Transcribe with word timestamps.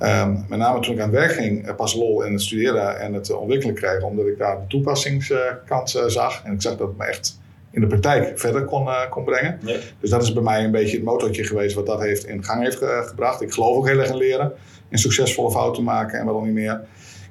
Ehm, 0.00 0.36
met 0.48 0.58
name 0.58 0.80
toen 0.80 0.94
ik 0.94 1.00
aan 1.00 1.08
het 1.08 1.18
werk 1.18 1.32
ging, 1.32 1.66
eh, 1.66 1.74
pas 1.74 1.94
lol 1.94 2.22
in 2.22 2.32
het 2.32 2.42
studeren 2.42 3.00
en 3.00 3.12
het 3.12 3.32
ontwikkelen 3.32 3.74
kreeg, 3.74 4.02
omdat 4.02 4.26
ik 4.26 4.38
daar 4.38 4.60
de 4.60 4.66
toepassingskant 4.66 5.94
uh, 5.96 6.04
zag. 6.06 6.42
En 6.44 6.52
ik 6.52 6.62
zag 6.62 6.76
dat 6.76 6.88
het 6.88 6.96
me 6.96 7.04
echt 7.04 7.38
in 7.70 7.80
de 7.80 7.86
praktijk 7.86 8.38
verder 8.38 8.64
kon, 8.64 8.88
kon 9.10 9.24
brengen. 9.24 9.60
Dus 10.00 10.10
dat 10.10 10.22
is 10.22 10.32
bij 10.32 10.42
mij 10.42 10.64
een 10.64 10.70
beetje 10.70 10.96
het 10.96 11.04
motortje 11.04 11.44
geweest 11.44 11.74
wat 11.74 11.86
dat 11.86 12.00
heeft 12.00 12.26
in 12.26 12.44
gang 12.44 12.62
heeft 12.62 12.78
gebracht. 13.08 13.40
Ik 13.40 13.52
geloof 13.52 13.76
ook 13.76 13.88
heel 13.88 13.98
erg 13.98 14.08
in 14.08 14.16
leren, 14.16 14.52
in 14.88 14.98
succesvolle 14.98 15.50
fouten 15.50 15.84
maken 15.84 16.18
en 16.18 16.24
wat 16.24 16.34
dan 16.34 16.44
niet 16.44 16.54
meer. 16.54 16.80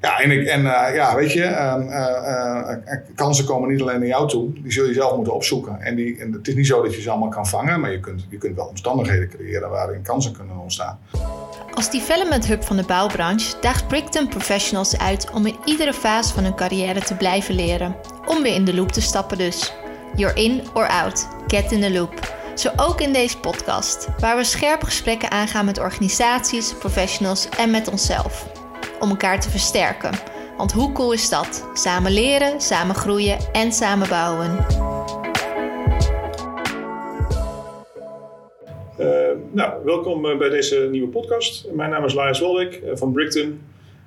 Ja, 0.02 0.20
en, 0.20 0.32
ik, 0.32 0.48
en 0.48 0.62
uh, 0.62 0.88
ja, 0.94 1.16
weet 1.16 1.32
je, 1.32 1.44
uh, 1.44 2.96
kansen 3.16 3.46
komen 3.46 3.70
niet 3.70 3.82
alleen 3.82 4.00
naar 4.00 4.08
jou 4.08 4.28
toe. 4.28 4.54
Die 4.54 4.72
zul 4.72 4.86
je 4.86 4.94
zelf 4.94 5.16
moeten 5.16 5.34
opzoeken. 5.34 5.82
En, 5.82 5.96
die, 5.96 6.20
en 6.20 6.32
het 6.32 6.48
is 6.48 6.56
niet 6.56 6.68
zo 6.68 6.82
dat 6.82 6.96
je 6.96 7.02
ze 7.02 7.10
allemaal 7.10 7.30
kan 7.30 7.48
vangen, 7.48 7.80
maar 7.80 7.92
je 7.92 8.00
kunt, 8.00 8.26
je 8.30 8.38
kunt 8.38 8.56
wel 8.56 8.66
omstandigheden 8.66 9.30
creëren 9.30 9.70
waarin 9.70 10.02
kansen 10.02 10.34
kunnen 10.34 10.58
ontstaan. 10.58 11.00
Als 11.74 11.92
development 11.92 12.48
hub 12.48 12.64
van 12.64 12.76
de 12.76 12.84
bouwbranche 12.84 13.56
daagt 13.62 13.88
Brickton 13.88 14.28
professionals 14.28 14.98
uit 14.98 15.32
om 15.32 15.46
in 15.46 15.60
iedere 15.66 15.94
fase 15.94 16.34
van 16.34 16.44
hun 16.44 16.56
carrière 16.56 17.02
te 17.02 17.16
blijven 17.16 17.56
leren. 17.56 17.96
Om 18.26 18.42
weer 18.42 18.54
in 18.54 18.66
de 18.66 18.76
loop 18.76 18.92
te 18.92 19.02
stappen 19.02 19.38
dus. 19.38 19.74
You're 20.16 20.42
in 20.42 20.68
or 20.74 20.88
out. 20.88 21.28
Get 21.48 21.72
in 21.72 21.82
the 21.82 21.92
loop. 21.92 22.38
Zo 22.56 22.72
ook 22.76 23.02
in 23.02 23.14
deze 23.14 23.38
podcast, 23.38 24.08
waar 24.18 24.38
we 24.38 24.44
scherpe 24.44 24.86
gesprekken 24.86 25.32
aangaan 25.32 25.66
met 25.66 25.80
organisaties, 25.80 26.74
professionals 26.74 27.50
en 27.50 27.72
met 27.72 27.88
onszelf 27.88 28.48
om 29.00 29.10
elkaar 29.10 29.40
te 29.40 29.50
versterken. 29.50 30.14
Want 30.58 30.72
hoe 30.72 30.92
cool 30.92 31.12
is 31.12 31.30
dat? 31.30 31.66
Samen 31.74 32.12
leren, 32.12 32.62
samen 32.62 32.96
groeien 32.96 33.38
en 33.52 33.74
samen 33.74 34.10
bouwen. 34.10 34.66
Uh, 39.00 39.08
nou, 39.52 39.74
welkom 39.86 40.26
eh, 40.26 40.38
bij 40.38 40.50
deze 40.50 40.88
nieuwe 40.92 41.08
podcast. 41.08 41.68
Mijn 41.74 41.90
naam 41.90 42.06
is 42.06 42.14
Lars 42.14 42.40
Walwijk 42.40 42.74
eh, 42.74 42.92
van 42.96 43.12
Brickton. 43.12 43.62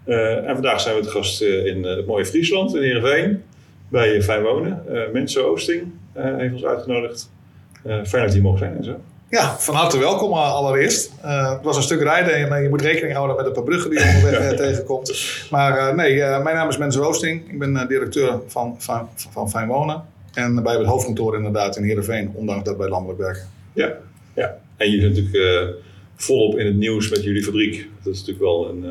Uh, 0.06 0.48
en 0.48 0.55
vandaag 0.55 0.80
zijn 0.80 0.96
we 0.96 1.02
te 1.02 1.09
gast 1.09 1.42
in 1.42 1.84
het 1.84 2.06
mooie 2.06 2.27
Friesland, 2.27 2.74
in 2.74 2.82
Heerenveen, 2.82 3.43
bij 3.88 4.23
Fijn 4.23 4.43
Wonen. 4.43 4.85
Mensen 5.13 5.46
Oosting 5.46 5.93
heeft 6.15 6.52
ons 6.52 6.65
uitgenodigd. 6.65 7.30
fijn 7.82 8.24
dat 8.24 8.32
hier 8.32 8.43
mogen 8.43 8.59
zijn 8.59 8.76
en 8.76 8.85
zo. 8.85 8.96
Ja, 9.32 9.59
van 9.59 9.74
harte 9.74 9.98
welkom 9.98 10.32
eh, 10.32 10.52
allereerst. 10.52 11.13
Uh, 11.24 11.52
het 11.52 11.63
was 11.63 11.76
een 11.76 11.82
stuk 11.82 12.02
rijden 12.02 12.35
en 12.35 12.52
uh, 12.52 12.63
je 12.63 12.68
moet 12.68 12.80
rekening 12.80 13.15
houden 13.15 13.37
met 13.37 13.46
een 13.46 13.52
paar 13.52 13.63
bruggen 13.63 13.90
die 13.90 13.98
je 13.98 14.15
onderweg 14.16 14.54
tegenkomt. 14.66 15.13
Maar 15.51 15.95
nee, 15.95 16.16
mijn 16.18 16.57
naam 16.57 16.68
is 16.68 16.76
Mens 16.76 16.96
Roosting. 16.96 17.51
Ik 17.51 17.59
ben 17.59 17.88
directeur 17.88 18.40
van, 18.46 18.74
van, 18.79 19.09
van 19.30 19.51
Fijn 19.51 19.68
Wonen. 19.68 20.04
En 20.35 20.54
wij 20.54 20.63
hebben 20.63 20.80
het 20.80 20.87
hoofdkantoor 20.87 21.37
inderdaad 21.37 21.76
in 21.76 21.85
Heerenveen, 21.85 22.32
ondanks 22.35 22.65
dat 22.65 22.76
wij 22.76 22.88
landelijk 22.88 23.18
werken. 23.18 23.48
Ja, 23.73 23.93
ja. 24.35 24.59
en 24.77 24.91
je 24.91 25.01
bent 25.01 25.16
natuurlijk 25.16 25.75
volop 26.16 26.59
in 26.59 26.66
het 26.66 26.77
nieuws 26.77 27.09
met 27.09 27.23
jullie 27.25 27.43
fabriek. 27.43 27.88
Dat 28.02 28.13
is 28.13 28.19
natuurlijk 28.19 28.45
wel 28.45 28.69
een, 28.69 28.85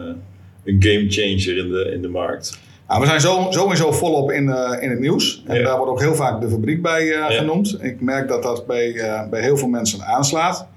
een 0.64 0.84
game 0.84 1.06
changer 1.10 1.58
in 1.58 1.70
de, 1.70 1.92
in 1.94 2.02
de 2.02 2.10
markt. 2.10 2.60
Nou, 2.92 3.04
we 3.04 3.10
zijn 3.10 3.22
zo, 3.22 3.48
sowieso 3.50 3.92
volop 3.92 4.32
in, 4.32 4.48
uh, 4.48 4.78
in 4.80 4.90
het 4.90 5.00
nieuws. 5.00 5.44
En 5.46 5.64
daar 5.64 5.78
wordt 5.78 5.92
ook 5.92 6.00
heel 6.00 6.16
vaak 6.16 6.42
de 6.42 6.50
fabriek 6.50 6.82
bij 6.82 7.06
uh, 7.06 7.26
genoemd. 7.26 7.78
Ik 7.82 8.02
merk 8.02 8.28
dat 8.28 8.44
dat 8.44 8.66
bij, 8.66 8.94
uh, 8.94 9.30
bij 9.30 9.42
heel 9.42 9.58
veel 9.58 9.68
mensen 9.68 10.04
aanslaat. 10.04 10.68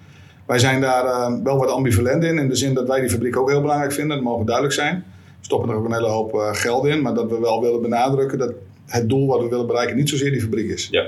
Wij 0.46 0.58
zijn 0.58 0.80
daar 0.80 1.04
wel 1.42 1.58
wat 1.58 1.68
ambivalent 1.68 2.24
in. 2.24 2.38
In 2.38 2.48
de 2.48 2.54
zin 2.54 2.74
dat 2.74 2.88
wij 2.88 3.00
die 3.00 3.10
fabriek 3.10 3.36
ook 3.36 3.50
heel 3.50 3.60
belangrijk 3.60 3.92
vinden. 3.92 4.16
Dat 4.16 4.24
mogen 4.24 4.46
duidelijk 4.46 4.74
zijn. 4.74 5.04
We 5.38 5.44
stoppen 5.44 5.70
er 5.70 5.76
ook 5.76 5.84
een 5.84 5.92
hele 5.92 6.08
hoop 6.08 6.34
geld 6.52 6.86
in. 6.86 7.02
Maar 7.02 7.14
dat 7.14 7.30
we 7.30 7.40
wel 7.40 7.60
willen 7.60 7.82
benadrukken 7.82 8.38
dat 8.38 8.52
het 8.86 9.08
doel 9.08 9.26
wat 9.26 9.42
we 9.42 9.48
willen 9.48 9.66
bereiken 9.66 9.96
niet 9.96 10.08
zozeer 10.08 10.30
die 10.30 10.40
fabriek 10.40 10.70
is. 10.70 10.88
Ja. 10.90 11.06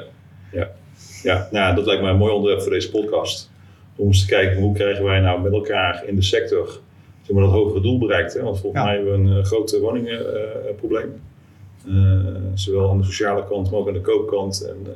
Ja. 1.27 1.49
Nou, 1.51 1.75
dat 1.75 1.87
lijkt 1.87 2.03
mij 2.03 2.11
een 2.11 2.17
mooi 2.17 2.33
onderwerp 2.33 2.63
voor 2.63 2.73
deze 2.73 2.91
podcast. 2.91 3.51
Om 3.97 4.07
eens 4.07 4.21
te 4.21 4.27
kijken 4.27 4.63
hoe 4.63 4.75
krijgen 4.75 5.05
wij 5.05 5.21
nou 5.21 5.41
met 5.41 5.53
elkaar 5.53 6.05
in 6.07 6.17
de 6.17 6.23
sector 6.23 6.81
zeg 7.23 7.37
maar, 7.37 7.45
dat 7.45 7.53
hogere 7.53 7.81
doel 7.81 7.99
bereikt. 7.99 8.35
Hè? 8.35 8.43
Want 8.43 8.61
volgens 8.61 8.85
mij 8.85 8.95
hebben 8.95 9.13
we 9.13 9.19
een 9.19 9.39
uh, 9.39 9.45
groot 9.45 9.79
woningenprobleem. 9.79 11.13
Uh, 11.89 12.27
zowel 12.55 12.91
aan 12.91 12.99
de 12.99 13.05
sociale 13.05 13.45
kant, 13.45 13.71
maar 13.71 13.81
ook 13.81 13.89
aan 13.89 13.93
de 13.93 14.01
koopkant. 14.01 14.69
En, 14.69 14.93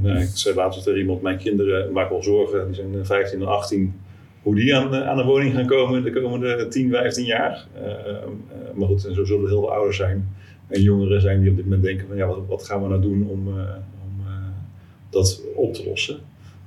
nou, 0.00 0.18
ik 0.18 0.28
zei 0.34 0.54
laatst 0.54 0.84
tegen 0.84 1.00
iemand, 1.00 1.22
mijn 1.22 1.38
kinderen 1.38 1.92
maken 1.92 2.12
wel 2.12 2.22
zorgen, 2.22 2.66
die 2.66 2.74
zijn 2.74 3.06
15 3.06 3.40
en 3.40 3.46
18, 3.46 4.00
hoe 4.42 4.54
die 4.54 4.76
aan, 4.76 4.94
aan 4.94 5.18
een 5.18 5.26
woning 5.26 5.54
gaan 5.54 5.66
komen 5.66 6.02
de 6.02 6.12
komende 6.12 6.68
10, 6.68 6.90
15 6.90 7.24
jaar. 7.24 7.66
maar 8.74 8.88
goed, 8.88 9.06
en 9.06 9.14
zo 9.14 9.24
zullen 9.24 9.42
er 9.42 9.48
heel 9.48 9.60
veel 9.60 9.72
ouders 9.72 9.96
zijn 9.96 10.28
en 10.68 10.82
jongeren 10.82 11.20
zijn 11.20 11.40
die 11.40 11.50
op 11.50 11.56
dit 11.56 11.64
moment 11.64 11.82
denken 11.82 12.06
van 12.06 12.16
ja, 12.16 12.26
wat, 12.26 12.38
wat 12.48 12.64
gaan 12.64 12.82
we 12.82 12.88
nou 12.88 13.00
doen 13.00 13.28
om, 13.30 13.48
om 13.48 13.93
dat 15.14 15.42
op 15.54 15.74
te 15.74 15.84
lossen. 15.86 16.18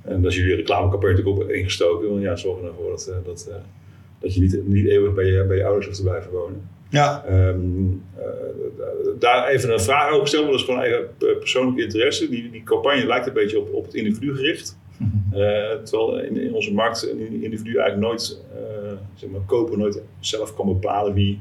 En 0.02 0.22
daar 0.22 0.30
is 0.30 0.36
jullie 0.36 0.54
reclamecampagne 0.54 1.16
natuurlijk 1.16 1.42
ook 1.42 1.50
ingestoken. 1.50 2.08
Want 2.08 2.22
ja, 2.22 2.36
zorgen 2.36 2.66
ervoor 2.66 2.90
dat, 2.90 3.12
dat 3.24 3.48
dat 4.20 4.34
je 4.34 4.40
niet, 4.40 4.66
niet 4.66 4.86
eeuwig 4.86 5.14
bij 5.14 5.26
je, 5.26 5.44
bij 5.44 5.56
je 5.56 5.64
ouders 5.64 5.86
hoeft 5.86 5.98
te 5.98 6.04
blijven 6.04 6.30
wonen. 6.30 6.68
Ja. 6.90 7.24
Um, 7.30 8.02
uh, 8.18 8.24
daar 9.18 9.48
even 9.48 9.72
een 9.72 9.80
vraag 9.80 10.12
over 10.12 10.28
stellen, 10.28 10.46
dat 10.46 10.54
is 10.54 10.62
gewoon 10.62 10.80
eigen 10.80 11.08
persoonlijke 11.18 11.82
interesse. 11.82 12.28
Die, 12.28 12.50
die 12.50 12.62
campagne 12.62 13.06
lijkt 13.06 13.26
een 13.26 13.32
beetje 13.32 13.58
op, 13.58 13.74
op 13.74 13.84
het 13.84 13.94
individu 13.94 14.34
gericht. 14.34 14.78
Uh, 15.32 15.38
terwijl 15.84 16.18
in, 16.18 16.36
in, 16.36 16.54
onze 16.54 16.72
markt 16.72 17.10
een 17.10 17.42
individu 17.42 17.76
eigenlijk 17.76 18.08
nooit, 18.08 18.40
uh, 18.54 18.92
zeg 19.14 19.30
maar, 19.30 19.40
koper 19.46 19.78
nooit 19.78 20.02
zelf 20.20 20.54
kan 20.54 20.66
bepalen 20.66 21.14
wie 21.14 21.40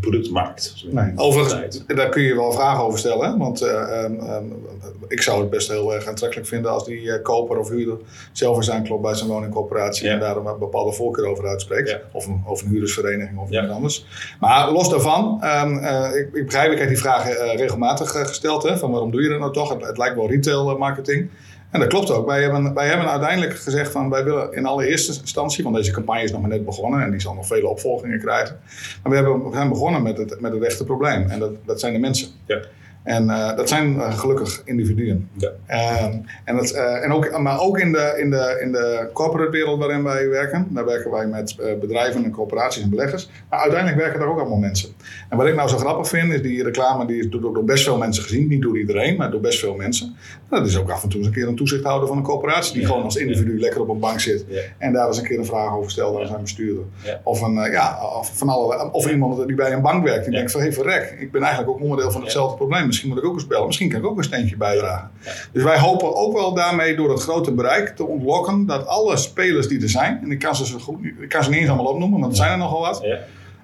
product 0.00 0.30
maakt. 0.30 0.84
Nee, 0.90 1.12
overigens, 1.16 1.86
daar 1.86 2.08
kun 2.08 2.22
je 2.22 2.34
wel 2.34 2.52
vragen 2.52 2.84
over 2.84 2.98
stellen. 2.98 3.38
Want 3.38 3.62
uh, 3.62 4.02
um, 4.04 4.20
um, 4.20 4.66
ik 5.08 5.22
zou 5.22 5.40
het 5.40 5.50
best 5.50 5.68
heel 5.68 5.94
erg 5.94 6.06
aantrekkelijk 6.06 6.48
vinden 6.48 6.70
als 6.70 6.84
die 6.84 7.00
uh, 7.00 7.22
koper 7.22 7.58
of 7.58 7.68
huurder 7.68 7.96
zelf 8.32 8.56
eens 8.56 8.70
aanklopt 8.70 9.02
bij 9.02 9.14
zijn 9.14 9.28
woningcorporatie 9.28 10.06
ja. 10.06 10.12
en 10.12 10.20
daar 10.20 10.36
een 10.36 10.58
bepaalde 10.58 10.92
voorkeur 10.92 11.26
over 11.26 11.46
uitspreekt. 11.46 11.88
Ja. 11.88 12.00
Of, 12.12 12.26
een, 12.26 12.42
of 12.46 12.62
een 12.62 12.68
huurdersvereniging 12.68 13.38
of 13.38 13.50
ja. 13.50 13.62
iets 13.62 13.72
anders. 13.72 14.06
Maar 14.40 14.70
los 14.70 14.88
daarvan, 14.88 15.44
um, 15.44 15.78
ik, 16.14 16.28
ik, 16.32 16.44
begrijp, 16.44 16.72
ik 16.72 16.78
heb 16.78 16.88
die 16.88 16.98
vragen 16.98 17.56
regelmatig 17.56 18.10
gesteld. 18.10 18.62
Hè, 18.62 18.78
van 18.78 18.90
waarom 18.90 19.10
doe 19.10 19.22
je 19.22 19.28
dat 19.28 19.38
nou 19.38 19.52
toch? 19.52 19.68
Het, 19.68 19.86
het 19.86 19.98
lijkt 19.98 20.16
wel 20.16 20.28
retail 20.28 20.78
marketing. 20.78 21.30
En 21.72 21.80
dat 21.80 21.88
klopt 21.88 22.10
ook. 22.10 22.26
Wij 22.26 22.42
hebben, 22.42 22.74
wij 22.74 22.86
hebben 22.86 23.10
uiteindelijk 23.10 23.54
gezegd 23.54 23.92
van 23.92 24.10
wij 24.10 24.24
willen 24.24 24.52
in 24.52 24.66
allereerste 24.66 25.20
instantie, 25.20 25.64
want 25.64 25.76
deze 25.76 25.92
campagne 25.92 26.22
is 26.22 26.32
nog 26.32 26.40
maar 26.40 26.50
net 26.50 26.64
begonnen 26.64 27.02
en 27.02 27.10
die 27.10 27.20
zal 27.20 27.34
nog 27.34 27.46
vele 27.46 27.68
opvolgingen 27.68 28.20
krijgen. 28.20 28.60
Maar 29.02 29.12
we, 29.12 29.18
hebben, 29.18 29.44
we 29.44 29.54
zijn 29.54 29.68
begonnen 29.68 30.02
met 30.02 30.18
het, 30.18 30.40
met 30.40 30.52
het 30.52 30.62
echte 30.62 30.84
probleem 30.84 31.30
en 31.30 31.38
dat, 31.38 31.50
dat 31.64 31.80
zijn 31.80 31.92
de 31.92 31.98
mensen. 31.98 32.28
Ja. 32.46 32.60
En 33.02 33.24
uh, 33.24 33.56
dat 33.56 33.68
zijn 33.68 33.94
uh, 33.94 34.18
gelukkig 34.18 34.62
individuen. 34.64 35.28
Ja. 35.32 35.50
Uh, 35.68 36.04
en 36.44 36.56
dat, 36.56 36.72
uh, 36.72 37.04
en 37.04 37.12
ook, 37.12 37.38
maar 37.38 37.60
ook 37.60 37.78
in 37.78 37.92
de, 37.92 38.14
in, 38.18 38.30
de, 38.30 38.58
in 38.62 38.72
de 38.72 39.08
corporate 39.12 39.50
wereld 39.50 39.78
waarin 39.78 40.02
wij 40.02 40.28
werken. 40.28 40.66
Daar 40.70 40.84
werken 40.84 41.10
wij 41.10 41.26
met 41.26 41.56
bedrijven 41.80 42.24
en 42.24 42.30
corporaties 42.30 42.82
en 42.82 42.90
beleggers. 42.90 43.30
Maar 43.50 43.58
uiteindelijk 43.58 44.00
werken 44.00 44.20
daar 44.20 44.28
ook 44.28 44.38
allemaal 44.38 44.58
mensen. 44.58 44.88
En 45.28 45.36
wat 45.36 45.46
ik 45.46 45.54
nou 45.54 45.68
zo 45.68 45.76
grappig 45.76 46.08
vind, 46.08 46.32
is 46.32 46.42
die 46.42 46.62
reclame 46.62 47.06
die 47.06 47.18
is 47.18 47.28
door, 47.28 47.40
door 47.40 47.64
best 47.64 47.84
veel 47.84 47.98
mensen 47.98 48.22
gezien. 48.22 48.48
Niet 48.48 48.62
door 48.62 48.78
iedereen, 48.78 49.16
maar 49.16 49.30
door 49.30 49.40
best 49.40 49.58
veel 49.58 49.74
mensen. 49.74 50.16
Dat 50.48 50.66
is 50.66 50.78
ook 50.78 50.90
af 50.90 51.02
en 51.02 51.08
toe 51.08 51.18
eens 51.18 51.28
een 51.28 51.34
keer 51.34 51.48
een 51.48 51.56
toezichthouder 51.56 52.08
van 52.08 52.16
een 52.16 52.22
corporatie. 52.22 52.72
Die 52.72 52.82
ja. 52.82 52.88
gewoon 52.88 53.02
als 53.02 53.16
individu 53.16 53.58
lekker 53.60 53.80
op 53.80 53.88
een 53.88 54.00
bank 54.00 54.20
zit. 54.20 54.44
En 54.78 54.92
daar 54.92 55.06
eens 55.06 55.18
een 55.18 55.24
keer 55.24 55.38
een 55.38 55.44
vraag 55.44 55.74
over 55.74 55.90
stelt 55.90 56.20
aan 56.20 56.26
zijn 56.26 56.40
bestuurder. 56.40 56.84
Of, 57.22 57.40
een, 57.40 57.70
ja, 57.70 57.98
of, 58.18 58.38
van 58.38 58.48
alle, 58.48 58.92
of 58.92 59.10
iemand 59.10 59.46
die 59.46 59.56
bij 59.56 59.72
een 59.72 59.82
bank 59.82 60.04
werkt. 60.04 60.24
Die 60.24 60.34
denkt 60.34 60.50
van, 60.50 60.60
hé 60.60 60.66
hey, 60.66 60.74
verrek, 60.74 61.16
ik 61.18 61.32
ben 61.32 61.42
eigenlijk 61.42 61.72
ook 61.72 61.82
onderdeel 61.82 62.10
van 62.10 62.22
hetzelfde 62.22 62.56
probleem 62.56 62.90
misschien 62.92 63.08
moet 63.08 63.18
ik 63.18 63.24
ook 63.24 63.34
eens 63.34 63.46
bellen. 63.46 63.66
Misschien 63.66 63.88
kan 63.88 64.00
ik 64.00 64.06
ook 64.06 64.18
een 64.18 64.24
steentje 64.24 64.56
bijdragen. 64.56 65.10
Dus 65.52 65.62
wij 65.62 65.78
hopen 65.78 66.16
ook 66.16 66.32
wel 66.32 66.54
daarmee 66.54 66.96
door 66.96 67.10
het 67.10 67.20
grote 67.20 67.52
bereik 67.52 67.88
te 67.96 68.06
ontlokken 68.06 68.66
dat 68.66 68.86
alle 68.86 69.16
spelers 69.16 69.68
die 69.68 69.82
er 69.82 69.88
zijn, 69.88 70.20
en 70.22 70.30
ik 70.30 70.38
kan 70.38 70.56
ze, 70.56 70.66
zo 70.66 70.78
goed, 70.78 71.04
ik 71.04 71.28
kan 71.28 71.44
ze 71.44 71.50
niet 71.50 71.58
eens 71.58 71.68
allemaal 71.68 71.92
opnoemen, 71.92 72.20
want 72.20 72.32
er 72.32 72.38
zijn 72.38 72.50
er 72.50 72.58
nogal 72.58 72.80
wat. 72.80 73.00
Ja. 73.02 73.18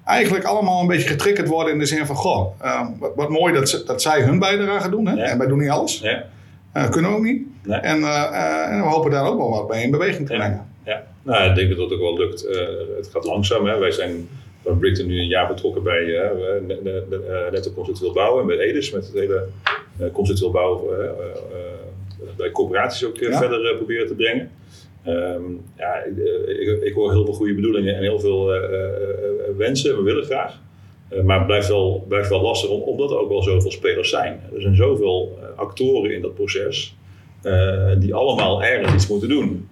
Eigenlijk 0.05 0.45
allemaal 0.45 0.81
een 0.81 0.87
beetje 0.87 1.07
getriggerd 1.07 1.47
worden 1.47 1.73
in 1.73 1.79
de 1.79 1.85
zin 1.85 2.05
van: 2.05 2.15
Goh, 2.15 2.61
uh, 2.63 2.87
wat, 2.99 3.11
wat, 3.15 3.29
mooi 3.29 3.53
dat, 3.53 3.69
ze, 3.69 3.83
dat 3.83 4.01
zij 4.01 4.21
hun 4.21 4.39
bijdrage 4.39 4.89
doen. 4.89 5.07
Hè? 5.07 5.21
En 5.21 5.37
wij 5.37 5.47
doen 5.47 5.59
niet 5.59 5.69
alles. 5.69 6.03
Uh, 6.03 6.89
kunnen 6.89 7.11
we 7.11 7.17
ook 7.17 7.23
niet. 7.23 7.41
Nee. 7.63 7.79
En, 7.79 7.99
uh, 7.99 8.71
en, 8.71 8.81
we 8.81 8.87
hopen 8.87 9.11
daar 9.11 9.25
ook 9.25 9.37
wel 9.37 9.49
wat 9.49 9.69
mee 9.69 9.83
in 9.83 9.91
beweging 9.91 10.27
te 10.27 10.35
brengen. 10.35 10.67
Ja, 10.85 11.03
nou, 11.23 11.49
ik 11.49 11.55
denk 11.55 11.69
dat 11.69 11.77
dat 11.77 11.91
ook 11.91 11.99
wel 11.99 12.17
lukt. 12.17 12.41
het 12.97 13.09
gaat 13.11 13.25
langzaam. 13.25 13.65
Hè? 13.65 13.77
Wij 13.77 13.91
zijn 13.91 14.29
van 14.69 14.79
Brickton 14.79 15.07
nu 15.07 15.19
een 15.19 15.27
jaar 15.27 15.47
betrokken 15.47 15.83
bij 15.83 16.03
uh, 16.03 17.51
Netto 17.51 17.71
Conceptueel 17.71 18.13
Bouwen 18.13 18.41
en 18.41 18.47
bij 18.47 18.59
Edis 18.59 18.91
met 18.91 19.05
het 19.05 19.13
hele 19.13 19.47
conceptueel 20.11 20.51
bouwen 20.51 20.97
bij 22.37 22.51
corporaties 22.51 23.07
ook 23.07 23.17
ja. 23.17 23.37
verder 23.37 23.75
proberen 23.75 24.07
te 24.07 24.15
brengen. 24.15 24.51
Um, 25.07 25.61
ja, 25.77 25.95
ik, 26.03 26.17
ik, 26.47 26.83
ik, 26.83 26.93
hoor 26.93 27.11
heel 27.11 27.25
veel 27.25 27.33
goede 27.33 27.53
bedoelingen 27.53 27.95
en 27.95 28.01
heel 28.01 28.19
veel 28.19 28.45
wensen. 29.57 29.97
We 29.97 30.03
willen 30.03 30.23
graag. 30.23 30.59
maar 31.23 31.37
het 31.37 31.47
blijft 31.47 31.67
wel, 31.67 32.05
blijft 32.07 32.29
wel 32.29 32.41
lastig 32.41 32.69
omdat 32.69 33.11
er 33.11 33.19
ook 33.19 33.29
wel 33.29 33.43
zoveel 33.43 33.71
spelers 33.71 34.09
zijn. 34.09 34.41
Er 34.55 34.61
zijn 34.61 34.75
zoveel 34.75 35.39
actoren 35.55 36.13
in 36.13 36.21
dat 36.21 36.35
proces 36.35 36.95
die 37.99 38.13
allemaal 38.13 38.63
ergens 38.63 38.93
iets 38.93 39.07
moeten 39.07 39.29
doen. 39.29 39.69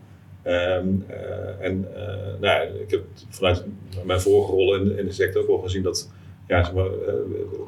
Um, 0.47 1.05
uh, 1.09 1.65
en 1.65 1.87
uh, 1.97 2.39
nou, 2.39 2.67
ik 2.79 2.91
heb 2.91 3.01
vanuit 3.29 3.63
mijn 4.03 4.21
vorige 4.21 4.51
rol 4.51 4.75
in, 4.75 5.05
de 5.05 5.11
sector 5.11 5.41
ook 5.41 5.47
wel 5.47 5.57
gezien 5.57 5.83
dat 5.83 6.09
ja, 6.47 6.63
zeg 6.63 6.73
maar, 6.73 6.85
uh, 6.85 7.13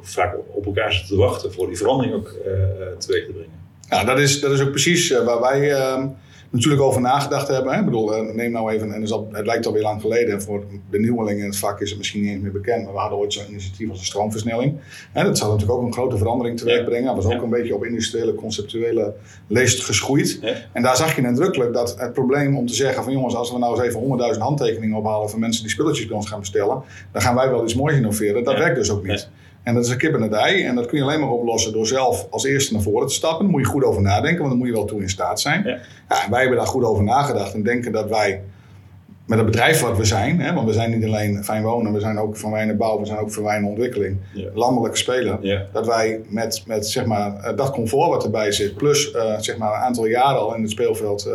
vaak 0.02 0.38
op 0.48 0.66
elkaar 0.66 0.94
zitten 0.94 1.16
te 1.16 1.22
wachten 1.22 1.52
voor 1.52 1.68
die 1.68 1.78
verandering 1.78 2.16
ook 2.16 2.36
teweeg 2.98 3.26
te 3.26 3.32
brengen. 3.32 3.60
Ja, 3.90 4.04
dat 4.04 4.20
is, 4.20 4.40
dat 4.40 4.52
is 4.52 4.62
ook 4.62 4.72
precies 4.72 5.12
waar 5.12 5.42
wij. 5.42 5.72
Natuurlijk 6.52 6.82
over 6.82 7.02
nagedacht 7.02 7.48
hebben. 7.48 7.74
Hè? 7.74 7.80
Ik 7.80 7.86
bedoel, 7.86 8.16
eh, 8.16 8.34
neem 8.34 8.52
nou 8.52 8.72
even, 8.72 8.94
en 8.94 9.02
het 9.32 9.46
lijkt 9.46 9.66
alweer 9.66 9.82
lang 9.82 10.02
geleden, 10.02 10.42
voor 10.42 10.64
de 10.90 11.00
nieuwelingen 11.00 11.40
in 11.40 11.50
het 11.50 11.58
vak 11.58 11.82
is 11.82 11.90
het 11.90 11.98
misschien 11.98 12.22
niet 12.22 12.32
eens 12.32 12.42
meer 12.42 12.52
bekend, 12.52 12.84
maar 12.84 12.94
we 12.94 13.00
hadden 13.00 13.18
ooit 13.18 13.34
zo'n 13.34 13.50
initiatief 13.50 13.90
als 13.90 14.00
de 14.00 14.06
stroomversnelling. 14.06 14.78
En 15.14 15.26
dat 15.26 15.38
zou 15.38 15.52
natuurlijk 15.52 15.80
ook 15.80 15.86
een 15.86 15.94
grote 15.94 16.18
verandering 16.18 16.58
teweeg 16.58 16.84
brengen. 16.84 17.16
Dat 17.16 17.24
was 17.24 17.34
ook 17.34 17.42
een 17.42 17.50
beetje 17.50 17.76
op 17.76 17.86
industriële, 17.86 18.36
conceptuele 18.36 19.14
leest 19.48 19.84
geschoeid. 19.84 20.40
En 20.74 20.82
daar 20.82 20.96
zag 20.96 21.16
je 21.16 21.22
nadrukkelijk 21.22 21.74
dat 21.74 21.96
het 22.00 22.14
probleem 22.14 22.58
om 22.58 22.68
te 22.68 22.74
zeggen 22.74 23.04
van 23.04 23.14
jongens, 23.14 23.36
als 23.36 23.52
we 23.52 23.58
nou 23.58 23.76
eens 23.76 23.96
even 23.96 24.34
100.000 24.34 24.40
handtekeningen 24.40 24.98
ophalen 24.98 25.30
van 25.30 25.40
mensen 25.40 25.64
die 25.64 25.72
spulletjes 25.72 26.08
bij 26.08 26.16
ons 26.16 26.28
gaan 26.30 26.40
bestellen, 26.40 26.82
dan 27.12 27.22
gaan 27.22 27.36
wij 27.36 27.50
wel 27.50 27.64
iets 27.64 27.76
moois 27.76 27.96
innoveren. 27.96 28.44
Dat 28.44 28.58
werkt 28.58 28.76
dus 28.76 28.92
ook 28.92 29.04
niet. 29.04 29.30
En 29.64 29.74
dat 29.74 29.86
is 29.86 29.90
een 29.90 29.98
kip 29.98 30.14
en 30.14 30.22
een 30.22 30.34
ei. 30.34 30.64
En 30.64 30.76
dat 30.76 30.86
kun 30.86 30.98
je 30.98 31.04
alleen 31.04 31.20
maar 31.20 31.30
oplossen 31.30 31.74
door 31.74 31.88
zelf 31.88 32.28
als 32.30 32.44
eerste 32.44 32.74
naar 32.74 32.82
voren 32.82 33.08
te 33.08 33.14
stappen. 33.14 33.44
Daar 33.44 33.52
moet 33.52 33.62
je 33.62 33.68
goed 33.68 33.84
over 33.84 34.02
nadenken, 34.02 34.38
want 34.38 34.50
dan 34.50 34.58
moet 34.58 34.68
je 34.68 34.74
wel 34.74 34.86
toe 34.86 35.02
in 35.02 35.10
staat 35.10 35.42
zijn. 35.42 35.64
Ja. 35.64 35.78
ja 36.10 36.30
wij 36.30 36.40
hebben 36.40 36.58
daar 36.58 36.68
goed 36.68 36.84
over 36.84 37.04
nagedacht 37.04 37.54
en 37.54 37.64
denken 37.64 37.92
dat 37.92 38.10
wij 38.10 38.42
met 39.30 39.38
het 39.38 39.48
bedrijf 39.48 39.82
wat 39.82 39.98
we 39.98 40.06
zijn, 40.06 40.40
hè, 40.40 40.54
want 40.54 40.68
we 40.68 40.74
zijn 40.74 40.92
niet 40.92 41.06
alleen 41.06 41.44
fijn 41.44 41.64
wonen, 41.64 41.94
we 41.94 42.00
zijn 42.00 42.18
ook 42.18 42.38
van 42.38 42.52
wijnen 42.52 42.78
bouw, 42.78 43.00
we 43.00 43.06
zijn 43.06 43.20
ook 43.20 43.32
van 43.32 43.44
wijnen 43.44 43.70
ontwikkeling, 43.70 44.18
landelijke 44.54 44.98
speler, 44.98 45.68
dat 45.74 45.86
wij 45.86 46.22
met, 46.28 46.64
met 46.66 46.88
zeg 46.88 47.06
maar, 47.06 47.36
eh, 47.36 47.58
dat 47.58 47.72
comfort 47.72 48.10
wat 48.10 48.24
erbij 48.24 48.52
zit, 48.52 48.76
plus 48.76 49.14
uh, 49.14 49.40
zeg 49.40 49.58
maar, 49.58 49.74
een 49.74 49.80
aantal 49.80 50.06
jaren 50.06 50.40
al 50.40 50.56
in 50.56 50.62
het 50.62 50.72
speelveld 50.72 51.28
uh, 51.28 51.34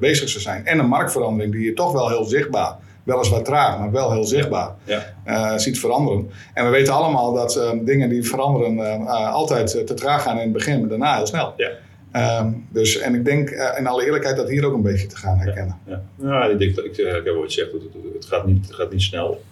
bezig 0.00 0.28
zijn 0.28 0.66
en 0.66 0.78
een 0.78 0.88
marktverandering 0.88 1.52
die 1.52 1.64
je 1.64 1.72
toch 1.72 1.92
wel 1.92 2.08
heel 2.08 2.24
zichtbaar 2.24 2.76
weliswaar 3.06 3.42
traag, 3.42 3.78
maar 3.78 3.90
wel 3.90 4.12
heel 4.12 4.24
zichtbaar, 4.24 4.74
ja. 4.84 5.14
Uh, 5.26 5.56
ziet 5.56 5.80
veranderen. 5.80 6.30
En 6.54 6.64
we 6.64 6.70
weten 6.70 6.94
allemaal 6.94 7.32
dat 7.32 7.56
uh, 7.56 7.70
dingen 7.84 8.08
die 8.08 8.22
veranderen 8.22 8.76
uh, 8.76 9.32
altijd 9.32 9.86
te 9.86 9.94
traag 9.94 10.22
gaan 10.22 10.36
in 10.36 10.42
het 10.42 10.52
begin, 10.52 10.80
maar 10.80 10.88
daarna 10.88 11.16
heel 11.16 11.26
snel. 11.26 11.54
Ja. 11.56 11.70
Ehm, 12.12 12.52
dus, 12.68 12.98
en 12.98 13.14
ik 13.14 13.24
denk 13.24 13.50
in 13.78 13.86
alle 13.86 14.04
eerlijkheid 14.04 14.36
dat 14.36 14.48
hier 14.48 14.64
ook 14.64 14.74
een 14.74 14.82
beetje 14.82 15.06
te 15.06 15.16
gaan 15.16 15.38
herkennen. 15.38 15.78
Ja, 15.86 16.02
ja. 16.18 16.28
ja 16.28 16.44
ik, 16.44 16.58
denk, 16.58 16.78
ik, 16.78 16.96
ik 16.96 17.24
heb 17.24 17.34
wat 17.34 17.54
je 17.54 17.60
zegt, 17.60 17.72
het, 17.72 17.82
het, 18.14 18.24
gaat 18.24 18.46
niet, 18.46 18.66
het 18.66 18.74
gaat 18.74 18.92
niet 18.92 19.02
snel, 19.02 19.42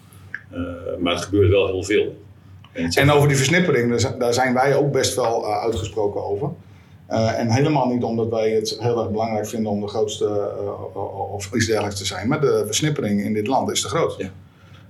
maar 0.99 1.13
het 1.13 1.23
gebeurt 1.23 1.51
wel 1.51 1.67
heel 1.67 1.85
veel. 1.85 2.23
En, 2.73 2.89
en 2.89 3.11
over 3.11 3.29
die 3.29 3.37
versnippering, 3.37 4.01
daar 4.19 4.35
zijn 4.35 4.55
wij 4.55 4.75
ook 4.75 4.93
best 4.93 5.15
wel 5.15 5.55
uitgesproken 5.61 6.25
over. 6.25 6.51
Uh, 7.11 7.39
en 7.39 7.51
helemaal 7.51 7.87
niet 7.89 8.03
omdat 8.03 8.29
wij 8.29 8.51
het 8.51 8.77
heel 8.81 8.99
erg 8.99 9.11
belangrijk 9.11 9.47
vinden 9.47 9.73
om 9.73 9.81
de 9.81 9.89
grootste 9.89 10.25
uh, 10.95 11.33
of 11.33 11.55
iets 11.55 11.67
dergelijks 11.67 11.99
te 11.99 12.07
zijn. 12.07 12.29
Maar 12.29 12.41
de 12.41 12.63
versnippering 12.67 13.21
in 13.21 13.33
dit 13.33 13.47
land 13.47 13.71
is 13.71 13.81
te 13.81 13.89
groot. 13.89 14.15
Ja. 14.19 14.31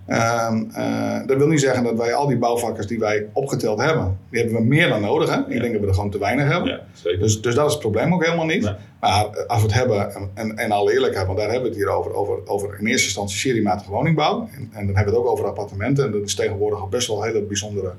Uh, 0.06 1.26
dat 1.26 1.36
wil 1.36 1.46
niet 1.46 1.60
zeggen 1.60 1.84
dat 1.84 1.96
wij 1.96 2.14
al 2.14 2.26
die 2.26 2.38
bouwvakkers 2.38 2.86
die 2.86 2.98
wij 2.98 3.26
opgeteld 3.32 3.80
hebben, 3.80 4.18
die 4.30 4.40
hebben 4.40 4.58
we 4.58 4.66
meer 4.66 4.88
dan 4.88 5.00
nodig. 5.00 5.34
Hè? 5.34 5.38
Ik 5.38 5.60
denk 5.60 5.72
dat 5.72 5.80
we 5.82 5.88
er 5.88 5.94
gewoon 5.94 6.10
te 6.10 6.18
weinig 6.18 6.48
hebben. 6.48 6.70
Ja, 7.02 7.16
dus, 7.18 7.40
dus 7.40 7.54
dat 7.54 7.66
is 7.66 7.72
het 7.72 7.80
probleem 7.80 8.14
ook 8.14 8.24
helemaal 8.24 8.46
niet. 8.46 8.72
Maar 9.00 9.46
als 9.46 9.60
we 9.60 9.66
het 9.66 9.76
hebben, 9.76 10.30
en, 10.34 10.56
en 10.56 10.70
alle 10.70 10.92
eerlijkheid, 10.92 11.26
want 11.26 11.38
daar 11.38 11.50
hebben 11.50 11.70
we 11.70 11.76
het 11.76 11.84
hier 11.84 11.94
over, 11.96 12.14
over, 12.14 12.46
over 12.46 12.76
in 12.78 12.86
eerste 12.86 13.06
instantie 13.06 13.38
seriematige 13.38 13.90
woningbouw. 13.90 14.48
En, 14.52 14.70
en 14.72 14.86
dan 14.86 14.96
hebben 14.96 15.12
we 15.12 15.18
het 15.18 15.28
ook 15.28 15.32
over 15.32 15.46
appartementen. 15.46 16.04
En 16.04 16.12
dat 16.12 16.22
is 16.22 16.34
tegenwoordig 16.34 16.80
al 16.80 16.88
best 16.88 17.08
wel 17.08 17.22
hele 17.22 17.42
bijzondere 17.42 17.92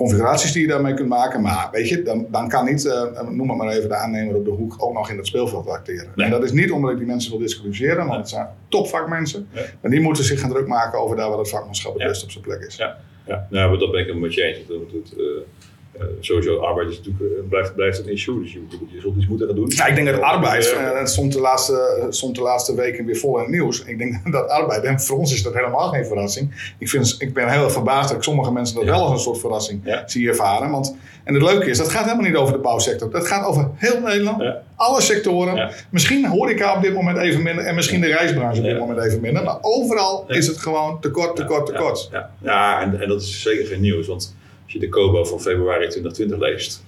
configuraties 0.00 0.52
die 0.52 0.62
je 0.62 0.68
daarmee 0.68 0.94
kunt 0.94 1.08
maken. 1.08 1.40
Maar 1.40 1.68
weet 1.72 1.88
je, 1.88 2.02
dan, 2.02 2.26
dan 2.30 2.48
kan 2.48 2.64
niet, 2.64 2.84
uh, 2.84 3.20
noem 3.30 3.48
het 3.48 3.58
maar 3.58 3.68
even, 3.68 3.88
de 3.88 3.94
aannemer 3.94 4.34
op 4.34 4.44
de 4.44 4.50
hoek 4.50 4.74
ook 4.78 4.92
nog 4.92 5.10
in 5.10 5.16
het 5.16 5.26
speelveld 5.26 5.68
acteren. 5.68 6.12
En 6.16 6.30
dat 6.30 6.42
is 6.42 6.52
niet 6.52 6.72
omdat 6.72 6.90
ik 6.90 6.96
die 6.96 7.06
mensen 7.06 7.30
wil 7.30 7.40
disqualificeren, 7.40 8.06
want 8.06 8.18
het 8.18 8.28
zijn 8.28 8.48
topvakmensen. 8.68 9.48
En 9.80 9.90
die 9.90 10.00
moeten 10.00 10.24
zich 10.24 10.40
gaan 10.40 10.50
druk 10.50 10.66
maken 10.66 11.00
over 11.00 11.16
daar 11.16 11.28
waar 11.28 11.38
het 11.38 11.48
vakmanschap 11.48 11.98
het 11.98 12.08
best 12.08 12.22
op 12.22 12.30
zijn 12.30 12.44
plek 12.44 12.60
is. 12.60 12.76
Ja, 12.76 12.96
ja. 13.26 13.46
Nou, 13.50 13.78
dat 13.78 13.90
ben 13.90 14.00
ik 14.00 14.08
een 14.08 14.20
met 14.20 14.34
je 14.34 14.42
eens. 14.42 14.66
Dat, 14.66 15.18
uh, 15.18 15.24
uh, 16.00 16.06
sowieso, 16.20 16.58
arbeid 16.58 16.88
is 16.88 16.96
natuurlijk, 16.96 17.32
uh, 17.32 17.48
blijft, 17.48 17.74
blijft 17.74 17.98
een 17.98 18.08
issue, 18.08 18.40
dus 18.40 18.52
je, 18.52 18.60
je, 18.92 19.00
zult 19.00 19.16
iets 19.16 19.26
moeten 19.26 19.46
gaan 19.46 19.56
doen. 19.56 19.72
Ja, 19.74 19.86
ik 19.86 19.94
denk 19.94 20.06
dat 20.06 20.20
arbeid, 20.20 20.66
uh, 20.66 20.98
het 20.98 21.10
stond 21.10 21.32
de, 21.32 21.40
laatste, 21.40 22.06
stond 22.10 22.34
de 22.34 22.42
laatste 22.42 22.74
weken 22.74 23.04
weer 23.04 23.16
vol 23.16 23.36
in 23.36 23.42
het 23.42 23.50
nieuws. 23.50 23.84
Ik 23.84 23.98
denk 23.98 24.14
dat 24.32 24.48
arbeid, 24.48 24.82
en 24.82 25.00
voor 25.00 25.18
ons 25.18 25.32
is 25.32 25.42
dat 25.42 25.54
helemaal 25.54 25.88
geen 25.88 26.06
verrassing. 26.06 26.74
Ik, 26.78 26.88
vind, 26.88 27.16
ik 27.18 27.34
ben 27.34 27.48
heel 27.48 27.70
verbaasd 27.70 28.12
dat 28.12 28.24
sommige 28.24 28.52
mensen 28.52 28.76
dat 28.76 28.84
wel 28.84 29.02
als 29.02 29.10
een 29.10 29.18
soort 29.18 29.38
verrassing 29.38 29.80
ja. 29.84 30.02
zie 30.06 30.28
ervaren. 30.28 30.70
Want, 30.70 30.96
en 31.24 31.34
het 31.34 31.42
leuke 31.42 31.70
is, 31.70 31.78
dat 31.78 31.88
gaat 31.88 32.04
helemaal 32.04 32.26
niet 32.26 32.36
over 32.36 32.52
de 32.52 32.60
bouwsector. 32.60 33.10
Dat 33.10 33.26
gaat 33.26 33.46
over 33.46 33.70
heel 33.74 34.00
Nederland, 34.00 34.42
ja. 34.42 34.62
alle 34.76 35.00
sectoren. 35.00 35.70
Misschien 35.90 36.26
horeca 36.26 36.76
op 36.76 36.82
dit 36.82 36.94
moment 36.94 37.18
even 37.18 37.42
minder 37.42 37.64
en 37.64 37.74
misschien 37.74 38.00
de 38.00 38.06
reisbranche 38.06 38.58
op 38.58 38.66
dit 38.66 38.78
moment 38.78 39.04
even 39.04 39.20
minder. 39.20 39.42
Maar 39.42 39.58
overal 39.60 40.24
is 40.28 40.46
het 40.46 40.58
gewoon 40.58 41.00
tekort, 41.00 41.36
tekort, 41.36 41.66
tekort. 41.66 42.08
Ja, 42.12 42.30
ja. 42.42 42.80
en, 42.82 43.00
en 43.00 43.08
dat 43.08 43.22
is 43.22 43.42
zeker 43.42 43.66
geen 43.66 43.80
nieuws. 43.80 44.06
Want 44.06 44.34
als 44.72 44.80
je 44.80 44.86
de 44.86 44.94
COBO 44.94 45.24
van 45.24 45.40
februari 45.40 45.88
2020 45.88 46.38
leest. 46.38 46.84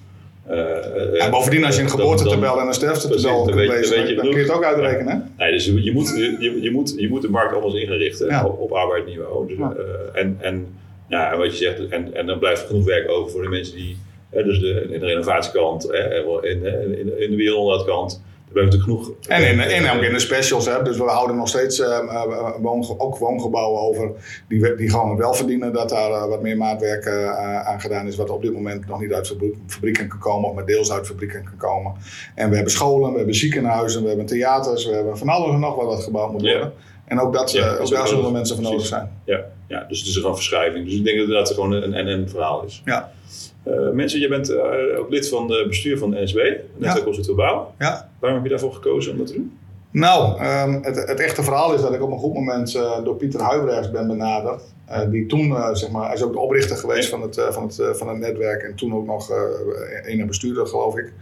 Uh, 0.51 1.17
ja, 1.17 1.31
bovendien, 1.31 1.65
als 1.65 1.77
je 1.77 1.83
een 1.83 1.91
geboortetabel 1.91 2.61
en 2.61 2.67
een 2.67 2.75
sterftetabel 2.75 3.45
kunt 3.45 3.57
lezen, 3.57 3.97
dan, 3.97 4.15
dan 4.15 4.25
kun 4.25 4.37
je 4.37 4.43
het 4.43 4.51
ook 4.51 4.65
uitrekenen. 4.65 5.33
Nee, 5.39 5.53
dus 5.53 5.65
je 5.65 5.93
moet, 5.93 6.09
je, 6.09 6.61
je, 6.61 6.71
moet, 6.71 6.95
je 6.97 7.09
moet 7.09 7.23
de 7.23 7.31
markt 7.31 7.55
anders 7.55 8.19
ja. 8.19 8.45
op, 8.45 8.61
op 8.61 8.73
arbeidniveau. 8.73 9.47
Dus, 9.47 9.59
ja. 9.59 9.75
uh, 9.77 10.21
en, 10.21 10.37
en, 10.41 10.67
ja, 11.09 11.37
wat 11.37 11.59
je 11.59 11.65
zegt, 11.65 11.89
en, 11.89 12.15
en 12.15 12.27
dan 12.27 12.39
blijft 12.39 12.61
er 12.61 12.67
genoeg 12.67 12.85
werk 12.85 13.11
over 13.11 13.31
voor 13.31 13.43
de 13.43 13.49
mensen 13.49 13.77
die, 13.77 13.97
uh, 14.35 14.45
dus 14.45 14.61
de, 14.61 14.87
in 14.91 15.01
de 15.01 15.07
renovatiekant, 15.07 15.93
in, 16.43 16.65
in, 16.99 17.21
in 17.21 17.31
de 17.31 17.37
wereldkant 18.53 18.83
genoeg. 18.83 19.13
En 19.29 19.49
in, 19.49 19.71
in, 19.71 19.91
ook 19.91 20.03
in 20.03 20.13
de 20.13 20.19
specials, 20.19 20.67
hè. 20.67 20.83
dus 20.83 20.97
we 20.97 21.03
houden 21.03 21.37
nog 21.37 21.49
steeds 21.49 21.79
uh, 21.79 22.25
woonge 22.61 22.95
ook 22.99 23.19
woongebouwen 23.19 23.81
over 23.81 24.11
die, 24.49 24.75
die 24.75 24.91
gewoon 24.91 25.17
wel 25.17 25.35
verdienen 25.35 25.73
dat 25.73 25.89
daar 25.89 26.11
uh, 26.11 26.27
wat 26.27 26.43
meer 26.43 26.57
maatwerk 26.57 27.05
uh, 27.05 27.67
aan 27.67 27.81
gedaan 27.81 28.07
is, 28.07 28.17
wat 28.17 28.31
op 28.31 28.43
dit 28.43 28.53
moment 28.53 28.87
nog 28.87 29.01
niet 29.01 29.13
uit 29.13 29.35
fabrieken 29.67 30.09
kan 30.09 30.19
komen, 30.19 30.49
of 30.49 30.55
maar 30.55 30.67
deels 30.67 30.93
uit 30.93 31.07
fabrieken 31.07 31.45
kan 31.45 31.57
komen. 31.57 31.93
En 32.35 32.49
we 32.49 32.55
hebben 32.55 32.73
scholen, 32.73 33.11
we 33.11 33.17
hebben 33.17 33.35
ziekenhuizen, 33.35 34.03
we 34.03 34.09
hebben 34.09 34.27
theaters, 34.27 34.87
we 34.87 34.95
hebben 34.95 35.19
van 35.19 35.29
alles 35.29 35.55
en 35.55 35.61
nog 35.61 35.75
wat 35.75 35.87
wat 35.87 36.03
gebouwd 36.03 36.33
moet 36.33 36.43
worden. 36.43 36.61
Ja. 36.61 36.73
En 37.05 37.21
ook, 37.21 37.33
dat, 37.33 37.53
ja, 37.53 37.77
ook 37.77 37.91
daar 37.91 38.09
zullen 38.09 38.33
mensen 38.33 38.57
voor 38.57 38.65
nodig 38.65 38.87
zijn. 38.87 39.11
Ja. 39.25 39.45
ja, 39.69 39.85
dus 39.89 39.99
het 39.99 40.09
is 40.09 40.17
gewoon 40.17 40.35
verschuiving. 40.35 40.85
Dus 40.85 40.95
ik 40.95 41.05
denk 41.05 41.29
dat 41.29 41.49
het 41.49 41.57
gewoon 41.57 41.73
een 41.73 41.95
en-en 41.95 42.29
verhaal 42.29 42.65
is. 42.65 42.83
Ja. 42.85 43.13
Uh, 43.67 43.91
mensen, 43.91 44.21
je 44.21 44.29
bent 44.29 44.51
uh, 44.51 44.99
ook 44.99 45.11
lid 45.11 45.29
van 45.29 45.51
het 45.53 45.69
bestuur 45.69 45.99
van 45.99 46.11
de 46.11 46.23
NSB, 46.23 46.37
Netwerk 46.77 47.15
ja. 47.15 47.35
Bouw. 47.35 47.75
Ja. 47.79 48.09
Waarom 48.19 48.39
heb 48.39 48.47
je 48.47 48.55
daarvoor 48.55 48.75
gekozen 48.75 49.13
om 49.13 49.19
dat 49.19 49.27
te 49.27 49.33
doen? 49.33 49.59
Nou, 49.91 50.45
um, 50.45 50.83
het, 50.83 50.97
het, 50.97 51.21
echte 51.21 51.43
verhaal 51.43 51.75
is 51.75 51.81
dat 51.81 51.95
ik 51.95 52.03
op 52.03 52.11
een 52.11 52.19
goed 52.19 52.35
moment 52.35 52.75
uh, 52.75 53.05
door 53.05 53.17
Pieter 53.17 53.41
Huibrechts 53.41 53.91
ben 53.91 54.07
benaderd. 54.07 54.63
die 55.11 55.27
toen, 55.27 55.57
zeg 55.73 55.91
maar, 55.91 56.07
hij 56.07 56.15
is 56.15 56.23
ook 56.23 56.33
de 56.33 56.39
oprichter 56.39 56.77
geweest 56.77 57.09
van, 57.09 57.23
het, 57.23 57.47
van, 57.51 57.63
het, 57.63 57.97
van 57.97 58.09
het 58.09 58.19
netwerk 58.19 58.63
en 58.63 58.75
toen 58.75 58.95
ook 58.95 59.07
nog 59.07 59.31
ene 60.05 60.25
bestuurder, 60.25 60.67
geloof 60.67 60.99
ik. 60.99 61.13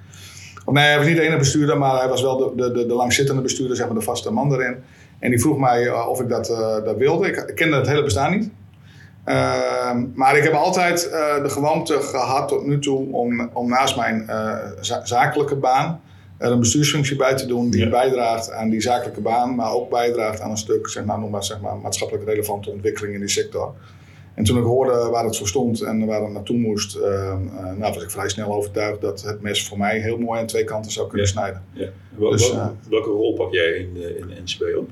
Of 0.65 0.75
nee, 0.75 0.85
hij 0.85 0.97
was 0.97 1.07
niet 1.07 1.17
de 1.17 1.23
ene 1.23 1.37
bestuurder, 1.37 1.79
maar 1.79 1.99
hij 1.99 2.09
was 2.09 2.23
wel 2.23 2.37
de, 2.37 2.73
de, 2.73 2.87
de, 2.87 2.95
langzittende 2.95 3.43
bestuurder, 3.43 3.77
zeg 3.77 3.87
maar, 3.87 3.99
de 3.99 4.05
vaste 4.05 4.33
man 4.33 4.53
erin. 4.53 4.77
En 5.19 5.31
die 5.31 5.41
vroeg 5.41 5.59
mij 5.59 5.93
of 5.93 6.21
ik 6.21 6.29
dat, 6.29 6.47
dat 6.85 6.97
wilde. 6.97 7.27
Ik, 7.27 7.37
ik 7.37 7.55
kende 7.55 7.77
het 7.77 7.89
hele 7.89 8.03
bestaan 8.03 8.31
niet. 8.31 8.51
Uh, 9.27 9.97
maar 10.15 10.37
ik 10.37 10.43
heb 10.43 10.53
altijd 10.53 11.07
uh, 11.07 11.43
de 11.43 11.49
gewoonte 11.51 12.01
gehad 12.01 12.49
tot 12.49 12.67
nu 12.67 12.79
toe 12.79 13.13
om, 13.13 13.51
om 13.53 13.69
naast 13.69 13.97
mijn 13.97 14.27
uh, 14.29 14.57
zakelijke 15.03 15.57
baan 15.57 16.01
er 16.41 16.53
een 16.53 16.59
bestuursfunctie 16.59 17.17
bij 17.17 17.37
te 17.37 17.47
doen 17.47 17.71
die 17.71 17.85
ja. 17.85 17.89
bijdraagt 17.89 18.51
aan 18.51 18.71
die 18.71 18.81
zakelijke 18.81 19.21
baan, 19.21 19.55
maar 19.55 19.73
ook 19.73 19.91
bijdraagt 19.91 20.41
aan 20.41 20.51
een 20.51 20.57
stuk 20.57 20.89
zeg 20.89 21.05
maar, 21.05 21.19
noem 21.19 21.31
maar, 21.31 21.45
zeg 21.45 21.61
maar, 21.61 21.77
maatschappelijk 21.77 22.29
relevante 22.29 22.71
ontwikkeling 22.71 23.15
in 23.15 23.21
die 23.21 23.29
sector. 23.29 23.75
En 24.35 24.45
toen 24.45 24.59
ik 24.59 24.65
hoorde 24.65 25.09
waar 25.11 25.25
het 25.25 25.37
voor 25.37 25.49
stond 25.49 25.83
en 25.83 26.07
waar 26.07 26.23
het 26.23 26.33
naartoe 26.33 26.57
moest, 26.59 26.97
ehm, 26.97 27.45
nou, 27.79 27.95
was 27.95 28.03
ik 28.03 28.11
vrij 28.11 28.29
snel 28.29 28.53
overtuigd 28.53 29.01
dat 29.01 29.23
het 29.23 29.41
mes 29.41 29.69
voor 29.69 29.79
mij 29.79 29.99
heel 29.99 30.19
mooi 30.19 30.41
aan 30.41 30.47
twee 30.47 30.65
kanten 30.65 30.93
zou 30.93 31.09
kunnen 31.09 31.27
ja. 31.27 31.33
snijden. 31.33 31.63
Ja. 31.73 31.89
Wel, 32.17 32.31
dus, 32.31 32.53
welke 32.89 33.09
rol 33.09 33.35
pak 33.35 33.53
jij 33.53 33.71
in, 33.71 33.97
in 34.19 34.27
de 34.29 34.41
NCB 34.45 34.77
op? 34.79 34.89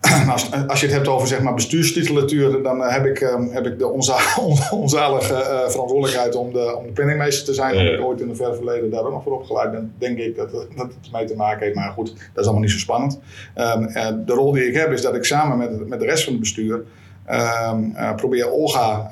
Als, 0.32 0.50
als, 0.66 0.80
je 0.80 0.86
het 0.86 0.94
hebt 0.94 1.08
over 1.08 1.28
zeg 1.28 1.40
maar, 1.40 1.54
bestuurstitulatuur, 1.54 2.62
dan 2.62 2.80
uh, 2.80 2.92
heb 2.92 3.06
ik, 3.06 3.20
um, 3.20 3.50
heb 3.50 3.66
ik 3.66 3.78
de 3.78 3.88
onza 3.88 4.16
onzalige 4.70 5.32
uh, 5.32 5.68
verantwoordelijkheid 5.68 6.34
om 6.34 6.52
de, 6.52 6.76
om 6.76 6.86
de 6.86 6.92
penningmeester 6.92 7.44
te 7.44 7.54
zijn. 7.54 7.74
Ja, 7.74 7.90
ik 7.90 8.00
ooit 8.00 8.20
in 8.20 8.28
het 8.28 8.36
ver 8.36 8.54
verleden 8.54 8.90
daar 8.90 9.04
ook 9.04 9.12
nog 9.12 9.22
voor 9.22 9.32
opgeleid 9.32 9.70
ben, 9.70 9.94
denk 9.98 10.18
ik 10.18 10.36
dat, 10.36 10.52
dat 10.52 10.66
het 10.76 11.12
mee 11.12 11.24
te 11.24 11.36
maken 11.36 11.64
heeft. 11.64 11.76
Maar 11.76 11.90
goed, 11.90 12.08
dat 12.08 12.18
is 12.34 12.44
allemaal 12.44 12.60
niet 12.60 12.70
zo 12.70 12.78
spannend. 12.78 13.20
Um, 13.56 13.86
de 14.26 14.32
rol 14.32 14.52
die 14.52 14.66
ik 14.66 14.74
heb 14.74 14.92
is 14.92 15.02
dat 15.02 15.14
ik 15.14 15.24
samen 15.24 15.58
met, 15.58 15.88
met 15.88 16.00
de 16.00 16.06
rest 16.06 16.24
van 16.24 16.32
het 16.32 16.42
bestuur 16.42 16.74
um, 16.74 17.92
uh, 17.96 18.14
probeer 18.14 18.50
Olga, 18.50 19.10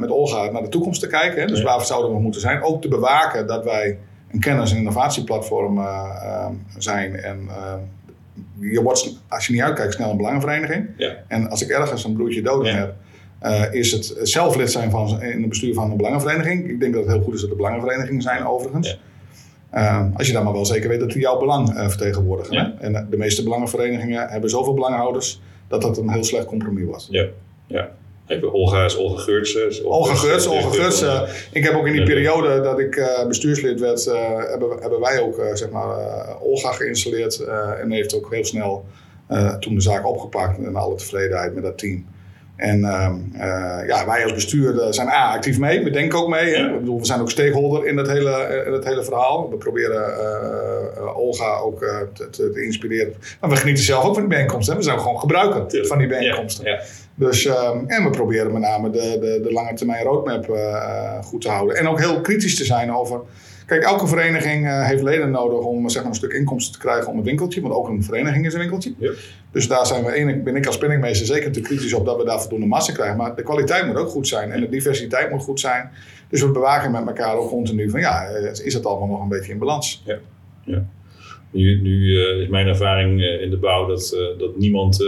met 0.00 0.10
Olga 0.10 0.50
naar 0.50 0.62
de 0.62 0.68
toekomst 0.68 1.00
te 1.00 1.06
kijken. 1.06 1.40
Hè? 1.40 1.46
Dus 1.46 1.58
ja. 1.58 1.64
waar 1.64 1.84
zouden 1.84 2.12
we 2.12 2.20
moeten 2.20 2.40
zijn? 2.40 2.62
Ook 2.62 2.82
te 2.82 2.88
bewaken 2.88 3.46
dat 3.46 3.64
wij 3.64 3.98
een 4.32 4.40
kennis- 4.40 4.70
en 4.70 4.76
innovatieplatform 4.76 5.86
zijn 6.78 7.16
en 7.16 7.48
je 8.58 8.82
wordt, 8.82 9.20
als 9.28 9.46
je 9.46 9.52
niet 9.52 9.62
uitkijkt, 9.62 9.94
snel 9.94 10.10
een 10.10 10.16
belangenvereniging. 10.16 10.88
Ja. 10.96 11.16
En 11.28 11.48
als 11.48 11.62
ik 11.62 11.68
ergens 11.68 12.04
een 12.04 12.12
broertje 12.12 12.42
dood 12.42 12.66
ja. 12.66 12.72
heb, 12.72 12.94
uh, 13.42 13.74
is 13.74 13.92
het 13.92 14.18
zelf 14.22 14.56
lid 14.56 14.70
zijn 14.70 14.90
van, 14.90 15.22
in 15.22 15.40
het 15.40 15.48
bestuur 15.48 15.74
van 15.74 15.90
een 15.90 15.96
belangenvereniging. 15.96 16.68
Ik 16.68 16.80
denk 16.80 16.94
dat 16.94 17.02
het 17.04 17.12
heel 17.12 17.22
goed 17.22 17.34
is 17.34 17.40
dat 17.40 17.50
er 17.50 17.56
belangenverenigingen 17.56 18.22
zijn, 18.22 18.46
overigens. 18.46 18.98
Uh, 19.74 20.04
als 20.14 20.26
je 20.26 20.32
dan 20.32 20.44
maar 20.44 20.52
wel 20.52 20.66
zeker 20.66 20.88
weet 20.88 21.00
dat 21.00 21.10
die 21.10 21.20
jouw 21.20 21.38
belang 21.38 21.74
uh, 21.74 21.88
vertegenwoordigen. 21.88 22.54
Ja. 22.54 22.74
En 22.80 23.06
de 23.10 23.16
meeste 23.16 23.42
belangenverenigingen 23.42 24.28
hebben 24.28 24.50
zoveel 24.50 24.74
belanghouders 24.74 25.40
dat 25.68 25.82
dat 25.82 25.98
een 25.98 26.10
heel 26.10 26.24
slecht 26.24 26.44
compromis 26.44 26.84
was. 26.84 27.08
Ja, 27.10 27.26
ja. 27.66 27.90
Olga 28.52 28.84
is 28.84 28.96
Olga 28.96 29.22
Geurts. 29.22 29.82
Olga 29.82 30.14
Geurts, 30.14 30.46
Olga 30.46 30.70
Geurts. 30.70 31.04
ik 31.52 31.64
heb 31.64 31.74
ook 31.74 31.86
in 31.86 31.92
die 31.92 32.02
periode 32.02 32.60
dat 32.60 32.78
ik 32.78 33.24
bestuurslid 33.28 33.80
werd, 33.80 34.04
hebben, 34.50 34.78
hebben 34.80 35.00
wij 35.00 35.20
ook 35.20 35.40
zeg 35.54 35.70
maar, 35.70 35.96
Olga 36.40 36.72
geïnstalleerd. 36.72 37.44
en 37.80 37.90
heeft 37.90 38.14
ook 38.14 38.32
heel 38.32 38.44
snel 38.44 38.84
toen 39.60 39.74
de 39.74 39.80
zaak 39.80 40.06
opgepakt 40.06 40.58
en 40.58 40.76
alle 40.76 40.94
tevredenheid 40.94 41.54
met 41.54 41.62
dat 41.62 41.78
team. 41.78 42.04
En 42.60 42.84
ehm, 42.84 43.14
eh, 43.32 43.86
ja, 43.86 44.06
wij 44.06 44.22
als 44.22 44.34
bestuur 44.34 44.92
zijn 44.92 45.08
A, 45.08 45.32
actief 45.32 45.58
mee. 45.58 45.84
We 45.84 45.90
denken 45.90 46.18
ook 46.18 46.28
mee. 46.28 46.54
Hè? 46.54 46.66
Ik 46.66 46.78
bedoel, 46.78 46.98
we 46.98 47.06
zijn 47.06 47.20
ook 47.20 47.30
stakeholder 47.30 47.86
in 47.86 47.96
het 47.96 48.08
hele, 48.08 48.30
eh, 48.30 48.66
in 48.66 48.72
het 48.72 48.84
hele 48.84 49.04
verhaal. 49.04 49.50
We 49.50 49.56
proberen 49.56 50.04
Olga 51.14 51.56
ook 51.56 51.78
te, 52.12 52.30
te, 52.30 52.62
inspireren. 52.64 53.14
Maar 53.40 53.50
we 53.50 53.56
genieten 53.56 53.84
zelf 53.84 54.04
ook 54.04 54.12
van 54.12 54.22
die 54.22 54.32
bijeenkomsten. 54.32 54.76
We 54.76 54.82
zijn 54.82 54.98
gewoon 54.98 55.18
gebruiker 55.18 55.86
van 55.86 55.98
die 55.98 56.06
bijeenkomsten. 56.06 56.64
Ja, 56.64 56.80
Dus, 57.20 57.46
ehm, 57.46 57.84
en 57.86 58.04
we 58.04 58.10
proberen 58.10 58.52
met 58.52 58.62
name 58.62 58.90
de, 58.90 59.18
de, 59.20 59.40
de 59.42 59.52
lange 59.52 59.74
termijn 59.74 60.04
roadmap 60.04 60.44
goed 61.24 61.40
te 61.40 61.48
houden. 61.48 61.76
En 61.76 61.88
ook 61.88 61.98
heel 61.98 62.20
kritisch 62.20 62.56
te 62.56 62.64
zijn 62.64 62.92
over 62.92 63.20
Kijk, 63.70 63.82
elke 63.82 64.06
vereniging 64.06 64.64
uh, 64.66 64.86
heeft 64.86 65.02
leden 65.02 65.30
nodig 65.30 65.58
om 65.58 65.88
zeg 65.88 66.02
maar, 66.02 66.10
een 66.10 66.16
stuk 66.16 66.32
inkomsten 66.32 66.72
te 66.72 66.78
krijgen 66.78 67.12
om 67.12 67.18
een 67.18 67.24
winkeltje. 67.24 67.60
Want 67.60 67.74
ook 67.74 67.88
een 67.88 68.02
vereniging 68.02 68.46
is 68.46 68.52
een 68.52 68.58
winkeltje. 68.58 68.94
Yep. 68.98 69.16
Dus 69.50 69.68
daar 69.68 69.86
zijn 69.86 70.04
we, 70.04 70.10
één, 70.10 70.44
ben 70.44 70.56
ik 70.56 70.66
als 70.66 70.78
penningmeester 70.78 71.26
zeker 71.26 71.52
te 71.52 71.60
kritisch 71.60 71.92
op 71.92 72.04
dat 72.04 72.16
we 72.16 72.24
daar 72.24 72.40
voldoende 72.40 72.66
massa 72.66 72.92
krijgen. 72.92 73.16
Maar 73.16 73.34
de 73.34 73.42
kwaliteit 73.42 73.86
moet 73.86 73.96
ook 73.96 74.08
goed 74.08 74.28
zijn 74.28 74.52
en 74.52 74.60
de 74.60 74.68
diversiteit 74.68 75.30
moet 75.30 75.42
goed 75.42 75.60
zijn. 75.60 75.90
Dus 76.28 76.40
we 76.40 76.50
bewaken 76.50 76.90
met 76.90 77.06
elkaar 77.06 77.36
ook 77.36 77.48
continu 77.48 77.90
van 77.90 78.00
ja, 78.00 78.24
eh, 78.24 78.64
is 78.64 78.74
het 78.74 78.86
allemaal 78.86 79.08
nog 79.08 79.22
een 79.22 79.28
beetje 79.28 79.52
in 79.52 79.58
balans? 79.58 80.02
Ja. 80.06 80.18
ja. 80.64 80.84
Nu, 81.50 81.80
nu 81.80 82.04
uh, 82.04 82.40
is 82.40 82.48
mijn 82.48 82.66
ervaring 82.66 83.22
in 83.22 83.50
de 83.50 83.56
bouw 83.56 83.86
dat, 83.86 84.12
uh, 84.14 84.38
dat 84.38 84.58
niemand 84.58 85.04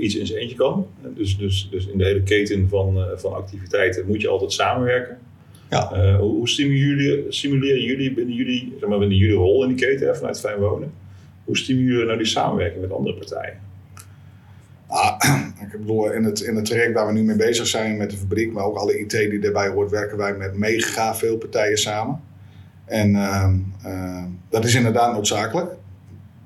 iets 0.00 0.16
in 0.16 0.26
zijn 0.26 0.38
eentje 0.38 0.56
kan. 0.56 0.86
Dus, 1.16 1.38
dus, 1.38 1.68
dus 1.70 1.86
in 1.86 1.98
de 1.98 2.04
hele 2.04 2.22
keten 2.22 2.68
van, 2.68 3.06
van 3.16 3.34
activiteiten 3.34 4.06
moet 4.06 4.20
je 4.20 4.28
altijd 4.28 4.52
samenwerken. 4.52 5.18
Ja. 5.74 5.90
Uh, 5.94 6.18
hoe 6.18 6.48
stimuleren 6.48 7.04
jullie, 7.04 7.24
simuleren 7.28 7.82
jullie 7.82 8.12
binnen 8.12 8.34
jullie, 8.34 8.76
zeg 8.80 8.88
maar, 8.88 8.98
binnen 8.98 9.18
jullie 9.18 9.36
rol 9.36 9.62
in 9.62 9.68
die 9.68 9.86
keten 9.86 10.06
hè, 10.06 10.14
vanuit 10.14 10.40
Fijn 10.40 10.58
Wonen? 10.58 10.92
Hoe 11.44 11.56
stimuleren 11.56 11.92
jullie 11.92 12.06
nou 12.06 12.18
die 12.18 12.26
samenwerking 12.26 12.80
met 12.80 12.92
andere 12.92 13.14
partijen? 13.14 13.60
Ah, 14.86 15.16
ik 15.72 15.78
bedoel, 15.80 16.12
in 16.12 16.24
het, 16.24 16.40
in 16.40 16.56
het 16.56 16.64
traject 16.64 16.94
waar 16.94 17.06
we 17.06 17.12
nu 17.12 17.22
mee 17.22 17.36
bezig 17.36 17.66
zijn 17.66 17.96
met 17.96 18.10
de 18.10 18.16
fabriek, 18.16 18.52
maar 18.52 18.64
ook 18.64 18.76
alle 18.76 18.98
IT 18.98 19.10
die 19.10 19.38
daarbij 19.38 19.68
hoort, 19.68 19.90
werken 19.90 20.16
wij 20.16 20.36
met 20.36 20.58
mega 20.58 21.14
veel 21.14 21.36
partijen 21.36 21.78
samen. 21.78 22.20
En 22.84 23.10
uh, 23.10 23.48
uh, 23.86 24.24
dat 24.48 24.64
is 24.64 24.74
inderdaad 24.74 25.12
noodzakelijk 25.12 25.70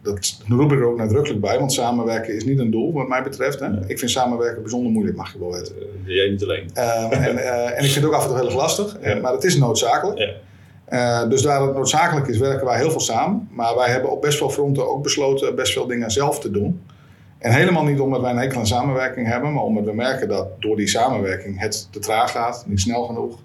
dat 0.02 0.38
roep 0.48 0.72
ik 0.72 0.78
er 0.78 0.86
ook 0.86 0.98
nadrukkelijk 0.98 1.40
bij, 1.40 1.58
want 1.58 1.72
samenwerken 1.72 2.34
is 2.34 2.44
niet 2.44 2.58
een 2.58 2.70
doel, 2.70 2.92
wat 2.92 3.08
mij 3.08 3.22
betreft. 3.22 3.60
Hè. 3.60 3.66
Ik 3.86 3.98
vind 3.98 4.10
samenwerken 4.10 4.62
bijzonder 4.62 4.92
moeilijk, 4.92 5.16
mag 5.16 5.32
je 5.32 5.38
wel 5.38 5.52
weten. 5.52 5.74
Uh, 5.76 6.14
jij 6.14 6.28
niet 6.28 6.42
alleen. 6.42 6.70
Uh, 6.74 7.26
en, 7.26 7.34
uh, 7.34 7.66
en, 7.78 7.84
ik 7.84 7.90
vind 7.90 7.94
het 7.94 8.04
ook 8.04 8.12
af 8.12 8.22
en 8.22 8.28
toe 8.28 8.36
heel 8.36 8.46
erg 8.46 8.56
lastig, 8.56 8.96
ja. 9.02 9.14
maar 9.14 9.32
het 9.32 9.44
is 9.44 9.56
noodzakelijk. 9.56 10.18
Ja. 10.18 10.30
Eh, 10.84 11.28
dus 11.28 11.44
waar 11.44 11.62
het 11.62 11.74
noodzakelijk 11.74 12.26
is, 12.26 12.38
werken 12.38 12.66
wij 12.66 12.76
heel 12.76 12.90
veel 12.90 13.00
samen. 13.00 13.48
Maar 13.50 13.74
wij 13.74 13.90
hebben 13.90 14.10
op 14.10 14.20
best 14.20 14.40
wel 14.40 14.50
fronten 14.50 14.90
ook 14.90 15.02
besloten 15.02 15.54
best 15.54 15.72
veel 15.72 15.86
dingen 15.86 16.10
zelf 16.10 16.40
te 16.40 16.50
doen. 16.50 16.82
En 17.38 17.52
helemaal 17.52 17.84
niet 17.84 18.00
omdat 18.00 18.20
wij 18.20 18.30
een 18.30 18.36
hekel 18.36 18.58
aan 18.58 18.66
samenwerking 18.66 19.26
hebben, 19.26 19.52
maar 19.52 19.62
omdat 19.62 19.84
we 19.84 19.94
merken 19.94 20.28
dat 20.28 20.46
door 20.58 20.76
die 20.76 20.88
samenwerking 20.88 21.60
het 21.60 21.88
te 21.90 21.98
traag 21.98 22.30
gaat, 22.30 22.64
niet 22.66 22.80
snel 22.80 23.04
genoeg. 23.04 23.38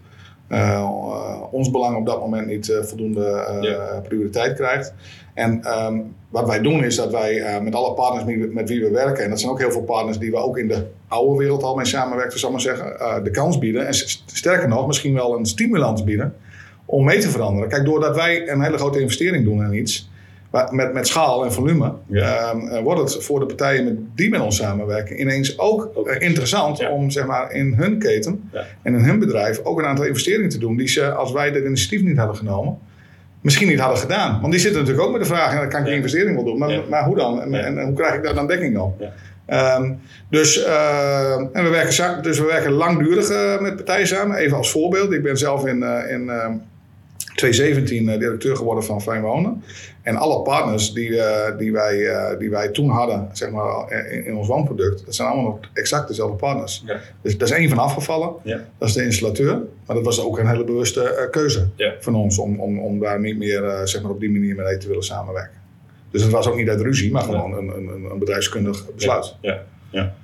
Ons 1.51 1.71
belang 1.71 1.97
op 1.97 2.05
dat 2.05 2.19
moment 2.19 2.47
niet 2.47 2.79
voldoende 2.81 3.57
ja. 3.61 3.99
prioriteit 4.07 4.55
krijgt. 4.55 4.93
En 5.33 5.63
ehm, 5.63 5.99
wat 6.29 6.47
wij 6.47 6.61
doen 6.61 6.83
is 6.83 6.95
dat 6.95 7.11
wij 7.11 7.61
met 7.61 7.75
alle 7.75 7.93
partners 7.93 8.47
met 8.51 8.69
wie 8.69 8.81
we 8.81 8.89
werken, 8.89 9.23
en 9.23 9.29
dat 9.29 9.39
zijn 9.39 9.51
ook 9.51 9.59
heel 9.59 9.71
veel 9.71 9.83
partners 9.83 10.19
die 10.19 10.31
we 10.31 10.37
ook 10.37 10.57
in 10.57 10.67
de 10.67 10.85
oude 11.07 11.37
wereld 11.37 11.63
al 11.63 11.75
mee 11.75 11.85
samenwerken, 11.85 12.39
zal 12.39 12.51
maar 12.51 12.61
zeggen, 12.61 13.23
de 13.23 13.31
kans 13.31 13.57
bieden. 13.57 13.87
En 13.87 13.93
sterker 14.25 14.67
nog, 14.67 14.87
misschien 14.87 15.13
wel 15.13 15.37
een 15.37 15.45
stimulans 15.45 16.03
bieden 16.03 16.33
om 16.85 17.05
mee 17.05 17.19
te 17.19 17.29
veranderen. 17.29 17.69
Kijk, 17.69 17.85
doordat 17.85 18.15
wij 18.15 18.49
een 18.49 18.61
hele 18.61 18.77
grote 18.77 18.99
investering 18.99 19.45
doen 19.45 19.63
in 19.63 19.73
iets, 19.73 20.09
met, 20.71 20.93
met 20.93 21.07
schaal 21.07 21.45
en 21.45 21.53
volume, 21.53 21.93
ja. 22.07 22.51
um, 22.51 22.83
wordt 22.83 23.01
het 23.01 23.23
voor 23.23 23.39
de 23.39 23.45
partijen 23.45 23.83
met, 23.83 23.95
die 24.15 24.29
met 24.29 24.41
ons 24.41 24.55
samenwerken 24.55 25.19
ineens 25.19 25.59
ook, 25.59 25.91
ook. 25.93 26.07
interessant 26.07 26.89
om 26.89 27.11
zeg 27.11 27.25
maar, 27.25 27.51
in 27.51 27.73
hun 27.73 27.99
keten 27.99 28.49
ja. 28.51 28.65
en 28.81 28.93
in 28.93 29.03
hun 29.03 29.19
bedrijf 29.19 29.59
ook 29.63 29.79
een 29.79 29.85
aantal 29.85 30.05
investeringen 30.05 30.49
te 30.49 30.57
doen 30.57 30.77
die 30.77 30.87
ze, 30.87 31.11
als 31.11 31.31
wij 31.31 31.51
dat 31.51 31.63
initiatief 31.63 32.01
niet 32.01 32.17
hadden 32.17 32.35
genomen, 32.35 32.77
misschien 33.41 33.67
niet 33.67 33.79
hadden 33.79 33.99
gedaan. 33.99 34.41
Want 34.41 34.51
die 34.51 34.61
zitten 34.61 34.81
natuurlijk 34.81 35.07
ook 35.07 35.13
met 35.13 35.21
de 35.21 35.33
vraag, 35.33 35.59
dan 35.59 35.69
kan 35.69 35.79
ik 35.79 35.85
die 35.85 35.95
investering 35.95 36.35
wel 36.35 36.45
doen, 36.45 36.57
maar, 36.57 36.81
maar 36.89 37.03
hoe 37.05 37.15
dan? 37.15 37.41
En, 37.41 37.77
en, 37.77 37.85
hoe 37.85 37.93
krijg 37.93 38.13
ik 38.15 38.23
daar 38.23 38.35
dan 38.35 38.47
dekking 38.47 38.77
op? 38.77 39.01
Um, 39.47 39.99
dus, 40.29 40.57
uh, 40.57 41.35
en 41.35 41.63
we 41.63 41.69
werken, 41.69 42.23
dus 42.23 42.39
we 42.39 42.45
werken 42.45 42.71
langdurig 42.71 43.29
uh, 43.29 43.61
met 43.61 43.75
partijen 43.75 44.07
samen. 44.07 44.37
Even 44.37 44.57
als 44.57 44.71
voorbeeld, 44.71 45.11
ik 45.11 45.23
ben 45.23 45.37
zelf 45.37 45.65
in, 45.65 45.83
in 46.09 46.31
2017 47.35 48.07
uh, 48.07 48.19
directeur 48.19 48.55
geworden 48.55 48.83
van 48.83 49.01
Fijn 49.01 49.21
Wonen. 49.21 49.63
En 50.01 50.15
alle 50.15 50.41
partners 50.41 50.93
die, 50.93 51.09
uh, 51.09 51.57
die, 51.57 51.71
wij, 51.71 51.97
uh, 51.97 52.39
die 52.39 52.49
wij 52.49 52.69
toen 52.69 52.89
hadden 52.89 53.29
zeg 53.31 53.49
maar, 53.49 53.91
in, 54.11 54.25
in, 54.25 54.35
ons 54.35 54.47
woonproduct, 54.47 55.05
dat 55.05 55.15
zijn 55.15 55.27
allemaal 55.27 55.51
nog 55.51 55.59
exact 55.73 56.07
dezelfde 56.07 56.35
partners. 56.35 56.83
Dus 57.21 57.37
daar 57.37 57.47
is 57.47 57.53
één 57.53 57.69
van 57.69 57.77
afgevallen, 57.77 58.33
dat 58.77 58.87
is 58.87 58.93
de 58.93 59.03
installateur. 59.03 59.61
Maar 59.85 59.95
dat 59.95 60.05
was 60.05 60.21
ook 60.21 60.39
een 60.39 60.47
hele 60.47 60.63
bewuste 60.63 61.27
keuze 61.31 61.67
van 61.99 62.15
ons 62.15 62.37
om, 62.37 62.59
om, 62.59 62.79
om 62.79 62.99
daar 62.99 63.19
niet 63.19 63.37
meer 63.37 63.81
zeg 63.83 64.01
maar, 64.01 64.11
op 64.11 64.19
die 64.19 64.31
manier 64.31 64.55
mee 64.55 64.77
te 64.77 64.87
willen 64.87 65.03
samenwerken. 65.03 65.61
Dus 66.11 66.21
het 66.21 66.31
was 66.31 66.47
ook 66.47 66.55
niet 66.55 66.69
uit 66.69 66.81
ruzie, 66.81 67.11
maar 67.11 67.21
gewoon 67.21 67.53
een, 67.53 67.67
een, 67.67 68.11
een 68.11 68.19
bedrijfskundig 68.19 68.93
besluit. 68.95 69.35
Ja, 69.41 69.63
ja. 69.89 70.15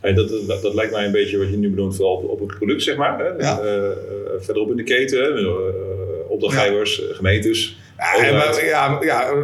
Hey, 0.00 0.14
dat, 0.14 0.28
dat, 0.46 0.62
dat, 0.62 0.74
lijkt 0.74 0.92
mij 0.92 1.04
een 1.04 1.12
beetje 1.12 1.38
wat 1.38 1.48
je 1.48 1.56
nu 1.56 1.70
bedoelt, 1.70 1.96
vooral 1.96 2.16
op, 2.16 2.28
op 2.30 2.40
het 2.40 2.58
product, 2.58 2.82
zeg 2.82 2.96
maar. 2.96 3.18
Hè? 3.18 3.28
Ja. 3.28 3.60
verderop 4.38 4.70
in 4.70 4.76
de 4.76 4.82
keten, 4.82 5.34
opdrachtgevers, 6.28 6.96
ja. 6.96 7.14
gemeentes. 7.14 7.78
Ja, 7.98 8.32
maar, 8.32 8.64
ja, 8.64 8.98
ja, 9.00 9.34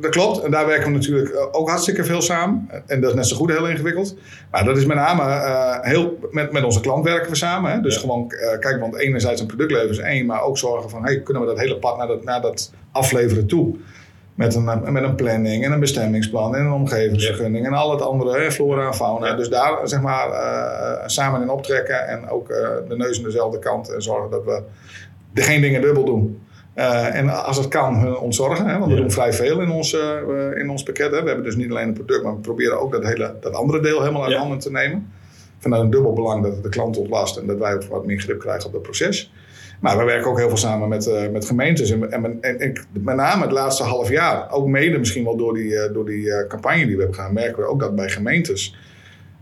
dat 0.00 0.10
klopt. 0.10 0.40
En 0.40 0.50
daar 0.50 0.66
werken 0.66 0.86
we 0.86 0.92
natuurlijk 0.92 1.48
ook 1.52 1.68
hartstikke 1.68 2.04
veel 2.04 2.20
samen. 2.20 2.68
En 2.86 3.00
dat 3.00 3.10
is 3.10 3.16
net 3.16 3.26
zo 3.26 3.36
goed 3.36 3.50
heel 3.50 3.68
ingewikkeld. 3.68 4.16
Maar 4.50 4.64
dat 4.64 4.76
is 4.76 4.86
met 4.86 4.96
name 4.96 5.22
uh, 5.22 5.80
heel, 5.80 6.18
met, 6.30 6.52
met 6.52 6.64
onze 6.64 6.80
klant 6.80 7.04
werken 7.04 7.30
we 7.30 7.36
samen. 7.36 7.72
Hè? 7.72 7.80
Dus 7.80 7.94
ja. 7.94 8.00
gewoon 8.00 8.24
uh, 8.28 8.58
kijk, 8.58 8.80
want 8.80 8.96
enerzijds 8.96 9.40
een 9.40 9.46
productleveren 9.46 9.90
is 9.90 9.98
één, 9.98 10.26
maar 10.26 10.42
ook 10.42 10.58
zorgen 10.58 10.90
van 10.90 11.04
hey, 11.04 11.20
kunnen 11.20 11.42
we 11.42 11.48
dat 11.48 11.58
hele 11.58 11.78
pad 11.78 11.96
naar 11.98 12.06
dat, 12.06 12.24
naar 12.24 12.40
dat 12.40 12.72
afleveren 12.92 13.46
toe. 13.46 13.76
Met 14.34 14.54
een, 14.54 14.92
met 14.92 15.02
een 15.02 15.14
planning 15.14 15.64
en 15.64 15.72
een 15.72 15.80
bestemmingsplan 15.80 16.56
en 16.56 16.64
een 16.64 16.72
omgevingsvergunning 16.72 17.66
en 17.66 17.72
al 17.72 17.90
het 17.90 18.02
andere, 18.02 18.40
hè, 18.40 18.52
flora 18.52 18.86
en 18.86 18.94
fauna. 18.94 19.26
Ja. 19.26 19.34
Dus 19.34 19.48
daar 19.48 19.78
zeg 19.84 20.00
maar 20.00 20.28
uh, 20.28 21.06
samen 21.06 21.42
in 21.42 21.50
optrekken 21.50 22.06
en 22.08 22.28
ook 22.28 22.48
de 22.88 22.96
neus 22.96 23.18
aan 23.18 23.24
dezelfde 23.24 23.58
kant 23.58 23.94
en 23.94 24.02
zorgen 24.02 24.30
dat 24.30 24.44
we 24.44 24.62
de 25.34 25.42
geen 25.42 25.60
dingen 25.60 25.80
dubbel 25.80 26.04
doen. 26.04 26.40
Uh, 26.76 27.14
en 27.14 27.44
als 27.44 27.56
het 27.56 27.68
kan, 27.68 28.18
ontzorgen. 28.18 28.66
Hè, 28.66 28.78
want 28.78 28.92
we 28.92 28.96
doen 28.96 29.10
vrij 29.10 29.32
veel 29.32 29.60
in 29.60 29.70
ons, 29.70 29.92
uh, 29.92 30.56
in 30.56 30.70
ons 30.70 30.82
pakket. 30.82 31.10
Hè. 31.10 31.20
We 31.20 31.26
hebben 31.26 31.44
dus 31.44 31.56
niet 31.56 31.70
alleen 31.70 31.88
een 31.88 31.94
product, 31.94 32.22
maar 32.22 32.34
we 32.34 32.40
proberen 32.40 32.80
ook 32.80 32.92
dat, 32.92 33.04
hele, 33.04 33.34
dat 33.40 33.52
andere 33.52 33.80
deel 33.80 34.00
helemaal 34.00 34.22
uit 34.22 34.32
ja. 34.32 34.38
handen 34.38 34.58
te 34.58 34.70
nemen. 34.70 35.12
Vanuit 35.58 35.82
een 35.82 35.90
dubbel 35.90 36.12
belang 36.12 36.42
dat 36.42 36.52
het 36.52 36.62
de 36.62 36.68
klant 36.68 36.96
ontlast 36.96 37.36
en 37.36 37.46
dat 37.46 37.58
wij 37.58 37.74
ook 37.74 37.84
wat 37.84 38.06
meer 38.06 38.20
grip 38.20 38.38
krijgen 38.38 38.66
op 38.66 38.72
het 38.72 38.82
proces. 38.82 39.32
Maar 39.80 39.98
we 39.98 40.04
werken 40.04 40.30
ook 40.30 40.38
heel 40.38 40.48
veel 40.48 40.56
samen 40.56 40.88
met, 40.88 41.06
uh, 41.06 41.28
met 41.28 41.44
gemeentes. 41.44 41.90
En, 41.90 42.12
en, 42.12 42.38
en, 42.40 42.58
en, 42.58 42.86
met 42.92 43.16
name 43.16 43.42
het 43.42 43.52
laatste 43.52 43.82
half 43.82 44.10
jaar, 44.10 44.52
ook 44.52 44.66
mede 44.66 44.98
misschien 44.98 45.24
wel 45.24 45.36
door 45.36 45.54
die, 45.54 45.92
door 45.92 46.04
die 46.04 46.46
campagne 46.46 46.86
die 46.86 46.94
we 46.94 47.02
hebben 47.02 47.14
gedaan, 47.14 47.32
merken 47.32 47.62
we 47.62 47.68
ook 47.68 47.80
dat 47.80 47.94
bij 47.94 48.08
gemeentes 48.08 48.76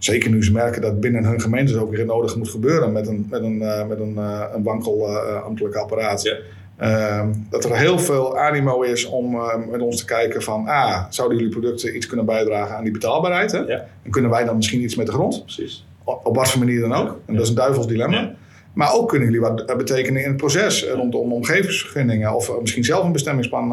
Zeker 0.01 0.31
nu 0.31 0.45
ze 0.45 0.53
merken 0.53 0.83
dat 0.83 1.01
binnen 1.01 1.25
hun 1.25 1.41
gemeentes 1.41 1.77
ook 1.77 1.91
weer 1.91 2.05
nodig 2.05 2.37
moet 2.37 2.49
gebeuren 2.49 2.93
met 2.93 3.07
een, 3.07 3.27
met 3.31 3.43
een, 3.43 3.63
uh, 3.63 3.87
met 3.87 4.01
een, 4.01 4.15
uh, 4.15 4.45
een 4.55 4.63
wankel 4.63 5.19
ambtelijk 5.19 5.75
apparaat. 5.75 6.23
Ja. 6.23 6.37
Ehm, 6.77 7.29
dat 7.51 7.65
er 7.65 7.77
heel 7.77 7.99
veel 7.99 8.39
animo 8.39 8.83
is 8.83 9.05
om 9.05 9.37
met 9.71 9.81
ons 9.81 9.97
te 9.97 10.05
kijken 10.05 10.43
van, 10.43 10.67
ah, 10.67 11.05
zouden 11.11 11.39
jullie 11.39 11.53
producten 11.53 11.97
iets 11.97 12.07
kunnen 12.07 12.27
bijdragen 12.27 12.77
aan 12.77 12.83
die 12.83 12.93
betaalbaarheid? 12.93 13.53
Hè? 13.53 13.59
Ja. 13.59 13.87
En 14.03 14.11
kunnen 14.11 14.31
wij 14.31 14.45
dan 14.45 14.57
misschien 14.57 14.83
iets 14.83 14.95
met 14.95 15.07
de 15.07 15.13
grond? 15.13 15.43
Precies. 15.43 15.87
Op, 16.05 16.27
op 16.27 16.37
wat 16.37 16.51
voor 16.51 16.59
manier 16.59 16.81
dan 16.81 16.93
ook. 16.93 17.07
Ja. 17.07 17.15
En 17.27 17.35
dat 17.35 17.43
is 17.43 17.49
een 17.49 17.55
duivels 17.55 17.87
dilemma. 17.87 18.35
Maar 18.73 18.93
ook 18.95 19.09
kunnen 19.09 19.29
jullie 19.31 19.43
wat 19.43 19.77
betekenen 19.77 20.23
in 20.23 20.29
het 20.29 20.37
proces 20.37 20.89
rondom 20.89 21.33
omgevingsvergunningen 21.33 22.35
of 22.35 22.61
misschien 22.61 22.85
zelf 22.85 23.05
een 23.05 23.13
bestemmingsplan 23.13 23.71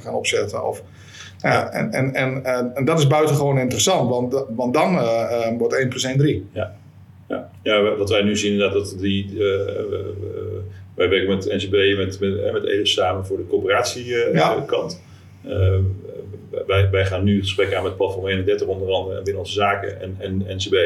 gaan 0.00 0.14
opzetten. 0.14 0.66
Of, 0.66 0.82
ja, 1.42 1.70
en, 1.72 1.92
en, 1.92 2.14
en, 2.14 2.44
en, 2.74 2.84
dat 2.84 2.98
is 2.98 3.06
buitengewoon 3.06 3.58
interessant, 3.58 4.10
want, 4.10 4.44
want 4.48 4.74
dan 4.74 4.94
uh, 4.94 5.58
wordt 5.58 5.74
1 5.74 5.88
plus 5.88 6.04
1 6.04 6.18
3. 6.18 6.48
Ja. 6.52 6.78
Ja. 7.28 7.50
ja, 7.62 7.96
wat 7.96 8.10
wij 8.10 8.22
nu 8.22 8.36
zien 8.36 8.58
dat, 8.58 8.72
dat 8.72 8.96
die, 8.98 9.34
wij 10.94 11.08
werken 11.08 11.28
met 11.28 11.44
NCB, 11.44 11.96
met, 11.96 12.20
met, 12.20 12.52
met 12.52 12.88
samen 12.88 13.26
voor 13.26 13.36
de 13.36 13.46
coöperatiekant. 13.46 15.02
Ja. 15.42 15.80
wij, 16.66 16.90
wij 16.90 17.06
gaan 17.06 17.24
nu 17.24 17.34
het 17.34 17.44
gesprek 17.44 17.74
aan 17.74 17.82
met 17.82 17.96
Platform 17.96 18.26
31 18.26 18.66
onder 18.66 18.92
andere 18.92 19.22
binnen 19.22 19.42
onze 19.42 19.52
zaken 19.52 20.00
en, 20.00 20.16
en 20.18 20.56
NCB. 20.56 20.76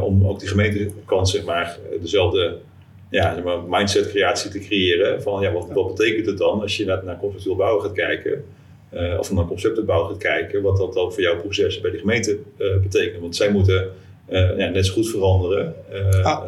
om 0.00 0.26
ook 0.26 0.40
die 0.40 0.48
gemeentekant 0.48 1.28
zeg 1.28 1.44
maar 1.44 1.78
dezelfde 2.00 2.58
ja, 3.10 3.34
zeg 3.34 3.44
maar, 3.44 3.62
mindset 3.68 4.08
creatie 4.08 4.50
te 4.50 4.58
creëren. 4.58 5.22
Van 5.22 5.42
ja, 5.42 5.52
wat, 5.52 5.68
wat 5.72 5.94
betekent 5.94 6.26
het 6.26 6.38
dan 6.38 6.60
als 6.60 6.76
je 6.76 6.84
naar, 6.84 7.04
naar 7.04 7.18
conceptueel 7.18 7.56
bouwen 7.56 7.82
gaat 7.82 7.92
kijken? 7.92 8.44
Uh, 8.94 9.18
of 9.18 9.32
naar 9.32 9.46
conceptenbouw 9.46 10.04
gaat 10.04 10.16
kijken, 10.16 10.62
wat 10.62 10.76
dat 10.76 10.92
dan 10.92 11.12
voor 11.12 11.22
jouw 11.22 11.40
proces 11.40 11.80
bij 11.80 11.90
de 11.90 11.98
gemeente 11.98 12.38
uh, 12.58 12.76
betekent. 12.82 13.20
Want 13.20 13.36
zij 13.36 13.50
moeten 13.50 13.90
ja, 14.56 14.68
net 14.68 14.86
zo 14.86 14.92
goed 14.92 15.10
veranderen. 15.10 15.74
Ah. 16.22 16.42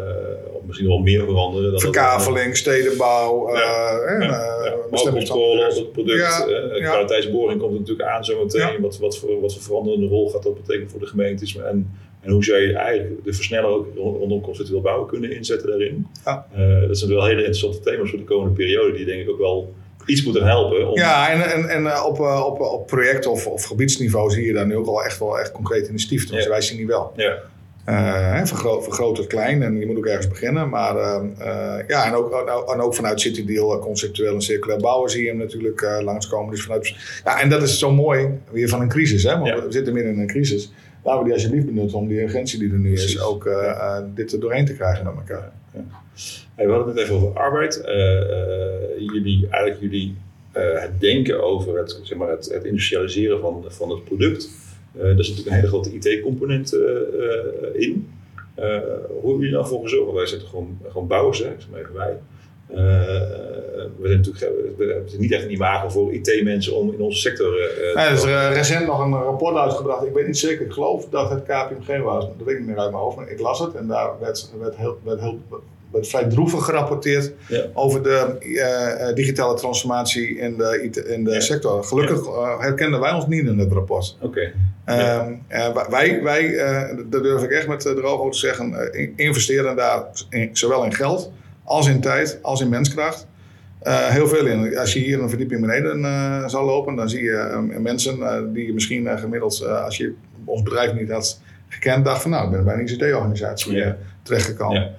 of 0.52 0.62
misschien 0.64 0.88
wel 0.88 0.99
meer 0.99 1.25
veranderen. 1.25 1.70
Dan 1.70 1.80
Verkaveling, 1.80 2.56
stedenbouw, 2.56 3.56
ja. 3.56 3.99
ja. 4.20 5.11
controle 5.11 5.66
op 5.66 5.75
het 5.76 5.92
product. 5.92 6.46
Ja. 6.78 6.90
kwaliteitsboring 6.90 7.61
komt 7.61 7.78
natuurlijk 7.78 8.08
aan 8.08 8.25
zometeen. 8.25 8.80
Wat, 8.80 8.99
wat, 8.99 9.18
voor, 9.18 9.40
wat 9.40 9.52
voor 9.52 9.62
veranderende 9.62 10.06
rol 10.06 10.30
gaat 10.30 10.42
dat 10.42 10.54
betekenen 10.54 10.90
voor 10.90 11.00
de 11.00 11.06
gemeentes? 11.06 11.56
En 11.56 11.90
en 12.22 12.32
hoe 12.32 12.44
zou 12.44 12.61
je 12.61 12.72
eigenlijk 12.72 13.25
de 13.25 13.32
versneller 13.32 13.70
ook 13.70 13.87
rondom 13.96 14.40
conceptueel 14.40 14.80
bouwen 14.80 15.08
kunnen 15.08 15.32
inzetten 15.37 15.68
daarin? 15.68 16.06
Uh, 16.26 16.88
dat 16.88 16.99
zijn 16.99 17.11
wel 17.11 17.25
hele 17.25 17.38
interessante 17.38 17.80
thema's 17.80 18.11
voor 18.11 18.18
de 18.18 18.25
komende 18.25 18.54
periode, 18.54 18.96
die 18.96 19.04
denk 19.04 19.22
ik 19.22 19.30
ook 19.30 19.38
wel 19.38 19.75
iets 20.06 20.25
moeten 20.25 20.47
helpen. 20.47 20.88
Om... 20.88 20.99
Ja, 20.99 21.30
en, 21.30 21.52
en, 21.52 21.68
en 21.68 21.87
eh, 21.87 22.04
op, 22.06 22.21
eh, 22.21 22.44
op, 22.47 22.61
op 22.61 22.87
project- 22.87 23.26
of, 23.26 23.47
of 23.47 23.64
gebiedsniveau 23.64 24.30
zie 24.30 24.47
je 24.47 24.52
daar 24.52 24.66
nu 24.66 24.76
ook 24.76 24.87
al 24.87 25.04
echt 25.04 25.18
wel 25.18 25.38
echt 25.38 25.52
concreet 25.52 25.88
initiatief. 25.88 26.28
Dus 26.28 26.44
ja. 26.44 26.50
wij 26.50 26.61
zien 26.61 26.76
die 26.76 26.87
wel. 26.87 27.12
Ja. 27.16 27.38
Uh, 27.88 28.44
vergroot, 28.44 28.85
vergroot 28.85 29.16
het 29.16 29.26
klein 29.26 29.62
en 29.62 29.78
je 29.78 29.87
moet 29.87 29.97
ook 29.97 30.06
ergens 30.06 30.28
beginnen. 30.28 30.68
Maar 30.68 30.97
uh, 30.97 31.88
ja, 31.88 32.06
en 32.06 32.14
ook, 32.14 32.32
en 32.73 32.80
ook 32.80 32.94
vanuit 32.94 33.21
City 33.21 33.44
Deal, 33.44 33.78
conceptueel 33.78 34.35
en 34.35 34.42
circulair 34.42 34.80
bouwen 34.80 35.11
zie 35.11 35.23
je 35.23 35.28
hem 35.28 35.38
natuurlijk 35.38 36.00
langskomen. 36.02 36.50
Dus 36.50 36.62
vanuit, 36.62 36.94
ja, 37.25 37.40
en 37.40 37.49
dat 37.49 37.62
is 37.62 37.78
zo 37.78 37.92
mooi 37.92 38.28
weer 38.50 38.68
van 38.68 38.80
een 38.80 38.88
crisis, 38.88 39.23
hè? 39.23 39.32
want 39.38 39.47
ja. 39.47 39.62
we 39.62 39.73
zitten 39.73 39.92
midden 39.92 40.12
in 40.12 40.21
een 40.21 40.26
crisis 40.26 40.73
laten 41.02 41.18
we 41.18 41.25
die 41.25 41.32
alsjeblieft 41.32 41.66
benutten 41.66 41.99
om 41.99 42.09
die 42.09 42.23
urgentie 42.23 42.59
die 42.59 42.73
er 42.73 42.78
nu 42.78 42.92
is 42.92 43.21
ook 43.21 43.47
uh, 43.47 43.99
dit 44.14 44.32
er 44.32 44.40
doorheen 44.40 44.66
te 44.66 44.75
krijgen 44.75 45.04
naar 45.04 45.14
elkaar. 45.14 45.52
Ja. 45.75 45.85
Hey, 46.54 46.66
we 46.66 46.73
hadden 46.73 46.94
het 46.94 47.02
even 47.02 47.14
over 47.14 47.32
arbeid. 47.32 47.82
Uh, 47.87 49.12
jullie, 49.12 49.49
eigenlijk 49.50 49.80
jullie 49.80 50.16
het 50.52 51.00
denken 51.00 51.42
over 51.42 51.78
het, 51.78 52.00
zeg 52.02 52.18
maar, 52.18 52.28
het, 52.28 52.50
het 52.52 52.64
industrialiseren 52.64 53.40
van, 53.40 53.64
van 53.68 53.90
het 53.90 54.04
product. 54.04 54.50
daar 54.92 55.06
zit 55.06 55.16
natuurlijk 55.16 55.47
een 55.47 55.52
hele 55.52 55.66
grote 55.66 55.92
IT-component 55.92 56.73
in. 57.73 58.09
hoe 58.54 59.30
hebben 59.30 59.38
jullie 59.38 59.50
nou 59.50 59.66
voor 59.66 59.82
gezorgd? 59.82 60.12
Wij 60.12 60.26
zitten 60.26 60.49
gewoon, 60.49 60.78
gewoon 60.88 61.06
bouwers, 61.06 61.38
hè, 61.38 61.44
zeg 61.59 61.68
maar 61.71 61.80
even 61.80 61.94
wij. 61.94 62.18
Uh, 62.73 62.79
we 63.99 64.09
zijn 64.09 64.17
natuurlijk 64.17 64.76
we 64.76 64.85
hebben 64.85 65.21
niet 65.21 65.33
echt 65.33 65.43
een 65.43 65.52
imago 65.52 65.88
voor 65.88 66.12
IT-mensen 66.12 66.76
om 66.76 66.93
in 66.93 67.00
onze 67.00 67.21
sector. 67.21 67.59
Uh, 67.59 68.05
er 68.05 68.12
is 68.12 68.25
uh, 68.25 68.52
recent 68.52 68.87
nog 68.87 69.00
een 69.05 69.12
rapport 69.12 69.57
uitgebracht. 69.57 70.07
Ik 70.07 70.12
weet 70.12 70.26
niet 70.26 70.38
zeker, 70.38 70.67
ik 70.67 70.73
geloof 70.73 71.09
dat 71.09 71.31
het 71.31 71.43
KPMG 71.43 72.02
was. 72.02 72.25
Dat 72.25 72.47
weet 72.47 72.55
ik 72.55 72.59
niet 72.59 72.69
meer 72.69 72.79
uit 72.79 72.91
mijn 72.91 73.02
hoofd, 73.02 73.17
maar 73.17 73.29
ik 73.29 73.41
las 73.41 73.59
het 73.59 73.75
en 73.75 73.87
daar 73.87 74.11
werd, 74.21 74.50
werd, 74.61 74.76
heel, 74.76 74.99
werd, 75.05 75.21
heel, 75.21 75.41
werd 75.93 76.09
vrij 76.09 76.25
droevig 76.25 76.64
gerapporteerd 76.64 77.33
over 77.73 78.02
de 78.02 79.12
digitale 79.14 79.55
transformatie 79.55 80.38
in 80.38 80.57
de, 80.57 80.91
in 81.07 81.25
de 81.25 81.41
sector. 81.41 81.85
Gelukkig 81.85 82.25
ja. 82.26 82.59
herkenden 82.59 83.00
wij 83.00 83.12
ons 83.12 83.26
niet 83.26 83.47
in 83.47 83.59
het 83.59 83.73
rapport. 83.73 84.17
Oké. 84.21 84.52
Okay. 84.85 85.26
Um, 85.26 85.43
wij, 85.91 86.23
wij 86.23 86.57
dat 87.09 87.23
durf 87.23 87.43
ik 87.43 87.50
echt 87.50 87.69
met 87.69 87.83
de 87.83 87.95
droog 87.95 88.33
te 88.33 88.38
zeggen, 88.38 88.93
investeren 89.17 89.76
daar 89.76 90.05
in, 90.31 90.50
zowel 90.52 90.85
in 90.85 90.95
geld 90.95 91.31
als 91.64 91.88
in 91.88 92.00
tijd, 92.00 92.38
als 92.42 92.61
in 92.61 92.69
menskracht. 92.69 93.26
Uh, 93.83 94.09
heel 94.09 94.28
veel 94.28 94.47
in. 94.47 94.78
Als 94.78 94.92
je 94.92 94.99
hier 94.99 95.23
een 95.23 95.28
verdieping 95.28 95.61
beneden 95.61 96.00
uh, 96.00 96.49
zou 96.49 96.64
lopen, 96.66 96.97
dan 96.97 97.09
zie 97.09 97.23
je 97.23 97.69
uh, 97.71 97.78
mensen 97.78 98.19
die 98.52 98.66
je 98.66 98.73
misschien 98.73 99.19
gemiddeld, 99.19 99.66
als 99.66 99.97
je 99.97 100.14
ons 100.45 100.62
bedrijf 100.62 100.95
niet 100.95 101.11
had 101.11 101.40
gekend, 101.69 102.04
dacht 102.04 102.23
van 102.23 102.31
nou, 102.31 102.45
ik 102.45 102.50
ben 102.50 102.64
bij 102.64 102.75
een 102.75 102.87
ICT-organisatie 102.87 103.73
ja. 103.73 103.97
terechtgekomen. 104.23 104.81
Ja. 104.81 104.90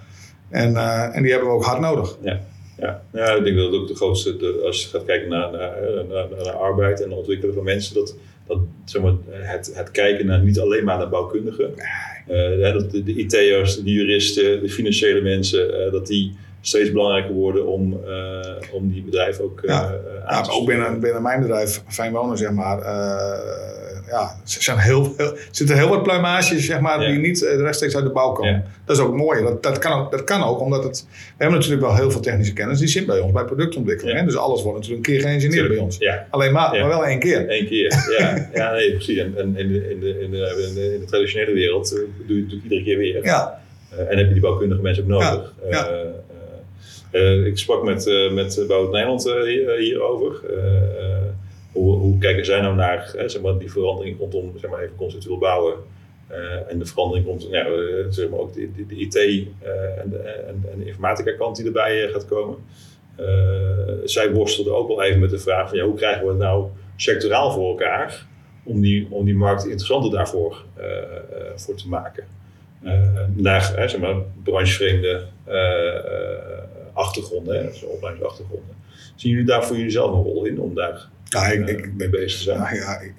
En, 0.50 0.76
en 1.14 1.22
die 1.22 1.32
hebben 1.32 1.50
we 1.50 1.56
ook 1.56 1.64
hard 1.64 1.80
nodig. 1.80 2.18
Ja. 2.22 2.40
Ja. 2.78 3.04
ja, 3.14 3.36
ik 3.36 3.44
denk 3.44 3.58
dat 3.58 3.66
het 3.66 3.76
ook 3.76 3.88
de 3.88 3.96
grootste, 3.96 4.38
de, 4.38 4.62
als 4.66 4.82
je 4.82 4.90
gaat 4.90 5.06
kijken 5.06 5.30
naar, 5.30 5.52
naar, 5.52 6.06
naar, 6.10 6.28
naar, 6.44 6.54
arbeid 6.54 7.02
en 7.02 7.10
het 7.10 7.18
ontwikkelen 7.18 7.56
van 7.56 7.64
mensen, 7.64 7.96
dat, 7.96 8.16
dat 8.48 8.58
zeg 8.86 9.02
maar, 9.02 9.14
het, 9.30 9.72
het 9.74 9.92
kijken 9.92 10.26
naar 10.26 10.44
niet 10.44 10.60
alleen 10.60 10.84
maar 10.84 10.98
naar 10.98 11.10
bouwkundigen, 11.10 11.74
dat 12.62 12.92
de, 12.92 13.04
de 13.04 13.16
IT'ers, 13.16 13.76
de 13.84 13.92
juristen, 13.92 14.62
de 14.62 14.70
financiële 14.70 15.22
mensen, 15.22 15.92
dat 15.92 16.08
die 16.08 16.36
steeds 16.66 16.92
belangrijker 16.92 17.34
worden 17.34 17.68
om, 17.68 18.00
uh, 18.08 18.40
om 18.72 18.92
die 18.92 19.04
bedrijven 19.04 19.44
ook 19.44 19.60
ja. 19.66 19.92
Uh, 19.92 20.26
aan 20.26 20.44
ja, 20.44 20.52
ook 20.52 20.66
binnen, 20.66 21.00
binnen 21.00 21.22
mijn 21.22 21.42
bedrijf, 21.42 21.82
Fijn 21.88 22.12
Wonen, 22.12 22.38
zeg 22.38 22.52
maar. 22.52 22.80
Uh, 22.80 23.72
ja, 24.08 24.22
er 24.22 24.64
zijn 24.64 24.78
heel, 24.78 25.14
heel, 25.18 25.38
zitten 25.52 25.78
heel 25.78 25.88
wat 25.88 26.04
pluimages 26.04 26.66
zeg 26.66 26.80
maar, 26.80 27.00
die 27.00 27.18
niet 27.18 27.42
rechtstreeks 27.42 27.96
uit 27.96 28.04
de 28.04 28.12
bouw 28.12 28.32
komen. 28.32 28.66
Dat 28.86 28.98
is 28.98 29.04
ook 29.04 29.14
mooi. 29.14 29.44
Dat, 29.44 29.64
dat, 29.64 29.80
kan 29.80 30.00
ook, 30.00 30.12
dat 30.12 30.24
kan 30.24 30.44
ook, 30.44 30.60
omdat 30.60 30.84
het, 30.84 31.08
we 31.10 31.44
hebben 31.44 31.60
natuurlijk 31.60 31.86
wel 31.88 31.96
heel 31.96 32.12
veel 32.12 32.22
technische 32.22 32.54
kennis. 32.54 32.80
Die 32.80 32.88
zit 32.88 33.06
bij 33.06 33.20
ons 33.20 33.32
bij 33.32 33.44
productontwikkeling. 33.44 34.20
Hè? 34.20 34.26
Dus 34.26 34.36
alles 34.36 34.64
wordt 34.64 34.78
natuurlijk 34.78 35.08
een 35.08 35.14
keer 35.14 35.22
geïngineerd 35.22 35.68
bij 35.68 35.78
ons. 35.78 36.00
Alleen 36.30 36.52
maar, 36.52 36.72
maar 36.72 36.88
wel 36.88 37.06
één 37.06 37.20
keer. 37.20 37.52
Eén 37.52 37.68
keer, 37.68 38.16
ja. 38.20 38.50
ja, 38.60 38.72
nee, 38.72 38.92
precies. 38.92 39.18
En, 39.18 39.38
en 39.38 39.58
in, 39.58 39.68
de, 39.68 39.90
in, 39.92 40.00
de, 40.00 40.20
in, 40.20 40.32
de, 40.32 40.94
in, 40.94 41.00
de, 41.00 41.06
traditionele 41.06 41.54
wereld 41.54 41.90
doe 41.90 42.08
je 42.28 42.34
het 42.34 42.44
natuurlijk 42.44 42.64
iedere 42.64 42.84
keer 42.84 42.98
weer. 42.98 43.26
Ja. 43.26 43.62
en 44.10 44.18
heb 44.18 44.28
je 44.28 44.34
die 44.34 44.42
bouwkundige 44.42 44.82
mensen 44.82 45.04
ook 45.04 45.10
nodig. 45.10 45.54
Ja. 45.70 45.88
Uh, 47.14 47.46
ik 47.46 47.58
sprak 47.58 47.84
met, 47.84 48.08
uh, 48.08 48.32
met 48.32 48.66
Bouwt 48.68 48.92
Nederland 48.92 49.28
uh, 49.28 49.78
hierover. 49.78 50.42
hoe, 51.72 51.98
hoe 51.98 52.18
kijken 52.18 52.46
zij 52.46 52.62
nou 52.62 52.76
naar 52.76 53.16
zeg 53.26 53.42
maar, 53.42 53.58
die 53.58 53.72
verandering 53.72 54.20
rondom 54.20 54.52
zeg 54.58 54.70
maar, 54.70 54.80
even 54.80 54.96
conceptueel 54.96 55.38
bouwen? 55.38 55.74
en 56.68 56.80
de 56.80 56.86
verandering 56.86 57.26
rondom 57.26 57.52
ja, 57.52 57.66
zeg 58.10 58.30
maar 58.30 58.40
ook 58.40 58.54
de, 58.54 58.70
de, 58.88 58.96
IT 58.96 59.16
en, 59.16 60.10
de, 60.10 60.18
en, 60.18 60.64
en 60.72 60.88
informatica 60.88 61.32
kant 61.32 61.56
die 61.56 61.66
erbij 61.66 62.08
gaat 62.08 62.26
komen. 62.26 62.58
zij 64.04 64.32
worstelden 64.32 64.76
ook 64.76 64.88
wel 64.88 65.04
even 65.04 65.20
met 65.20 65.30
de 65.30 65.40
vraag 65.40 65.70
van 65.70 65.78
ja, 65.78 65.84
hoe 65.84 65.96
krijgen 65.96 66.24
we 66.24 66.30
het 66.30 66.38
nou 66.38 66.68
sectoraal 66.96 67.52
voor 67.52 67.70
elkaar 67.70 68.26
om 68.64 68.82
die, 68.82 69.08
om 69.10 69.26
die 69.26 69.36
markt 69.36 69.64
interessanter 69.64 70.12
daarvoor 70.12 70.64
voor 71.56 71.76
te 71.76 71.90
maken. 71.90 72.24
naar 73.36 73.62
zeg 73.90 74.00
maar, 74.00 74.16
branchevreemde 74.44 75.22
achtergronden, 76.94 77.56
hè, 77.56 77.86
opleidingsachtergronden. 77.86 78.76
Zien 79.16 79.32
jullie 79.32 79.46
daar 79.46 79.66
voor 79.66 79.76
jullie 79.76 79.92
zelf 79.92 80.12
een 80.12 80.24
rol 80.24 80.46
in 80.46 80.60
om 80.60 80.76
daar 80.76 81.10
ja, 81.24 81.46
ik, 81.46 81.70
ik, 81.70 81.94
mee 81.98 82.10
bezig 82.10 82.38
te 82.38 82.44
zijn? 82.44 82.60
Nou 82.60 82.76
ja, 82.76 83.00
ik, 83.00 83.14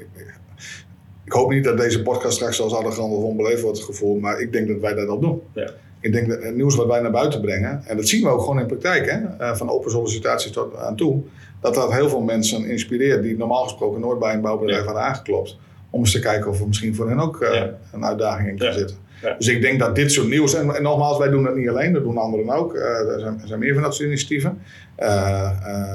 ik, 1.25 1.33
hoop 1.33 1.51
niet 1.51 1.65
dat 1.65 1.79
deze 1.79 2.03
podcast 2.03 2.35
straks 2.35 2.61
als 2.61 2.75
arrogant 2.75 3.13
of 3.13 3.23
onbeleefd 3.23 3.63
wordt 3.63 3.85
gevoeld, 3.85 4.21
maar 4.21 4.41
ik 4.41 4.53
denk 4.53 4.69
dat 4.69 4.81
wij 4.81 4.95
dat 4.95 5.09
al 5.09 5.19
doen. 5.19 5.43
Ja. 5.55 5.71
Ik 6.01 6.13
denk 6.13 6.29
dat 6.29 6.43
het 6.43 6.55
nieuws 6.55 6.75
wat 6.75 6.87
wij 6.87 7.01
naar 7.01 7.11
buiten 7.11 7.41
brengen, 7.41 7.83
en 7.87 7.97
dat 7.97 8.09
zien 8.09 8.23
we 8.23 8.29
ook 8.29 8.41
gewoon 8.41 8.59
in 8.59 8.67
praktijk, 8.67 9.11
hè, 9.11 9.19
eh, 9.39 9.57
van 9.57 9.71
open 9.71 9.91
sollicitaties 9.91 10.53
tot 10.53 10.77
aan 10.77 10.97
toe, 10.97 11.23
dat 11.61 11.75
dat 11.75 11.93
heel 11.93 12.09
veel 12.09 12.21
mensen 12.21 12.65
inspireert 12.65 13.23
die 13.23 13.37
normaal 13.37 13.63
gesproken 13.63 14.01
nooit 14.01 14.19
bij 14.19 14.35
een 14.35 14.41
bouwbedrijf 14.41 14.81
ja. 14.81 14.87
hadden 14.87 15.05
aangeklopt. 15.05 15.59
Om 15.91 16.01
eens 16.01 16.13
te 16.13 16.19
kijken 16.19 16.51
of 16.51 16.61
er 16.61 16.67
misschien 16.67 16.95
voor 16.95 17.09
hen 17.09 17.19
ook 17.19 17.43
uh, 17.43 17.63
een 17.93 18.05
uitdaging 18.05 18.49
in 18.49 18.59
kan 18.59 18.73
zitten. 18.73 18.97
Dus 19.39 19.49
ik 19.49 19.63
denk 19.63 19.79
dat 19.79 19.95
dit 19.95 20.13
soort 20.13 20.29
nieuws, 20.29 20.55
en, 20.55 20.75
en, 20.75 20.83
nogmaals, 20.83 21.19
wij 21.19 21.29
doen 21.29 21.45
dat 21.45 21.57
niet 21.57 21.69
alleen, 21.69 21.93
dat 21.93 22.03
doen 22.03 22.19
anderen 22.19 22.51
ook. 22.51 22.75
Uh, 22.75 22.83
er, 22.83 23.21
zijn, 23.21 23.41
er, 23.41 23.49
zijn, 23.49 23.59
meer 23.59 23.75
van 23.75 23.83
dat 23.83 23.95
soort 23.95 24.09
initiatieven. 24.09 24.63
Uh, 24.99 25.51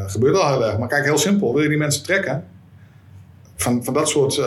gebeurt 0.07 0.37
al 0.37 0.53
heel 0.53 0.65
erg. 0.65 0.77
Maar 0.77 0.87
kijk, 0.87 1.03
heel 1.03 1.17
simpel, 1.17 1.53
wil 1.53 1.63
je 1.63 1.69
die 1.69 1.77
mensen 1.77 2.03
trekken? 2.03 2.43
Van, 3.55 3.83
van 3.83 3.93
dat 3.93 4.09
soort 4.09 4.41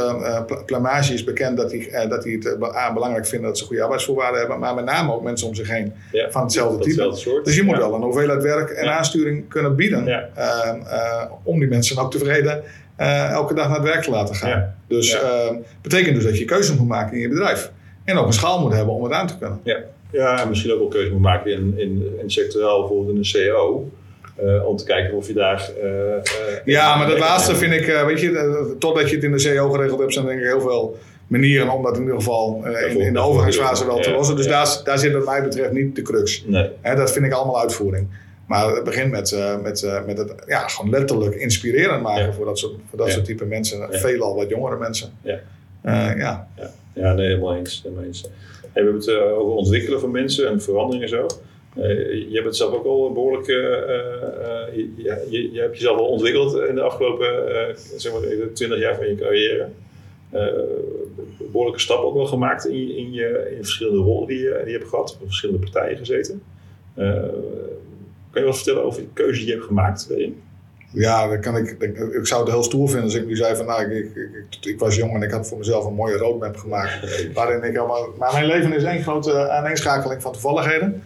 plamage 0.66 1.14
is 1.14 1.24
bekend 1.24 1.56
dat 1.56 1.70
die, 1.70 1.90
dat 2.08 2.22
die 2.22 2.38
het 2.38 2.58
belangrijk 2.94 3.26
vinden 3.26 3.48
dat 3.48 3.58
ze 3.58 3.64
goede 3.64 3.82
arbeidsvoorwaarden 3.82 4.40
hebben, 4.40 4.58
maar 4.58 4.74
met 4.74 4.84
name 4.84 5.12
ook 5.12 5.22
mensen 5.22 5.48
om 5.48 5.54
zich 5.54 5.68
heen 5.68 5.92
van 6.30 6.42
hetzelfde 6.42 6.84
type. 6.84 7.16
Soort. 7.16 7.44
Dus 7.44 7.56
je 7.56 7.62
moet 7.62 7.76
wel 7.76 7.94
een 7.94 8.02
hoeveelheid 8.02 8.42
werk 8.42 8.70
en 8.70 8.92
aansturing 8.92 9.48
kunnen 9.48 9.76
bieden 9.76 10.30
om 11.42 11.58
die 11.58 11.68
mensen 11.68 11.98
ook 11.98 12.10
tevreden 12.10 12.62
elke 13.30 13.54
dag 13.54 13.66
naar 13.66 13.76
het 13.76 13.86
werk 13.86 14.02
te 14.02 14.10
laten 14.10 14.34
gaan. 14.34 14.74
Dus 14.88 15.18
betekent 15.82 16.14
dus 16.14 16.24
dat 16.24 16.38
je 16.38 16.44
keuzes 16.44 16.76
moet 16.76 16.88
maken 16.88 17.14
in 17.14 17.20
je 17.20 17.28
bedrijf. 17.28 17.70
En 18.04 18.18
ook 18.18 18.26
een 18.26 18.32
schaal 18.32 18.60
moet 18.60 18.72
hebben 18.72 18.94
om 18.94 19.04
het 19.04 19.12
aan 19.12 19.26
te 19.26 19.38
kunnen. 19.38 19.60
Ja, 19.62 19.78
ja 20.10 20.40
en 20.42 20.48
misschien 20.48 20.72
ook 20.72 20.78
wel 20.78 20.88
keuze 20.88 21.12
moet 21.12 21.20
maken 21.20 21.52
in, 21.52 21.74
in, 21.76 22.18
in 22.20 22.30
sectoraal, 22.30 22.78
bijvoorbeeld 22.78 23.10
in 23.10 23.16
een 23.16 23.24
CEO. 23.24 23.90
Uh, 24.42 24.66
om 24.68 24.76
te 24.76 24.84
kijken 24.84 25.16
of 25.16 25.26
je 25.26 25.32
daar. 25.32 25.70
Uh, 25.84 26.14
ja, 26.64 26.96
maar 26.96 27.06
dat 27.06 27.18
laatste 27.18 27.54
vind 27.54 27.72
ik, 27.72 28.02
weet 28.06 28.20
je, 28.20 28.76
totdat 28.78 29.08
je 29.08 29.14
het 29.14 29.24
in 29.24 29.32
de 29.32 29.38
CEO 29.38 29.70
geregeld 29.70 30.00
hebt, 30.00 30.12
zijn 30.12 30.24
er 30.24 30.30
denk 30.30 30.42
ik 30.42 30.50
heel 30.50 30.60
veel 30.60 30.98
manieren 31.26 31.70
om 31.70 31.82
dat 31.82 31.96
in 31.96 32.00
ieder 32.00 32.16
geval 32.16 32.64
in, 32.66 33.00
in, 33.00 33.12
de 33.12 33.18
overgangsfase 33.18 33.86
wel 33.86 34.00
te 34.00 34.10
lossen. 34.10 34.36
Dus 34.36 34.46
daar, 34.46 34.80
daar 34.84 34.98
zit 34.98 35.12
wat 35.12 35.24
mij 35.24 35.42
betreft 35.42 35.72
niet 35.72 35.96
de 35.96 36.02
crux. 36.02 36.44
Nee. 36.46 36.70
dat 36.82 37.12
vind 37.12 37.24
ik 37.24 37.32
allemaal 37.32 37.60
uitvoering. 37.60 38.08
Maar 38.46 38.74
het 38.74 38.84
begint 38.84 39.10
met, 39.10 39.38
met, 39.62 40.02
met 40.06 40.18
het 40.18 40.34
ja, 40.46 40.68
gewoon 40.68 40.90
letterlijk 40.90 41.34
inspirerend 41.34 42.02
maken 42.02 42.34
voor 42.34 42.44
dat 42.44 42.58
soort, 42.58 42.72
voor 42.88 42.98
dat 42.98 43.10
soort 43.10 43.24
type 43.24 43.44
mensen. 43.44 43.88
Veelal 43.90 44.34
wat 44.34 44.48
jongere 44.48 44.78
mensen. 44.78 45.12
Ja. 45.22 45.38
ja. 46.16 46.48
Ja, 46.94 47.12
nee, 47.12 47.26
helemaal 47.26 47.54
eens. 47.56 47.82
Helemaal 47.82 48.04
eens. 48.04 48.22
we 48.60 48.68
hebben 48.72 48.94
het 48.94 49.06
uh, 49.06 49.38
over 49.38 49.52
ontwikkelen 49.52 50.00
van 50.00 50.10
mensen 50.10 50.48
en 50.48 50.62
veranderingen 50.62 51.08
zo. 51.08 51.26
Uh, 51.76 52.30
je 52.30 52.40
hebt 52.42 52.56
zelf 52.56 52.74
ook 52.74 52.84
al 52.84 53.12
behoorlijk. 53.12 53.48
Uh, 53.48 53.56
je, 54.74 54.92
je, 55.30 55.52
je, 55.52 55.60
hebt 55.60 55.76
jezelf 55.76 55.98
al 55.98 56.06
ontwikkeld 56.06 56.68
in 56.68 56.74
de 56.74 56.80
afgelopen 56.80 57.26
zeg 57.96 58.12
maar, 58.12 58.22
20 58.52 58.78
jaar 58.78 58.96
van 58.96 59.08
je 59.08 59.14
carrière. 59.14 59.68
behoorlijke 61.50 61.80
stappen 61.80 62.06
ook 62.06 62.14
wel 62.14 62.26
gemaakt 62.26 62.66
in, 62.66 62.96
in, 62.96 63.12
je, 63.12 63.50
in 63.50 63.56
verschillende 63.56 64.02
rollen 64.02 64.26
die 64.26 64.38
je, 64.38 64.60
die 64.64 64.72
hebt 64.72 64.88
gehad, 64.88 65.12
op 65.20 65.26
verschillende 65.26 65.70
partijen 65.70 65.96
gezeten. 65.96 66.42
kan 68.30 68.40
je 68.40 68.44
wat 68.44 68.56
vertellen 68.56 68.84
over 68.84 69.00
de 69.00 69.08
keuze 69.12 69.38
die 69.38 69.48
je 69.48 69.54
hebt 69.54 69.66
gemaakt 69.66 70.08
daarin? 70.08 70.42
Ja, 70.92 71.28
dan 71.28 71.40
kan 71.40 71.56
ik, 71.56 71.76
ik, 71.78 71.98
ik 71.98 72.26
zou 72.26 72.42
het 72.42 72.50
heel 72.50 72.62
stoer 72.62 72.86
vinden 72.86 73.04
als 73.04 73.14
ik 73.14 73.26
nu 73.26 73.36
zei 73.36 73.56
van 73.56 73.66
nou, 73.66 73.94
ik, 73.94 74.10
ik, 74.60 74.78
was 74.78 74.96
jong 74.96 75.14
en 75.14 75.22
ik 75.22 75.30
had 75.30 75.48
voor 75.48 75.58
mezelf 75.58 75.86
een 75.86 75.94
mooie 75.94 76.16
roadmap 76.16 76.56
gemaakt. 76.56 77.32
waarin 77.34 77.62
ik 77.62 77.76
allemaal, 77.76 78.08
maar 78.18 78.32
mijn 78.32 78.46
leven 78.46 78.72
is 78.72 78.82
één 78.82 79.02
grote 79.02 79.50
aaneenschakeling 79.50 80.22
van 80.22 80.32
toevalligheden. 80.32 81.02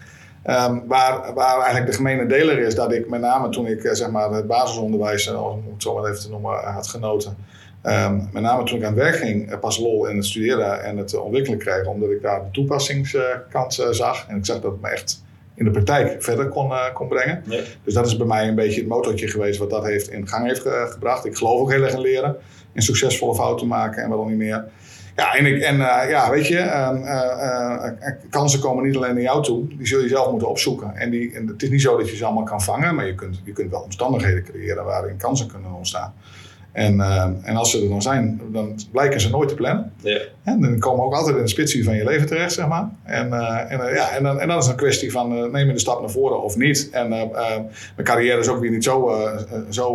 Um, 0.50 0.86
waar, 0.86 1.34
waar 1.34 1.56
eigenlijk 1.56 1.86
de 1.86 1.96
gemene 1.96 2.26
deler 2.26 2.58
is 2.58 2.74
dat 2.74 2.92
ik 2.92 3.08
met 3.08 3.20
name 3.20 3.48
toen 3.48 3.66
ik 3.66 3.88
zeg 3.92 4.10
maar, 4.10 4.30
het 4.30 4.46
basisonderwijs, 4.46 5.28
om 5.28 5.64
het 5.72 5.82
zo 5.82 5.94
maar 5.94 6.10
even 6.10 6.22
te 6.22 6.30
noemen, 6.30 6.58
had 6.58 6.88
genoten. 6.88 7.36
Um, 7.82 8.28
met 8.32 8.42
name 8.42 8.64
toen 8.64 8.78
ik 8.78 8.84
aan 8.84 8.92
het 8.92 9.02
werk 9.02 9.16
ging, 9.16 9.58
pas 9.58 9.78
lol 9.78 10.06
in 10.06 10.16
het 10.16 10.26
studeren 10.26 10.84
en 10.84 10.96
het 10.96 11.18
ontwikkelen 11.18 11.58
kreeg, 11.58 11.86
omdat 11.86 12.10
ik 12.10 12.22
daar 12.22 12.40
de 12.44 12.50
toepassingskant 12.50 13.86
zag. 13.90 14.26
En 14.28 14.36
ik 14.36 14.46
zag 14.46 14.60
dat 14.60 14.72
het 14.72 14.80
me 14.80 14.88
echt 14.88 15.24
in 15.56 15.64
de 15.64 15.70
praktijk 15.70 16.22
verder 16.22 16.48
kon, 16.48 16.70
uh, 16.70 16.94
kon 16.94 17.08
brengen. 17.08 17.42
Dus 17.84 17.94
dat 17.94 18.06
is 18.06 18.16
bij 18.16 18.26
mij 18.26 18.48
een 18.48 18.54
beetje 18.54 18.80
het 18.80 18.88
motortje 18.88 19.28
geweest 19.28 19.58
wat 19.58 19.70
dat 19.70 19.84
heeft 19.84 20.10
in 20.10 20.28
gang 20.28 20.46
heeft 20.46 20.62
gebracht. 20.90 21.24
Ik 21.24 21.36
geloof 21.36 21.60
ook 21.60 21.70
heel 21.70 21.82
erg 21.82 21.92
in 21.92 22.00
leren, 22.00 22.36
in 22.72 22.82
succesvolle 22.82 23.34
fouten 23.34 23.66
maken 23.66 24.02
en 24.02 24.08
wat 24.08 24.18
dan 24.18 24.28
niet 24.28 24.36
meer. 24.36 24.64
Ja, 25.16 25.34
en, 25.34 25.46
ik, 25.46 25.62
en 25.62 25.76
uh, 25.76 26.02
ja, 26.08 26.30
weet 26.30 26.46
je, 26.46 26.58
uh, 26.58 28.10
kansen 28.30 28.60
komen 28.60 28.84
niet 28.84 28.96
alleen 28.96 29.14
naar 29.14 29.22
jou 29.22 29.42
toe, 29.42 29.66
die 29.76 29.86
zul 29.86 30.00
je 30.00 30.08
zelf 30.08 30.30
moeten 30.30 30.48
opzoeken. 30.48 30.96
En, 30.96 31.10
die, 31.10 31.34
en 31.34 31.46
het 31.46 31.62
is 31.62 31.68
niet 31.68 31.82
zo 31.82 31.96
dat 31.96 32.10
je 32.10 32.16
ze 32.16 32.24
allemaal 32.24 32.44
kan 32.44 32.62
vangen, 32.62 32.94
maar 32.94 33.06
je 33.06 33.14
kunt, 33.14 33.40
je 33.44 33.52
kunt 33.52 33.70
wel 33.70 33.80
omstandigheden 33.80 34.44
creëren 34.44 34.84
waarin 34.84 35.16
kansen 35.16 35.46
kunnen 35.46 35.72
ontstaan. 35.72 36.14
En, 36.76 36.94
uh, 36.94 37.26
en 37.42 37.56
als 37.56 37.70
ze 37.70 37.82
er 37.82 37.88
dan 37.88 38.02
zijn, 38.02 38.40
dan 38.52 38.78
blijken 38.90 39.20
ze 39.20 39.30
nooit 39.30 39.48
te 39.48 39.54
plannen. 39.54 39.92
Ja. 40.00 40.20
En 40.42 40.60
dan 40.60 40.78
komen 40.78 41.04
ook 41.04 41.14
altijd 41.14 41.36
in 41.36 41.42
de 41.42 41.48
spitsie 41.48 41.84
van 41.84 41.96
je 41.96 42.04
leven 42.04 42.26
terecht, 42.26 42.52
zeg 42.52 42.68
maar. 42.68 42.90
En, 43.02 43.28
uh, 43.28 43.72
en, 43.72 43.80
uh, 43.80 43.94
ja, 43.94 44.10
en, 44.10 44.22
dan, 44.22 44.40
en 44.40 44.48
dan 44.48 44.58
is 44.58 44.64
het 44.64 44.72
een 44.72 44.80
kwestie 44.80 45.12
van 45.12 45.50
neem 45.50 45.66
je 45.66 45.72
de 45.72 45.78
stap 45.78 46.00
naar 46.00 46.10
voren 46.10 46.42
of 46.42 46.56
niet. 46.56 46.88
En 46.90 47.08
mijn 47.08 48.02
carrière 48.02 48.40
is 48.40 48.48
ook 48.48 48.60
weer 48.60 48.70
niet 48.70 48.84
zo, 48.84 49.10
zo 49.70 49.88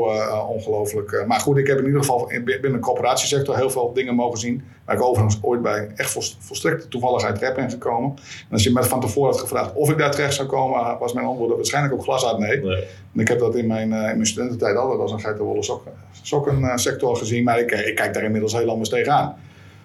ongelooflijk. 0.49 1.23
maar 1.27 1.39
goed, 1.39 1.57
ik 1.57 1.67
heb 1.67 1.77
in 1.77 1.85
ieder 1.85 1.99
geval 1.99 2.31
in, 2.31 2.43
binnen 2.43 2.71
de 2.71 2.79
corporatiesector 2.79 3.55
heel 3.55 3.69
veel 3.69 3.93
dingen 3.93 4.15
mogen 4.15 4.39
zien. 4.39 4.63
Waar 4.91 4.99
ik 4.99 5.05
overigens 5.05 5.39
ooit 5.41 5.61
bij 5.61 5.89
echt 5.95 6.35
volstrekte 6.39 6.87
toevalligheid 6.87 7.55
ben 7.55 7.69
gekomen. 7.69 8.09
En 8.19 8.51
als 8.51 8.63
je 8.63 8.71
me 8.71 8.83
van 8.83 8.99
tevoren 8.99 9.31
had 9.31 9.39
gevraagd 9.39 9.73
of 9.73 9.89
ik 9.89 9.97
daar 9.97 10.11
terecht 10.11 10.33
zou 10.33 10.47
komen, 10.47 10.97
was 10.99 11.13
mijn 11.13 11.25
antwoord 11.25 11.55
waarschijnlijk 11.55 11.93
ook 11.93 12.03
glas 12.03 12.25
uit 12.25 12.37
nee. 12.37 12.61
nee. 12.61 12.83
En 13.13 13.19
ik 13.19 13.27
heb 13.27 13.39
dat 13.39 13.55
in 13.55 13.67
mijn, 13.67 13.83
in 13.83 13.89
mijn 13.89 14.25
studententijd 14.25 14.75
altijd 14.75 14.99
als 14.99 15.11
een 15.11 15.19
geitenwolle 15.19 15.63
sokken, 15.63 15.91
sokken 16.21 16.79
sector 16.79 17.17
gezien, 17.17 17.43
maar 17.43 17.59
ik, 17.59 17.71
ik, 17.71 17.95
kijk 17.95 18.13
daar 18.13 18.23
inmiddels 18.23 18.53
heel 18.53 18.69
anders 18.69 18.89
tegenaan. 18.89 19.35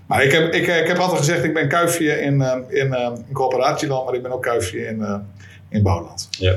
Maar 0.07 0.25
ik 0.25 0.33
heb, 0.33 0.53
ik, 0.53 0.67
ik 0.67 0.87
heb 0.87 0.99
altijd 0.99 1.19
gezegd, 1.19 1.45
ik 1.45 1.55
ben 1.55 1.69
kuifje 1.69 2.21
in, 2.21 2.41
in, 2.69 2.95
in 2.95 3.33
coöperatieland, 3.33 4.05
maar 4.05 4.15
ik 4.15 4.23
ben 4.23 4.33
ook 4.33 4.43
kuifje 4.43 4.87
in, 4.87 5.25
in 5.69 5.83
bouwland. 5.83 6.29
Ja, 6.31 6.55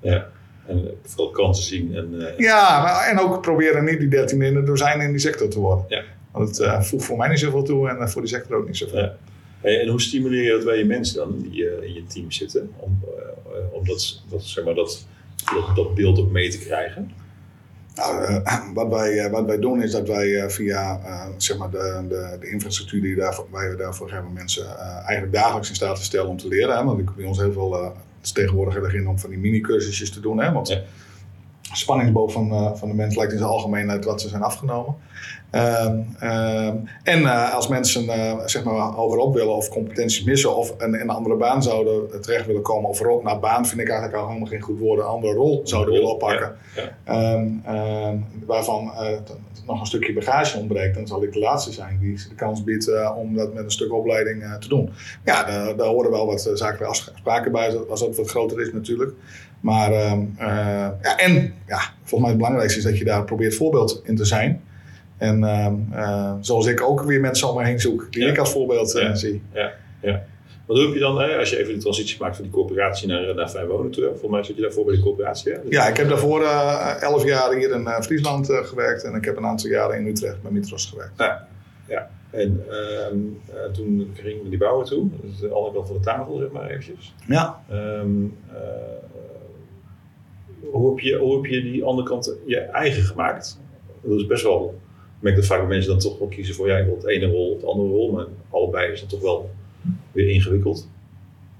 ja. 0.00 0.26
En 0.66 0.90
veel 1.02 1.30
kansen 1.30 1.64
zien. 1.64 1.96
En, 1.96 2.34
ja, 2.36 2.82
maar, 2.82 3.08
en 3.08 3.18
ook 3.18 3.40
proberen 3.40 3.84
niet 3.84 3.98
die 3.98 4.08
dertiende 4.08 4.46
in 4.46 4.54
de 4.54 4.62
dozijn 4.62 5.00
in 5.00 5.10
die 5.10 5.20
sector 5.20 5.48
te 5.48 5.60
worden. 5.60 5.84
Ja. 5.88 6.02
Want 6.36 6.58
het 6.58 6.86
voegt 6.86 7.04
voor 7.04 7.16
mij 7.16 7.28
niet 7.28 7.38
zoveel 7.38 7.62
toe 7.62 7.88
en 7.88 8.10
voor 8.10 8.22
die 8.22 8.30
sector 8.30 8.56
ook 8.56 8.66
niet 8.66 8.76
zoveel. 8.76 8.98
Ja. 8.98 9.16
En 9.62 9.88
hoe 9.88 10.00
stimuleer 10.00 10.42
je 10.42 10.50
dat 10.50 10.64
bij 10.64 10.78
je 10.78 10.84
mensen 10.84 11.16
dan, 11.16 11.40
die 11.50 11.84
in 11.84 11.94
je 11.94 12.06
team 12.06 12.30
zitten, 12.30 12.70
om, 12.76 13.04
om 13.72 13.86
dat, 13.86 14.22
dat, 14.28 14.44
zeg 14.44 14.64
maar, 14.64 14.74
dat, 14.74 15.06
dat, 15.54 15.76
dat 15.76 15.94
beeld 15.94 16.18
ook 16.18 16.30
mee 16.30 16.50
te 16.50 16.58
krijgen? 16.58 17.10
Nou, 17.96 18.30
uh, 18.30 18.72
wat, 18.74 18.88
wij, 18.88 19.12
uh, 19.24 19.30
wat 19.30 19.46
wij 19.46 19.58
doen 19.58 19.82
is 19.82 19.90
dat 19.90 20.08
wij 20.08 20.26
uh, 20.26 20.48
via 20.48 21.00
zeg 21.36 21.58
maar 21.58 21.70
de, 21.70 22.04
de, 22.08 22.36
de, 22.40 22.50
infrastructuur 22.50 23.02
die 23.02 23.16
daarvoor, 23.16 23.46
wij 23.50 23.76
daarvoor 23.76 24.10
hebben 24.12 24.32
mensen 24.32 24.78
eigenlijk 24.78 25.32
dagelijks 25.32 25.68
in 25.68 25.74
staat 25.74 25.96
te 25.96 26.02
stellen 26.02 26.28
om 26.28 26.36
te 26.36 26.48
leren. 26.48 26.76
Hè? 26.76 26.84
Want 26.84 27.14
bij 27.16 27.24
ons 27.24 27.38
heel 27.38 27.52
veel, 27.52 27.96
tegenwoordig 28.20 28.74
heel 28.74 28.84
erg 28.84 28.94
in 28.94 29.08
om 29.08 29.18
van 29.18 29.30
die 29.30 29.38
mini-cursusjes 29.38 30.10
te 30.10 30.20
doen. 30.20 30.40
Hè? 30.40 30.52
Want 30.52 30.68
ja. 30.68 30.82
Spanningsboog 31.78 32.32
van, 32.32 32.76
van 32.76 32.88
de 32.88 32.94
mens 32.94 33.16
lijkt 33.16 33.32
in 33.32 33.38
zijn 33.38 33.50
algemeenheid 33.50 34.04
wat 34.04 34.20
ze 34.20 34.28
zijn 34.28 34.42
afgenomen. 34.42 34.94
Ehm, 35.50 36.00
ehm, 36.18 36.76
en 37.02 37.20
uh, 37.20 37.54
als 37.54 37.68
mensen 37.68 38.04
uh, 38.04 38.46
zeg 38.46 38.64
maar 38.64 38.74
hogerop 38.74 39.34
willen 39.34 39.56
of 39.56 39.68
competenties 39.68 40.24
missen 40.24 40.56
of 40.56 40.74
een, 40.78 41.00
een 41.00 41.10
andere 41.10 41.36
baan 41.36 41.62
zouden 41.62 42.20
terecht 42.20 42.46
willen 42.46 42.62
komen, 42.62 42.90
of 42.90 43.00
rol, 43.00 43.22
nou 43.22 43.40
baan 43.40 43.66
vind 43.66 43.80
ik 43.80 43.88
eigenlijk 43.88 44.18
al 44.18 44.26
helemaal 44.26 44.48
geen 44.48 44.60
goed 44.60 44.78
woord, 44.78 45.00
een 45.00 45.06
andere 45.06 45.32
rol 45.32 45.60
zouden 45.64 45.94
willen 45.94 46.10
oppakken, 46.10 46.56
ja, 47.06 47.34
um, 47.34 47.62
waarvan 48.46 48.84
uh, 48.84 49.08
nog 49.66 49.80
een 49.80 49.86
stukje 49.86 50.12
bagage 50.12 50.58
ontbreekt, 50.58 50.94
dan 50.94 51.06
zal 51.06 51.22
ik 51.22 51.32
de 51.32 51.38
laatste 51.38 51.72
zijn 51.72 51.98
die 52.00 52.18
de 52.28 52.34
kans 52.34 52.64
biedt 52.64 52.90
om 53.16 53.34
dat 53.34 53.54
met 53.54 53.64
een 53.64 53.70
stuk 53.70 53.92
opleiding 53.92 54.56
te 54.60 54.68
doen. 54.68 54.90
Ja, 55.24 55.44
daar, 55.44 55.76
daar 55.76 55.86
horen 55.86 56.10
wel 56.10 56.26
wat 56.26 56.50
zakelijke 56.54 56.84
afspraken 56.84 57.52
bij, 57.52 57.76
als 57.76 58.00
dat 58.00 58.16
wat 58.16 58.30
groter 58.30 58.60
is 58.60 58.72
natuurlijk. 58.72 59.12
Maar 59.60 59.92
ja, 59.92 61.16
en 61.16 61.54
ja, 61.66 61.80
volgens 62.02 62.20
mij 62.20 62.28
het 62.28 62.36
belangrijkste 62.36 62.78
is 62.78 62.84
dat 62.84 62.98
je 62.98 63.04
daar 63.04 63.24
probeert 63.24 63.54
voorbeeld 63.54 64.00
in 64.04 64.16
te 64.16 64.24
zijn. 64.24 64.62
En 65.16 65.42
uh, 65.42 65.72
uh, 65.92 66.32
zoals 66.40 66.66
ik 66.66 66.82
ook 66.82 67.02
weer 67.02 67.20
mensen 67.20 67.48
om 67.48 67.56
me 67.56 67.64
heen 67.64 67.80
zoek, 67.80 68.12
die 68.12 68.26
ik 68.26 68.38
als 68.38 68.52
voorbeeld 68.52 68.94
uh, 68.94 69.14
zie. 69.14 69.42
Ja, 69.52 69.72
ja. 70.00 70.22
Wat 70.66 70.78
heb 70.78 70.92
je 70.92 70.98
dan, 70.98 71.20
hè, 71.20 71.36
als 71.36 71.50
je 71.50 71.58
even 71.58 71.74
de 71.74 71.80
transitie 71.80 72.20
maakt 72.20 72.36
van 72.36 72.44
die 72.44 72.52
coöperatie 72.52 73.08
naar, 73.08 73.34
naar 73.34 73.48
Fijn 73.48 73.66
Wonen? 73.66 73.94
Volgens 73.94 74.30
mij 74.30 74.42
zit 74.42 74.56
je 74.56 74.62
daarvoor 74.62 74.84
bij 74.84 74.94
de 74.94 75.02
coöperatie. 75.02 75.52
Hè? 75.52 75.58
Ja, 75.68 75.86
ik 75.86 75.96
heb 75.96 76.08
daarvoor 76.08 76.42
uh, 76.42 77.02
elf 77.02 77.24
jaar 77.24 77.54
hier 77.54 77.70
in 77.70 78.02
Friesland 78.02 78.46
gewerkt 78.52 79.04
en 79.04 79.14
ik 79.14 79.24
heb 79.24 79.36
een 79.36 79.46
aantal 79.46 79.70
jaren 79.70 79.98
in 79.98 80.06
Utrecht 80.06 80.42
bij 80.42 80.50
Mitros 80.50 80.86
gewerkt. 80.86 81.12
Ja, 81.18 81.46
ja. 81.88 82.10
en 82.30 82.64
ehm, 82.70 83.72
toen 83.72 84.10
gingen 84.14 84.42
we 84.42 84.48
die 84.48 84.58
bouwen 84.58 84.86
toe, 84.86 85.08
dus 85.22 85.38
de 85.38 85.48
andere 85.48 85.74
kant 85.74 85.86
van 85.86 85.96
de 85.96 86.02
tafel, 86.02 86.36
zeg 86.38 86.50
maar 86.50 86.70
eventjes. 86.70 87.14
Ja. 87.26 87.62
Um, 87.72 88.36
hoe, 90.72 90.90
heb 90.90 90.98
je, 90.98 91.16
hoe 91.16 91.36
heb 91.36 91.44
je 91.44 91.62
die 91.62 91.84
andere 91.84 92.08
kant 92.08 92.36
je 92.46 92.58
eigen 92.58 93.02
gemaakt? 93.02 93.60
Dat 94.02 94.18
is 94.18 94.26
best 94.26 94.42
wel 94.42 94.74
ik 95.16 95.22
merk 95.22 95.36
dat 95.36 95.46
vaak 95.46 95.68
mensen 95.68 95.90
dan 95.90 95.98
toch 95.98 96.18
wel 96.18 96.28
kiezen 96.28 96.54
voor 96.54 96.68
ja, 96.68 96.76
ik 96.76 96.84
wil 96.86 96.96
het 96.96 97.06
ene 97.06 97.26
rol 97.26 97.52
of 97.52 97.60
de 97.60 97.66
andere 97.66 97.88
rol. 97.88 98.12
Maar 98.12 98.26
allebei 98.50 98.92
is 98.92 99.00
het 99.00 99.08
toch 99.08 99.20
wel 99.20 99.50
weer 100.12 100.28
ingewikkeld. 100.28 100.88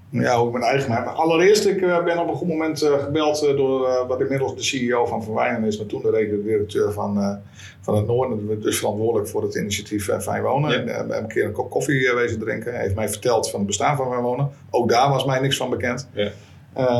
Ja, 0.09 0.33
ook 0.33 0.51
mijn 0.51 0.63
eigen 0.63 0.89
Maar 0.89 1.07
allereerst, 1.07 1.65
ik 1.65 1.81
uh, 1.81 2.03
ben 2.03 2.19
op 2.19 2.27
een 2.27 2.35
goed 2.35 2.47
moment 2.47 2.83
uh, 2.83 3.03
gebeld 3.03 3.43
uh, 3.43 3.57
door 3.57 4.05
wat 4.07 4.21
inmiddels 4.21 4.55
de 4.55 4.63
CEO 4.63 5.05
van 5.05 5.23
Verwijnen 5.23 5.63
is, 5.63 5.77
maar 5.77 5.87
toen 5.87 6.01
de 6.01 6.41
directeur 6.43 6.91
van, 6.91 7.39
van 7.81 7.95
het 7.95 8.07
Noorden, 8.07 8.61
dus 8.61 8.77
verantwoordelijk 8.77 9.29
voor 9.29 9.43
het 9.43 9.55
initiatief 9.55 10.09
Fijn 10.19 10.43
Wonen. 10.43 10.71
Ja. 10.71 10.77
En, 10.77 10.87
hebben 10.87 11.17
een 11.17 11.27
keer 11.27 11.45
een 11.45 11.51
kop 11.51 11.69
koffie 11.69 12.13
wezen 12.15 12.39
drinken. 12.39 12.73
Hij 12.73 12.81
heeft 12.81 12.95
mij 12.95 13.09
verteld 13.09 13.49
van 13.49 13.59
het 13.59 13.67
bestaan 13.67 13.95
van 13.95 14.09
Fijn 14.11 14.21
Wonen. 14.21 14.49
Ook 14.69 14.89
daar 14.89 15.09
was 15.09 15.25
mij 15.25 15.39
niks 15.39 15.57
van 15.57 15.69
bekend. 15.69 16.09
Ja. 16.13 16.31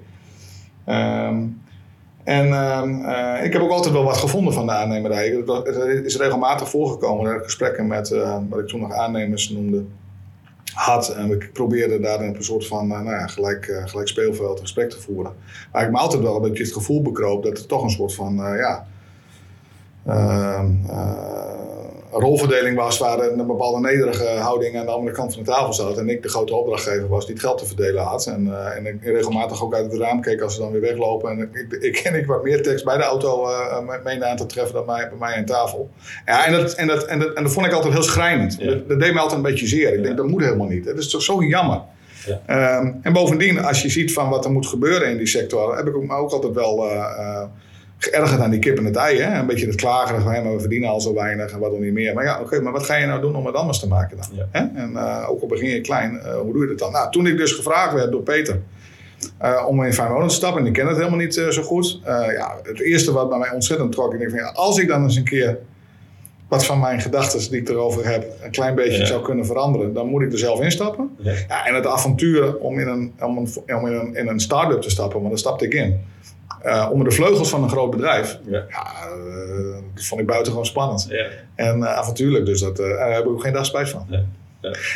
Um, 0.89 1.61
en 2.25 2.53
um, 2.53 3.01
uh, 3.01 3.45
ik 3.45 3.53
heb 3.53 3.63
ook 3.63 3.71
altijd 3.71 3.95
wel 3.95 4.05
wat 4.05 4.17
gevonden 4.17 4.53
van 4.53 4.67
de 4.67 4.73
aannemerij. 4.73 5.43
Het 5.65 6.05
is 6.05 6.17
regelmatig 6.17 6.69
voorgekomen 6.69 7.25
dat 7.25 7.35
ik 7.35 7.43
gesprekken 7.43 7.87
met 7.87 8.11
uh, 8.11 8.39
wat 8.49 8.59
ik 8.59 8.67
toen 8.67 8.81
nog 8.81 8.93
aannemers 8.93 9.51
noemde 9.51 9.85
had. 10.75 11.09
En 11.09 11.31
ik 11.31 11.53
probeerde 11.53 12.01
daar 12.01 12.21
een 12.21 12.37
soort 12.39 12.67
van 12.67 12.91
uh, 12.91 13.01
nou 13.01 13.11
ja, 13.11 13.27
gelijk, 13.27 13.83
gelijk 13.85 14.09
speelveld 14.09 14.61
gesprek 14.61 14.91
te 14.91 15.01
voeren. 15.01 15.33
Maar 15.73 15.85
ik 15.85 15.91
me 15.91 15.99
altijd 15.99 16.23
wel 16.23 16.37
een 16.37 16.43
beetje 16.43 16.65
het 16.65 16.73
gevoel 16.73 17.03
bekroop 17.03 17.43
dat 17.43 17.59
er 17.59 17.67
toch 17.67 17.83
een 17.83 17.91
soort 17.91 18.15
van 18.15 18.35
ja, 18.37 18.87
Ehm, 20.07 20.71
eh, 20.89 21.56
rolverdeling 22.13 22.77
was 22.77 22.99
waar 22.99 23.19
een 23.19 23.47
bepaalde 23.47 23.81
nederige 23.81 24.25
houding 24.25 24.79
aan 24.79 24.87
de 24.87 24.93
andere 24.93 25.17
kant 25.17 25.35
van 25.35 25.43
de 25.43 25.51
tafel 25.51 25.73
zat. 25.73 25.99
En 25.99 26.09
ik 26.09 26.23
de 26.23 26.29
grote 26.29 26.55
opdrachtgever 26.55 27.09
was 27.09 27.25
die 27.27 27.35
het 27.35 27.45
geld 27.45 27.59
te 27.59 27.67
verdelen 27.67 28.03
had. 28.03 28.27
En, 28.27 28.47
uh, 28.47 28.77
en 28.77 28.87
ik 28.87 29.03
regelmatig 29.03 29.63
ook 29.63 29.75
uit 29.75 29.93
het 29.93 30.01
raam 30.01 30.21
keek 30.21 30.41
als 30.41 30.55
ze 30.55 30.61
dan 30.61 30.73
weer 30.73 30.81
weglopen. 30.81 31.31
En 31.31 31.51
ik, 31.53 31.73
ik 31.81 32.01
ken 32.03 32.15
ik 32.15 32.27
wat 32.27 32.43
meer 32.43 32.63
tekst 32.63 32.85
bij 32.85 32.97
de 32.97 33.03
auto 33.03 33.49
uh, 33.49 33.79
mee 34.05 34.25
aan 34.25 34.37
te 34.37 34.47
treffen 34.47 34.75
dan 34.75 34.87
bij, 34.87 35.09
bij 35.09 35.19
mij 35.19 35.37
aan 35.37 35.45
tafel. 35.45 35.91
Ja, 36.27 36.47
en 36.47 36.53
dat, 36.53 36.75
en, 36.75 36.87
dat, 36.87 37.05
en, 37.05 37.19
dat, 37.19 37.33
en 37.33 37.43
dat 37.43 37.53
vond 37.53 37.67
ik 37.67 37.73
altijd 37.73 37.93
heel 37.93 38.03
schrijnend. 38.03 38.59
Dat, 38.89 39.01
deed 39.01 39.13
me 39.13 39.19
altijd 39.19 39.37
een 39.37 39.51
beetje 39.51 39.67
zeer. 39.67 39.95
Ik 39.95 40.03
denk, 40.03 40.17
dat 40.17 40.27
moet 40.27 40.43
helemaal 40.43 40.69
niet. 40.69 40.85
Het 40.85 40.99
is 40.99 41.11
toch 41.11 41.23
zo 41.23 41.43
jammer. 41.43 41.81
Ja. 42.47 42.79
Um, 42.79 42.99
en 43.03 43.13
bovendien, 43.13 43.65
als 43.65 43.83
je 43.83 43.89
ziet 43.89 44.13
van 44.13 44.29
wat 44.29 44.45
er 44.45 44.51
moet 44.51 44.67
gebeuren 44.67 45.11
in 45.11 45.17
die 45.17 45.27
sector, 45.27 45.77
heb 45.77 45.87
ik 45.87 45.97
ook, 45.97 46.13
ook 46.13 46.31
altijd 46.31 46.55
wel 46.55 46.85
geërgerd 47.99 48.41
aan 48.41 48.51
die 48.51 48.61
kip 48.61 48.79
en 48.79 48.85
het 48.85 48.97
ei. 48.97 49.21
Hè? 49.21 49.39
Een 49.39 49.47
beetje 49.47 49.67
het 49.67 49.75
klagen 49.75 50.23
van, 50.23 50.33
maar 50.33 50.53
we 50.53 50.61
verdienen 50.61 50.89
al 50.89 51.01
zo 51.01 51.15
weinig 51.15 51.53
en 51.53 51.59
wat 51.59 51.71
dan 51.71 51.81
niet 51.81 51.93
meer. 51.93 52.15
Maar 52.15 52.25
ja, 52.25 52.41
oké, 52.41 52.61
maar 52.61 52.73
wat 52.73 52.85
ga 52.85 52.97
je 52.97 53.07
nou 53.07 53.21
doen 53.21 53.37
om 53.37 53.47
het 53.47 53.55
anders 53.55 53.79
te 53.79 53.89
maken 53.89 54.17
dan? 54.17 54.47
Hè? 54.51 54.81
En 54.81 54.91
uh, 54.93 55.27
ook 55.31 55.41
al 55.41 55.47
begin 55.47 55.69
je 55.69 55.81
klein, 55.81 56.21
uh, 56.25 56.35
hoe 56.35 56.53
doe 56.53 56.63
je 56.63 56.69
dat 56.69 56.79
dan? 56.79 56.93
Nou, 56.93 57.11
toen 57.11 57.27
ik 57.27 57.37
dus 57.37 57.53
gevraagd 57.53 57.93
werd 57.93 58.13
door 58.13 58.23
Peter 58.23 58.61
uh, 59.43 59.65
om 59.69 59.85
in 59.85 59.93
Fijn 59.93 60.29
te 60.29 60.35
stappen, 60.35 60.61
en 60.61 60.67
ik 60.67 60.73
ken 60.73 60.87
het 60.87 60.97
helemaal 60.97 61.19
niet 61.19 61.35
zo 61.35 61.63
goed. 61.63 62.01
ja, 62.37 62.57
het 62.63 62.81
eerste 62.81 63.13
wat 63.13 63.29
bij 63.29 63.39
mij 63.39 63.51
ontzettend 63.51 63.93
trok, 63.93 64.13
ik 64.13 64.19
denk 64.19 64.31
van 64.31 64.39
ja, 64.39 64.51
als 64.51 64.79
ik 64.79 64.89
dan 64.89 65.03
eens 65.03 65.17
een 65.17 65.25
keer 65.25 65.59
wat 66.49 66.67
van 66.67 66.81
mijn 66.81 67.01
gedachten 67.01 67.51
die 67.51 67.61
ik 67.61 67.69
erover 67.69 68.09
heb 68.09 68.33
een 68.43 68.51
klein 68.51 68.75
beetje 68.75 69.07
zou 69.07 69.23
kunnen 69.23 69.47
veranderen, 69.47 69.93
dan 69.93 70.07
moet 70.09 70.23
ik 70.23 70.33
er 70.33 70.39
zelf 70.39 70.61
instappen. 70.61 71.17
Ja. 71.19 71.33
ja 71.49 71.67
en 71.67 71.75
het 71.75 71.87
avontuur 71.87 72.57
om 72.57 72.79
in 72.79 72.89
een, 72.89 73.13
om 73.21 73.37
een, 73.37 73.49
om 73.77 73.87
in 73.87 73.93
een, 73.93 74.17
in 74.17 74.29
een 74.29 74.41
start-up 74.41 74.81
te 74.81 74.91
stappen, 74.91 75.19
want 75.19 75.31
daar 75.31 75.39
stapte 75.39 75.65
ik 75.65 75.75
in 75.75 76.01
eh, 76.63 76.89
onder 76.93 77.09
de 77.09 77.15
vleugels 77.15 77.49
van 77.49 77.63
een 77.63 77.69
groot 77.69 77.91
bedrijf. 77.91 78.39
Ja. 78.45 78.65
Ja, 78.69 78.85
eh, 79.09 79.77
dat 79.95 80.05
vond 80.05 80.21
ik 80.21 80.27
buitengewoon 80.27 80.67
spannend. 80.67 81.07
Ja. 81.09 81.27
En 81.55 81.83
eh, 81.83 81.95
avontuurlijk, 81.95 82.47
dus 82.47 82.61
dat, 82.61 82.77
daar 82.77 83.13
heb 83.13 83.25
ik 83.25 83.31
ook 83.31 83.43
geen 83.43 83.53
dag 83.53 83.67
spijt 83.67 83.89
van. 83.89 84.07
Ja. 84.11 84.23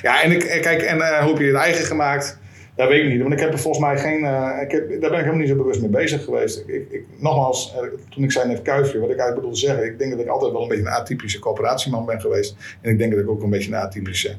Ja. 0.03 0.23
En, 0.23 0.33
ik, 0.33 0.61
kijk, 0.63 0.83
en 0.83 0.97
hoe 0.97 1.29
heb 1.29 1.39
je 1.39 1.45
het 1.45 1.57
eigen 1.57 1.85
gemaakt? 1.85 2.39
Dat 2.77 2.89
weet 2.89 3.05
ik 3.05 3.11
niet, 3.11 3.21
want 3.21 3.33
ik 3.33 3.41
heb 3.41 3.53
er 3.53 3.59
volgens 3.59 3.85
mij 3.85 3.99
geen. 3.99 4.19
ik 4.63 4.71
heb, 4.71 4.89
daar 4.89 5.11
ben 5.11 5.19
ik 5.19 5.25
helemaal 5.25 5.35
niet 5.35 5.49
zo 5.49 5.57
bewust 5.57 5.81
mee 5.81 5.91
bezig 5.91 6.25
geweest. 6.25 6.63
Ik, 6.67 6.91
ik, 6.91 7.05
nogmaals, 7.19 7.75
toen 8.09 8.25
ik 8.25 8.33
zei 8.33 8.49
net 8.49 8.63
kuifje, 8.63 9.01
wat 9.01 9.11
ik 9.11 9.17
eigenlijk 9.17 9.35
bedoel 9.35 9.53
te 9.53 9.59
zeggen, 9.59 9.85
ik 9.85 9.99
denk 9.99 10.11
dat 10.11 10.21
ik 10.21 10.29
altijd 10.29 10.53
wel 10.53 10.63
een 10.63 10.69
beetje 10.69 10.85
een 10.85 10.93
atypische 10.93 11.39
coöperatieman 11.39 12.05
ben 12.05 12.21
geweest. 12.21 12.57
En 12.81 12.91
ik 12.91 12.99
denk 12.99 13.13
dat 13.13 13.21
ik 13.21 13.29
ook 13.29 13.43
een 13.43 13.51
beetje 13.51 13.71
een 13.71 13.81
atypische 13.81 14.35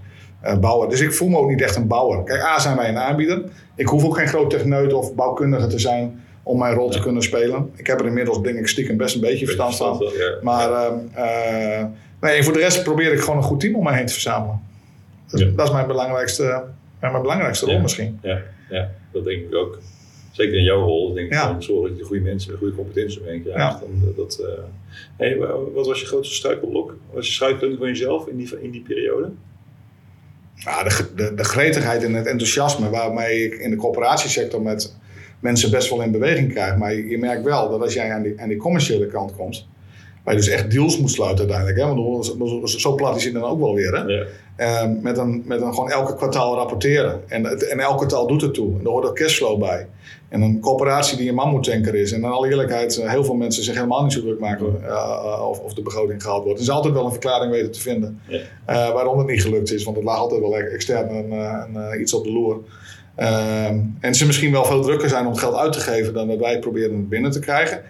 bouwer. 0.59 0.89
Dus 0.89 0.99
ik 0.99 1.13
voel 1.13 1.29
me 1.29 1.37
ook 1.37 1.49
niet 1.49 1.61
echt 1.61 1.75
een 1.75 1.87
bouwer. 1.87 2.23
Kijk, 2.23 2.41
A 2.41 2.59
zijn 2.59 2.77
wij 2.77 2.89
een 2.89 2.97
aanbieder. 2.97 3.43
Ik 3.75 3.87
hoef 3.87 4.05
ook 4.05 4.17
geen 4.17 4.27
groot 4.27 4.49
techneut 4.49 4.93
of 4.93 5.15
bouwkundige 5.15 5.67
te 5.67 5.79
zijn 5.79 6.21
om 6.43 6.59
mijn 6.59 6.73
rol 6.73 6.89
te 6.89 6.99
kunnen 6.99 7.23
spelen. 7.23 7.71
Ik 7.75 7.87
heb 7.87 7.99
er 7.99 8.05
inmiddels, 8.05 8.41
denk 8.41 8.57
ik, 8.57 8.67
stiekem 8.67 8.97
best 8.97 9.15
een 9.15 9.21
beetje 9.21 9.45
verstand 9.45 9.75
van. 9.75 10.03
Maar 10.41 10.71
ehm, 10.71 10.97
eh, 11.13 11.85
nee, 12.21 12.43
voor 12.43 12.53
de 12.53 12.59
rest 12.59 12.83
probeer 12.83 13.13
ik 13.13 13.19
gewoon 13.19 13.37
een 13.37 13.43
goed 13.43 13.59
team 13.59 13.75
om 13.75 13.83
mij 13.83 13.95
heen 13.97 14.05
te 14.05 14.13
verzamelen. 14.13 14.61
Dat, 15.55 15.67
is 15.67 15.71
mijn 15.73 15.87
belangrijkste, 15.87 16.43
ja, 17.01 17.09
mijn 17.09 17.21
belangrijkste 17.21 17.65
rol 17.65 17.79
misschien. 17.79 18.19
Ja, 18.21 18.41
ja, 18.69 18.89
dat 19.11 19.23
denk 19.25 19.41
ik 19.45 19.55
ook. 19.55 19.79
Zeker 20.31 20.57
in 20.57 20.63
jouw 20.63 20.81
rol, 20.83 21.13
denk 21.13 21.27
ik, 21.27 21.33
Ja. 21.33 21.47
van 21.51 21.63
zorg 21.63 21.89
dat 21.89 21.97
je 21.97 22.03
goede 22.03 22.21
mensen 22.23 22.57
goede 22.57 22.75
competentie 22.75 23.19
omheen 23.21 23.41
krijgt. 23.43 23.59
Ja. 23.59 23.79
Dan, 23.79 24.09
eh, 24.09 24.17
dat, 24.17 24.39
eh, 24.39 24.63
hey, 25.17 25.37
wa- 25.37 25.71
wat 25.73 25.87
was 25.87 25.99
je 25.99 26.05
grootste 26.05 26.35
struikelblok? 26.35 26.87
Wat 26.87 27.15
was 27.15 27.27
je 27.27 27.33
struikelpunt 27.33 27.77
van 27.79 27.87
jezelf 27.87 28.27
in 28.27 28.37
die, 28.37 28.61
in 28.61 28.71
die 28.71 28.81
periode? 28.81 29.29
Ja, 30.55 30.83
de, 30.83 31.05
de, 31.15 31.33
de 31.35 31.43
gretigheid 31.43 32.03
en 32.03 32.13
het 32.13 32.25
enthousiasme 32.25 32.89
waarmee 32.89 33.45
ik 33.45 33.53
in 33.53 33.69
de 33.69 33.75
coöperatiesector 33.75 34.61
met 34.61 34.95
mensen 35.41 35.71
best 35.71 35.89
wel 35.89 36.01
in 36.01 36.11
beweging 36.11 36.49
krijg. 36.51 36.77
Maar 36.77 36.93
je, 36.93 37.07
je 37.07 37.17
merkt 37.17 37.43
wel 37.43 37.69
dat 37.69 37.81
als 37.81 37.93
jij 37.93 38.11
aan 38.11 38.21
die, 38.21 38.41
aan 38.41 38.49
die 38.49 38.57
commerciële 38.57 39.07
kant 39.07 39.35
komt, 39.35 39.67
waar 40.23 40.33
je 40.33 40.39
dus 40.39 40.49
echt 40.49 40.71
deals 40.71 40.99
moet 40.99 41.11
sluiten 41.11 41.39
uiteindelijk. 41.39 41.79
Hè? 41.79 41.95
Want 42.03 42.25
zo- 42.69 42.77
zo, 42.79 42.95
plat 42.95 43.15
is 43.15 43.23
het 43.23 43.33
dan 43.33 43.43
ook 43.43 43.59
wel 43.59 43.73
weer. 43.73 43.93
Hè? 43.97 44.03
Ja. 44.03 44.25
Eh, 44.55 44.89
met, 45.01 45.17
een, 45.17 45.43
met 45.45 45.61
een 45.61 45.73
gewoon 45.73 45.89
elke 45.91 46.15
kwartaal 46.15 46.55
rapporteren. 46.55 47.21
En, 47.27 47.45
en 47.69 47.79
elk 47.79 47.97
kwartaal 47.97 48.27
doet 48.27 48.41
het 48.41 48.53
toe. 48.53 48.73
En 48.79 48.85
er 48.85 48.89
hoort 48.91 49.05
ook 49.05 49.15
cashflow 49.15 49.59
bij. 49.59 49.87
En 50.29 50.41
een 50.41 50.59
coöperatie 50.59 51.17
die 51.17 51.29
een 51.29 51.35
mammoetanker 51.35 51.95
is. 51.95 52.11
En 52.11 52.17
in 52.17 52.25
alle 52.25 52.49
eerlijkheid, 52.49 52.97
eh, 52.97 53.09
heel 53.09 53.23
veel 53.23 53.35
mensen 53.35 53.63
zich 53.63 53.75
helemaal 53.75 54.03
niet 54.03 54.13
zo 54.13 54.21
druk 54.21 54.39
maken 54.39 54.83
eh, 54.87 55.45
of, 55.49 55.59
of 55.59 55.73
de 55.73 55.81
begroting 55.81 56.21
gehaald 56.23 56.43
wordt. 56.43 56.57
Er 56.59 56.65
is 56.65 56.71
altijd 56.71 56.93
wel 56.93 57.05
een 57.05 57.11
verklaring 57.11 57.51
weten 57.51 57.71
te 57.71 57.79
vinden 57.81 58.19
Ja. 58.27 58.39
eh, 58.65 58.93
waarom 58.93 59.17
het 59.17 59.27
niet 59.27 59.41
gelukt 59.41 59.71
is. 59.73 59.83
Want 59.83 59.95
het 59.95 60.05
lag 60.05 60.17
altijd 60.17 60.41
wel 60.41 60.55
extern 60.57 61.15
een, 61.15 61.31
een, 61.31 62.01
iets 62.01 62.13
op 62.13 62.23
de 62.23 62.31
loer. 62.31 62.59
Ehm, 63.15 63.79
en 63.99 64.15
ze 64.15 64.25
misschien 64.25 64.51
wel 64.51 64.65
veel 64.65 64.81
drukker 64.81 65.09
zijn 65.09 65.25
om 65.25 65.35
geld 65.35 65.55
uit 65.55 65.73
te 65.73 65.79
geven 65.79 66.13
dan 66.13 66.27
dat 66.27 66.39
wij 66.39 66.59
proberen 66.59 66.95
het 66.95 67.09
binnen 67.09 67.31
te 67.31 67.39
krijgen. 67.39 67.81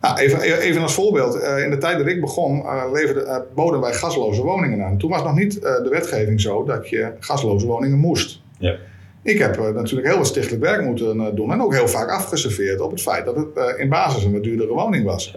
Nou, 0.00 0.18
even, 0.18 0.40
even 0.40 0.82
als 0.82 0.94
voorbeeld. 0.94 1.40
Eh, 1.40 1.62
in 1.64 1.70
de 1.70 1.78
tijd 1.78 1.98
dat 1.98 2.06
ik 2.06 2.20
begon, 2.20 2.62
eh, 2.62 2.84
leverde, 2.92 3.22
eh, 3.22 3.36
boden 3.54 3.80
wij 3.80 3.92
gasloze 3.92 4.42
woningen 4.42 4.84
aan. 4.84 4.98
Toen 4.98 5.10
was 5.10 5.22
nog 5.22 5.34
niet 5.34 5.62
de 5.62 5.88
wetgeving 5.90 6.40
zo 6.40 6.64
dat 6.64 6.88
je 6.88 7.12
gasloze 7.18 7.66
woningen 7.66 7.98
moest. 7.98 8.40
Ja. 8.58 8.76
Ik 9.22 9.38
heb 9.38 9.56
natuurlijk 9.74 10.08
heel 10.08 10.16
wat 10.16 10.26
stichtelijk 10.26 10.62
werk 10.62 10.84
moeten 10.84 11.34
doen. 11.34 11.52
En 11.52 11.62
ook 11.62 11.74
heel 11.74 11.88
vaak 11.88 12.10
afgeserveerd 12.10 12.80
op 12.80 12.90
het 12.90 13.02
feit 13.02 13.24
dat 13.24 13.36
het 13.36 13.76
in 13.76 13.88
basis 13.88 14.24
een 14.24 14.32
wat 14.32 14.42
duurdere 14.42 14.72
woning 14.72 15.04
was. 15.04 15.36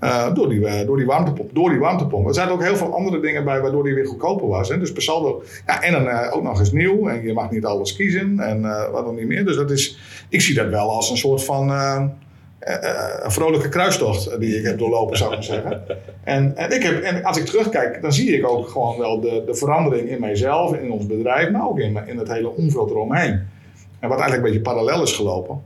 Eh, 0.00 0.34
door, 0.34 0.48
die, 0.48 0.66
eh, 0.66 0.86
door, 0.86 0.96
die 0.96 1.06
warmtepomp, 1.06 1.54
door 1.54 1.70
die. 1.70 1.84
Er 2.26 2.34
zaten 2.34 2.52
ook 2.52 2.62
heel 2.62 2.76
veel 2.76 2.94
andere 2.94 3.20
dingen 3.20 3.44
bij 3.44 3.60
waardoor 3.60 3.84
die 3.84 3.94
weer 3.94 4.06
goedkoper 4.06 4.48
was. 4.48 4.68
Hè. 4.68 4.78
Dus 4.78 4.92
per. 4.92 5.34
Ja, 5.66 5.82
en 5.82 5.92
dan 5.92 6.08
eh, 6.08 6.36
ook 6.36 6.42
nog 6.42 6.58
eens 6.58 6.72
nieuw. 6.72 7.08
En 7.08 7.22
je 7.22 7.32
mag 7.32 7.50
niet 7.50 7.64
alles 7.64 7.96
kiezen. 7.96 8.40
En 8.40 8.60
wat 8.92 9.04
dan 9.04 9.14
niet 9.14 9.26
meer. 9.26 9.44
Dus 9.44 9.56
dat 9.56 9.70
is, 9.70 9.98
ik 10.28 10.40
zie 10.40 10.54
dat 10.54 10.68
wel 10.68 10.90
als 10.90 11.10
een 11.10 11.16
soort 11.16 11.44
van. 11.44 11.70
een 11.70 13.30
vrolijke 13.30 13.68
kruistocht 13.68 14.40
die 14.40 14.58
ik 14.58 14.64
heb 14.64 14.78
doorlopen, 14.78 15.16
zou 15.16 15.30
ik 15.30 15.36
maar 15.36 15.44
zeggen. 15.44 15.82
En, 16.24 16.56
en, 16.56 16.70
ik 16.74 16.82
heb, 16.82 17.02
en 17.02 17.24
als 17.24 17.36
ik 17.36 17.44
terugkijk, 17.44 18.02
dan 18.02 18.12
zie 18.12 18.36
ik 18.36 18.48
ook 18.48 18.68
gewoon 18.68 18.98
wel 18.98 19.20
de, 19.20 19.42
de 19.46 19.54
verandering 19.54 20.08
in 20.08 20.20
mijzelf, 20.20 20.74
in 20.74 20.92
ons 20.92 21.06
bedrijf, 21.06 21.50
maar 21.50 21.68
ook 21.68 21.78
in, 21.78 21.98
in 22.06 22.18
het 22.18 22.32
hele 22.32 22.48
omveld 22.48 22.90
eromheen. 22.90 23.40
En 23.98 24.08
wat 24.08 24.18
eigenlijk 24.20 24.36
een 24.36 24.52
beetje 24.52 24.70
parallel 24.70 25.02
is 25.02 25.12
gelopen. 25.12 25.62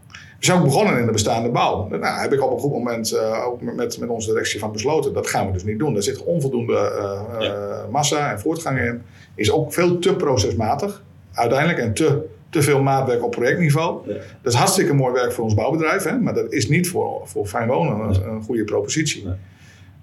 Ook 0.53 0.63
begonnen 0.63 0.99
in 0.99 1.07
de 1.07 1.13
bestaande 1.13 1.49
bouw. 1.49 1.89
Daar 1.89 1.99
nou, 1.99 2.21
heb 2.21 2.33
ik 2.33 2.43
op 2.43 2.53
een 2.53 2.59
goed 2.59 2.73
moment 2.73 3.13
eh, 3.13 3.47
ook 3.47 3.61
met, 3.61 3.99
met 3.99 4.09
onze 4.09 4.29
directie 4.29 4.61
van 4.61 4.73
besloten. 4.73 5.13
Dat 5.13 5.27
gaan 5.27 5.47
we 5.47 5.53
dus 5.53 5.65
niet 5.65 5.79
doen. 5.79 5.93
Daar 5.93 6.03
zit 6.03 6.25
onvoldoende 6.25 6.77
eh, 6.77 7.47
eh, 7.47 7.89
massa 7.91 8.33
en 8.33 8.41
voortgang 8.41 8.79
in. 8.79 9.03
Is 9.35 9.51
ook 9.51 9.73
veel 9.73 9.99
te 9.99 10.15
procesmatig 10.15 11.03
uiteindelijk 11.33 11.79
en 11.79 11.95
te, 11.95 12.25
te 12.51 12.63
veel 12.63 12.83
maatwerk 12.83 13.25
op 13.25 13.31
projectniveau. 13.31 14.09
Ja. 14.09 14.15
Dat 14.43 14.53
is 14.53 14.59
hartstikke 14.59 14.95
mooi 14.95 15.13
werk 15.13 15.33
voor 15.33 15.45
ons 15.45 15.55
bouwbedrijf, 15.55 16.03
hè? 16.03 16.19
maar 16.19 16.35
dat 16.35 16.53
is 16.53 16.69
niet 16.69 16.89
voor, 16.89 17.21
voor 17.25 17.47
fijn 17.47 17.69
wonen 17.69 18.01
een, 18.01 18.29
een 18.29 18.43
goede 18.43 18.65
propositie. 18.65 19.25
Nee. 19.25 19.35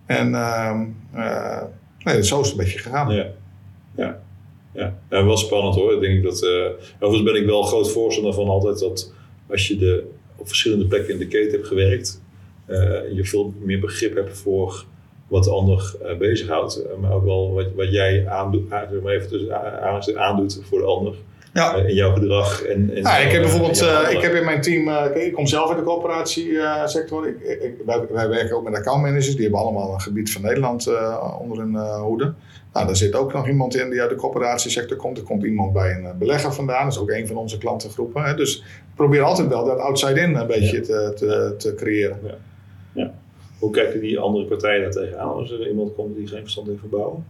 En 0.05 0.35
ehm, 0.35 0.85
eh, 1.13 1.61
nee, 2.03 2.23
zo 2.23 2.39
is 2.39 2.49
het 2.49 2.57
een 2.57 2.63
beetje 2.63 2.79
gegaan. 2.79 3.13
Ja. 3.13 3.27
Ja. 3.95 4.19
Ja. 4.73 4.93
ja, 5.09 5.25
wel 5.25 5.37
spannend 5.37 5.75
hoor. 5.75 5.93
Ik 5.93 5.99
denk 5.99 6.23
dat, 6.23 6.45
overigens 6.99 7.31
ben 7.31 7.41
ik 7.41 7.45
wel 7.45 7.63
groot 7.63 7.91
voorstander 7.91 8.33
van 8.33 8.47
altijd 8.47 8.79
dat 8.79 9.13
als 9.49 9.67
je 9.67 9.77
de, 9.77 10.10
op 10.41 10.47
verschillende 10.47 10.87
plekken 10.87 11.13
in 11.13 11.19
de 11.19 11.27
keten 11.27 11.51
hebt 11.51 11.67
gewerkt, 11.67 12.21
eh, 12.65 13.15
je 13.15 13.25
veel 13.25 13.53
meer 13.59 13.79
begrip 13.79 14.15
hebt 14.15 14.37
voor 14.37 14.85
wat 15.27 15.43
de 15.43 15.49
ander 15.49 15.95
eh, 16.03 16.17
bezighoudt. 16.17 16.83
Eh, 16.83 16.97
maar 17.01 17.11
ook 17.11 17.23
wel 17.23 17.53
wat, 17.53 17.65
wat 17.75 17.91
jij 17.91 18.27
aandoet, 18.27 18.69
maar 18.69 18.89
even 19.05 19.29
tussen 19.29 20.19
aandoet 20.19 20.61
voor 20.63 20.79
de 20.79 20.85
ander. 20.85 21.15
Ja. 21.53 21.75
in 21.75 21.95
jouw 21.95 22.13
gedrag. 22.13 22.63
En, 22.63 22.91
en 22.95 23.01
Ja, 23.01 23.17
ik 23.17 23.31
heb 23.31 23.41
bijvoorbeeld, 23.41 23.81
ik 24.11 24.21
heb 24.21 24.33
in 24.33 24.45
mijn 24.45 24.61
team, 24.61 24.89
ik 25.13 25.33
kom 25.33 25.47
zelf 25.47 25.69
uit 25.69 25.77
de 25.77 25.83
coöperatiesector. 25.83 27.27
Ik, 27.27 27.41
ik, 27.41 27.73
wij, 27.85 28.07
wij 28.09 28.29
werken 28.29 28.55
ook 28.55 28.63
met 28.63 28.75
accountmanagers, 28.75 29.31
die 29.31 29.41
hebben 29.41 29.59
allemaal 29.59 29.93
een 29.93 30.01
gebied 30.01 30.31
van 30.31 30.41
Nederland 30.41 30.87
onder 31.39 31.57
hun 31.57 31.75
hoede. 31.77 32.33
Nou, 32.73 32.85
daar 32.85 32.95
zit 32.95 33.15
ook 33.15 33.33
nog 33.33 33.47
iemand 33.47 33.75
in 33.75 33.89
die 33.89 34.01
uit 34.01 34.09
de 34.09 34.15
coöperatiesector 34.15 34.97
komt. 34.97 35.17
Er 35.17 35.23
komt 35.23 35.43
iemand 35.43 35.73
bij 35.73 35.91
een 35.91 36.05
eh, 36.05 36.13
belegger 36.13 36.53
vandaan, 36.53 36.83
dat 36.83 36.93
is 36.93 36.99
ook 36.99 37.11
een 37.11 37.27
van 37.27 37.35
onze 37.35 37.57
klantengroepen. 37.57 38.23
Hè. 38.23 38.35
Dus 38.35 38.63
probeer 38.95 39.21
altijd 39.21 39.47
wel 39.47 39.65
dat 39.65 39.77
outside-in 39.79 40.35
een 40.35 40.47
beetje 40.47 40.79
te, 40.81 41.11
te, 41.15 41.55
te 41.57 41.75
creëren. 41.75 42.19
Hoe 43.59 43.71
kijken 43.71 43.99
die 43.99 44.19
andere 44.19 44.45
partijen 44.45 44.81
daar 44.81 44.91
tegenaan 44.91 45.33
als 45.33 45.51
er 45.51 45.67
iemand 45.67 45.95
komt 45.95 46.15
die 46.15 46.27
geen 46.27 46.41
verstand 46.41 46.67
heeft 46.67 46.79
van 46.79 46.89
bouwen? 46.89 47.25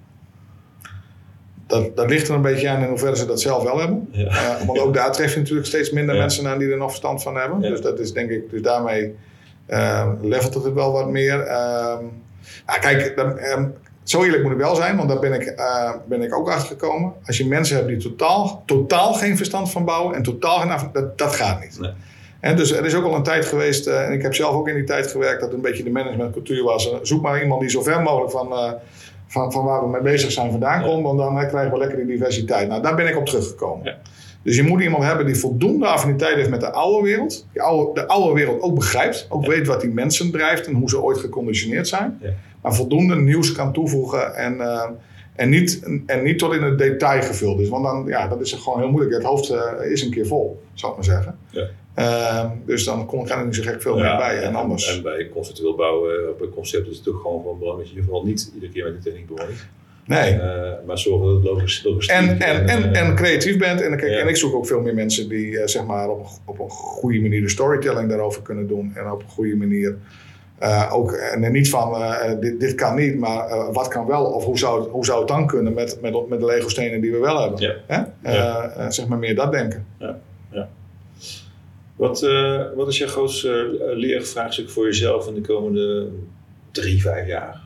Dat, 1.67 1.95
dat 1.95 2.09
ligt 2.09 2.27
er 2.27 2.35
een 2.35 2.41
beetje 2.41 2.69
aan 2.69 2.81
in 2.81 2.89
hoeverre 2.89 3.15
ze 3.15 3.25
dat 3.25 3.41
zelf 3.41 3.63
wel 3.63 3.79
hebben. 3.79 4.07
Ja. 4.11 4.27
Eh, 4.27 4.65
want 4.65 4.79
ook 4.79 4.93
daar 4.93 5.11
tref 5.11 5.33
je 5.33 5.39
natuurlijk 5.39 5.67
steeds 5.67 5.91
minder 5.91 6.15
Ja. 6.15 6.21
mensen 6.21 6.47
aan 6.47 6.57
die 6.57 6.71
er 6.71 6.77
nog 6.77 6.87
verstand 6.89 7.23
van 7.23 7.35
hebben. 7.35 7.61
Ja. 7.61 7.69
Dus 7.69 7.81
dat 7.81 7.99
is 7.99 8.13
denk 8.13 8.29
ik, 8.29 8.49
dus 8.49 8.61
daarmee 8.61 9.15
eh, 9.65 10.11
levelt 10.21 10.53
het 10.53 10.63
het 10.63 10.73
wel 10.73 10.91
wat 10.91 11.09
meer. 11.09 11.37
Nou, 12.65 12.79
kijk, 12.79 13.15
dan, 13.15 13.37
ehm, 13.37 13.67
zo 14.11 14.23
eerlijk 14.23 14.43
moet 14.43 14.51
ik 14.51 14.57
wel 14.57 14.75
zijn, 14.75 14.97
want 14.97 15.09
daar 15.09 15.19
ben 15.19 15.33
ik, 15.33 15.43
eh, 15.43 15.91
ben 16.07 16.21
ik 16.21 16.35
ook 16.35 16.49
achter 16.49 16.67
gekomen. 16.67 17.13
Als 17.25 17.37
je 17.37 17.47
mensen 17.47 17.75
hebt 17.75 17.87
die 17.87 17.97
totaal, 17.97 18.63
totaal 18.65 19.13
geen 19.13 19.37
verstand 19.37 19.71
van 19.71 19.85
bouwen 19.85 20.15
en 20.15 20.23
totaal 20.23 20.59
geen 20.59 20.69
af- 20.71 20.89
dat, 20.93 21.17
dat 21.17 21.35
gaat 21.35 21.61
niet. 21.61 21.79
Nee. 21.79 21.91
En 22.39 22.55
dus 22.55 22.71
er 22.71 22.85
is 22.85 22.95
ook 22.95 23.05
al 23.05 23.15
een 23.15 23.23
tijd 23.23 23.45
geweest, 23.45 23.87
eh, 23.87 24.05
en 24.05 24.13
ik 24.13 24.21
heb 24.21 24.35
zelf 24.35 24.55
ook 24.55 24.67
in 24.67 24.75
die 24.75 24.83
tijd 24.83 25.07
gewerkt, 25.07 25.41
dat 25.41 25.53
een 25.53 25.61
beetje 25.61 25.83
de 25.83 25.89
managementcultuur 25.91 26.63
was. 26.63 26.91
Eh, 26.91 26.97
zoek 27.01 27.21
maar 27.21 27.41
iemand 27.41 27.61
die 27.61 27.69
zo 27.69 27.81
ver 27.81 28.01
mogelijk 28.01 28.31
van, 28.31 28.75
van, 29.27 29.51
van 29.51 29.65
waar 29.65 29.81
we 29.83 29.89
mee 29.89 30.01
bezig 30.01 30.31
zijn 30.31 30.51
vandaan 30.51 30.81
Ja. 30.81 30.87
komt, 30.87 31.03
want 31.03 31.17
dan 31.17 31.47
krijgen 31.47 31.71
we 31.71 31.77
lekker 31.77 31.97
die 31.97 32.05
diversiteit. 32.05 32.67
Nou, 32.67 32.81
daar 32.81 32.95
ben 32.95 33.07
ik 33.07 33.17
op 33.17 33.25
teruggekomen. 33.25 33.85
Ja. 33.85 33.97
Dus 34.43 34.55
je 34.55 34.63
moet 34.63 34.81
iemand 34.81 35.03
hebben 35.03 35.25
die 35.25 35.35
voldoende 35.35 35.85
affiniteit 35.87 36.35
heeft 36.35 36.49
met 36.49 36.59
de 36.59 36.71
oude 36.71 37.03
wereld. 37.07 37.45
Die 37.51 37.61
oude, 37.61 38.01
de 38.01 38.07
oude 38.07 38.33
wereld 38.33 38.61
ook 38.61 38.75
begrijpt. 38.75 39.25
Ook 39.29 39.45
weet 39.45 39.67
wat 39.67 39.81
die 39.81 39.89
mensen 39.89 40.31
drijft 40.31 40.67
en 40.67 40.73
hoe 40.73 40.89
ze 40.89 41.01
ooit 41.01 41.17
geconditioneerd 41.17 41.87
zijn. 41.87 42.19
Maar 42.61 42.75
voldoende 42.75 43.15
nieuws 43.15 43.51
kan 43.51 43.73
toevoegen 43.73 44.35
en, 44.35 44.61
eh, 44.61 44.89
en, 45.35 45.49
niet, 45.49 45.83
en 46.05 46.23
niet 46.23 46.39
tot 46.39 46.53
in 46.53 46.63
het 46.63 46.77
detail 46.77 47.21
gevuld 47.21 47.59
is. 47.59 47.69
Want 47.69 47.83
dan, 47.83 48.03
ja, 48.07 48.27
dat 48.27 48.41
is 48.41 48.53
gewoon 48.53 48.79
heel 48.79 48.89
moeilijk. 48.91 49.13
Het 49.15 49.23
hoofd 49.23 49.49
eh, 49.49 49.91
is 49.91 50.01
een 50.03 50.11
keer 50.11 50.25
vol, 50.27 50.61
zou 50.73 50.91
ik 50.91 50.97
maar 50.97 51.07
zeggen. 51.07 51.37
Ja. 51.49 51.67
Ehm, 51.93 52.49
dus 52.65 52.83
dan 52.83 53.05
kon, 53.05 53.25
kan 53.25 53.39
er 53.39 53.45
niet 53.45 53.55
zo 53.55 53.61
gek 53.63 53.81
veel 53.81 53.95
meer 53.95 54.15
bij. 54.17 54.37
En 54.41 54.55
anders. 54.55 54.95
En 54.95 55.03
bij 55.03 55.29
conceptueel 55.33 55.75
bouwen, 55.75 56.29
op 56.29 56.41
een 56.41 56.49
concept 56.49 56.87
is 56.87 56.95
het 56.95 57.03
toch 57.03 57.21
gewoon 57.21 57.43
van 57.43 57.59
belang 57.59 57.77
dat 57.77 57.89
je 57.89 58.03
vooral 58.03 58.25
niet 58.25 58.51
iedere 58.53 58.71
keer 58.71 58.83
met 58.83 59.03
de 59.03 59.09
techniek 59.09 59.27
bemoeit. 59.27 59.65
nee. 60.05 60.33
Eh, 60.39 60.71
maar 60.85 60.97
zorg 60.97 61.23
dat 61.23 61.33
het 61.33 61.43
logisch, 61.43 61.83
logistiek 61.83 62.15
En, 62.15 62.39
en, 62.39 62.67
en, 62.67 62.93
eh, 62.93 63.01
en 63.01 63.15
creatief 63.15 63.57
bent. 63.57 63.81
En, 63.81 63.97
kijk, 63.97 64.11
Ja. 64.11 64.19
en 64.19 64.27
ik 64.27 64.35
zoek 64.37 64.55
ook 64.55 64.67
veel 64.67 64.81
meer 64.81 64.93
mensen 64.93 65.29
die 65.29 65.59
eh, 65.59 65.67
zeg 65.67 65.85
maar 65.85 66.09
op, 66.09 66.27
op 66.45 66.59
een 66.59 66.69
goede 66.69 67.19
manier 67.19 67.41
de 67.41 67.49
storytelling 67.49 68.09
daarover 68.09 68.41
kunnen 68.41 68.67
doen. 68.67 68.91
En 68.95 69.11
op 69.11 69.21
een 69.23 69.29
goede 69.29 69.55
manier 69.55 69.97
eh, 70.61 70.89
ook, 70.93 71.11
en 71.11 71.51
niet 71.51 71.69
van 71.69 71.95
eh, 71.95 72.39
dit, 72.39 72.59
dit 72.59 72.75
kan 72.75 72.95
niet, 72.95 73.19
maar 73.19 73.47
eh, 73.47 73.67
wat 73.73 73.87
kan 73.87 74.05
wel? 74.05 74.25
Of 74.25 74.43
hoe 74.45 74.57
zou, 74.57 74.81
het- 74.81 74.89
hoe 74.89 75.05
zou 75.05 75.19
het 75.19 75.27
dan 75.27 75.47
kunnen 75.47 75.73
met, 75.73 75.97
met, 76.01 76.29
met 76.29 76.39
de 76.39 76.45
Lego 76.45 76.69
stenen 76.69 77.01
die 77.01 77.11
we 77.11 77.17
wel 77.17 77.41
hebben? 77.41 77.59
Ja. 77.61 77.73
Hè? 77.87 78.01
Eh, 78.21 78.33
Ja. 78.33 78.69
eh, 78.69 78.85
zeg 78.89 79.07
maar 79.07 79.17
meer 79.17 79.35
dat 79.35 79.51
denken. 79.51 79.85
Wat, 81.95 82.21
eh, 82.23 82.61
wat 82.75 82.87
is 82.87 82.97
je 82.97 83.07
grootste 83.07 83.49
eh, 83.51 83.97
leervraagstuk 83.97 84.69
voor 84.69 84.85
jezelf 84.85 85.27
in 85.27 85.33
de 85.33 85.41
komende 85.41 86.07
drie, 86.71 87.01
vijf 87.01 87.27
jaar? 87.27 87.61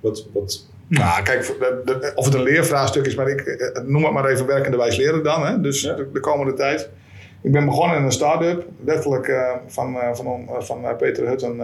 Wat, 0.00 0.26
wat, 0.32 0.66
Nou, 0.86 1.22
kijk, 1.22 1.46
de- 1.58 1.82
de- 1.84 2.12
of 2.14 2.24
het 2.24 2.34
een 2.34 2.42
leervraagstuk 2.42 3.06
is, 3.06 3.14
maar 3.14 3.28
ik 3.28 3.40
eh, 3.40 3.82
noem 3.82 4.04
het 4.04 4.12
maar 4.12 4.24
even 4.28 4.46
werkende 4.46 4.76
wijs 4.76 4.96
leren 4.96 5.22
dan. 5.22 5.46
Hè? 5.46 5.60
Dus 5.60 5.82
Ja. 5.82 5.94
de, 5.94 6.08
de 6.12 6.20
komende 6.20 6.52
tijd. 6.54 6.90
Ik 7.44 7.52
ben 7.52 7.64
begonnen 7.64 7.96
in 7.96 8.04
een 8.04 8.12
start-up. 8.12 8.66
Letterlijk 8.84 9.26
uh, 9.26 9.50
van, 9.66 9.94
uh, 9.94 10.14
van, 10.14 10.48
van 10.58 10.96
Peter 10.98 11.28
Hutten 11.28 11.58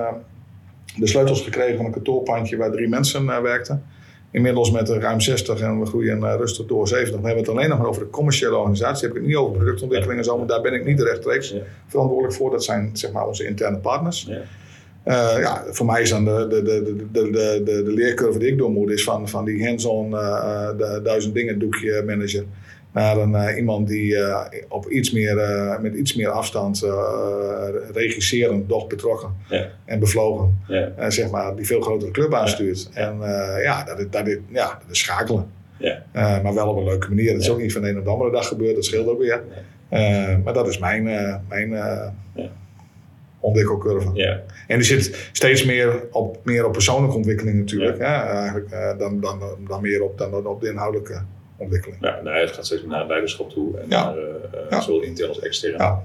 de 0.96 1.06
sleutels 1.06 1.42
gekregen 1.42 1.76
van 1.76 1.84
een 1.84 1.92
kantoorpandje 1.92 2.56
waar 2.56 2.70
drie 2.70 2.88
mensen 2.88 3.42
werkten. 3.42 3.84
Inmiddels 4.30 4.70
met 4.70 4.88
ruim 4.88 5.20
60 5.20 5.60
en 5.60 5.80
we 5.80 5.86
groeien 5.86 6.36
rustig 6.36 6.66
door 6.66 6.88
70. 6.88 7.14
Dan 7.14 7.24
hebben 7.24 7.44
we 7.44 7.50
het 7.50 7.58
alleen 7.58 7.68
nog 7.70 7.78
maar 7.78 7.88
over 7.88 8.02
de 8.02 8.10
commerciële 8.10 8.56
organisatie. 8.56 9.06
Heb 9.06 9.16
ik 9.16 9.22
het 9.22 9.26
niet 9.26 9.36
over 9.36 9.56
productontwikkeling 9.56 10.18
en 10.18 10.24
zo, 10.24 10.38
maar 10.38 10.46
daar 10.46 10.60
ben 10.60 10.74
ik 10.74 10.84
niet 10.84 11.00
rechtstreeks 11.00 11.50
ja. 11.50 11.60
verantwoordelijk 11.86 12.34
voor. 12.34 12.50
Dat 12.50 12.64
zijn 12.64 12.90
zeg 12.92 13.12
maar 13.12 13.26
onze 13.26 13.46
interne 13.46 13.78
partners. 13.78 14.26
Ja. 14.28 14.40
Uh, 15.04 15.40
ja, 15.40 15.64
voor 15.70 15.86
mij 15.86 16.02
is 16.02 16.10
dan 16.10 16.24
de, 16.24 16.46
de, 16.48 16.62
de, 16.62 16.82
de, 17.12 17.30
de, 17.30 17.62
de, 17.64 17.82
de 17.82 17.92
leercurve 17.92 18.38
die 18.38 18.48
ik 18.48 18.58
door 18.58 18.70
moet, 18.70 18.90
is 18.90 19.04
van, 19.04 19.28
van 19.28 19.44
die 19.44 19.66
hands-on 19.66 20.10
uh, 20.10 20.68
duizend 21.02 21.34
dingen 21.34 21.58
doekje 21.58 22.02
manager 22.06 22.44
naar 22.92 23.16
een, 23.16 23.32
uh, 23.32 23.56
iemand 23.56 23.88
die 23.88 24.12
uh, 24.12 24.44
op 24.68 24.88
iets 24.88 25.10
meer, 25.10 25.36
uh, 25.36 25.78
met 25.78 25.94
iets 25.94 26.14
meer 26.14 26.28
afstand 26.28 26.86
regisserend, 27.92 28.68
doch 28.68 28.86
betrokken 28.86 29.36
ja. 29.48 29.66
en 29.84 29.98
bevlogen, 29.98 30.58
ja. 30.68 31.10
zeg 31.10 31.30
maar, 31.30 31.56
die 31.56 31.66
veel 31.66 31.80
grotere 31.80 32.10
club 32.10 32.34
aanstuurt. 32.34 32.88
Ja. 32.94 33.00
En 33.00 33.18
ja, 33.62 33.84
dat 33.84 33.98
is, 33.98 34.06
dat, 34.10 34.26
is, 34.26 34.38
ja, 34.48 34.66
dat 34.66 34.90
is 34.90 34.98
schakelen. 34.98 35.50
Ja. 35.78 36.02
maar 36.12 36.54
wel 36.54 36.68
op 36.68 36.76
een 36.76 36.84
leuke 36.84 37.08
manier. 37.08 37.32
Dat 37.32 37.42
is 37.42 37.50
ook 37.50 37.60
niet 37.60 37.72
van 37.72 37.82
de 37.82 37.88
een 37.88 37.98
op 37.98 38.04
de 38.04 38.10
andere 38.10 38.30
dag 38.30 38.48
gebeurd, 38.48 38.74
dat 38.74 38.84
scheelt 38.84 39.08
ook 39.08 39.18
weer. 39.18 39.42
maar 40.44 40.54
dat 40.54 40.68
is 40.68 40.78
mijn, 40.78 41.02
mijn 41.48 41.74
ontwikkelcurve. 43.40 44.10
Ja. 44.14 44.40
En 44.66 44.76
die 44.76 44.86
zit 44.86 45.28
steeds 45.32 45.64
meer 45.64 46.02
op, 46.10 46.38
meer 46.44 46.66
op 46.66 46.72
persoonlijke 46.72 47.16
ontwikkeling 47.16 47.58
natuurlijk. 47.58 47.98
Ja. 47.98 48.26
eigenlijk, 48.26 48.98
dan, 48.98 49.20
dan, 49.20 49.40
dan 49.68 49.80
meer 49.80 50.02
op, 50.02 50.18
dan 50.18 50.46
op 50.46 50.60
de 50.60 50.68
inhoudelijke 50.68 51.22
ontwikkeling. 51.60 51.98
Ja, 52.00 52.20
nou, 52.22 52.36
het 52.36 52.52
gaat 52.52 52.66
steeds 52.66 52.82
meer 52.82 52.90
naar 52.90 53.06
leiderschap 53.06 53.50
toe. 53.50 53.78
En 53.78 53.88
naar, 53.88 54.14
uh, 54.70 54.80
zowel 54.80 55.00
intern 55.00 55.28
als 55.28 55.40
extern. 55.40 55.76
Ja. 55.78 56.02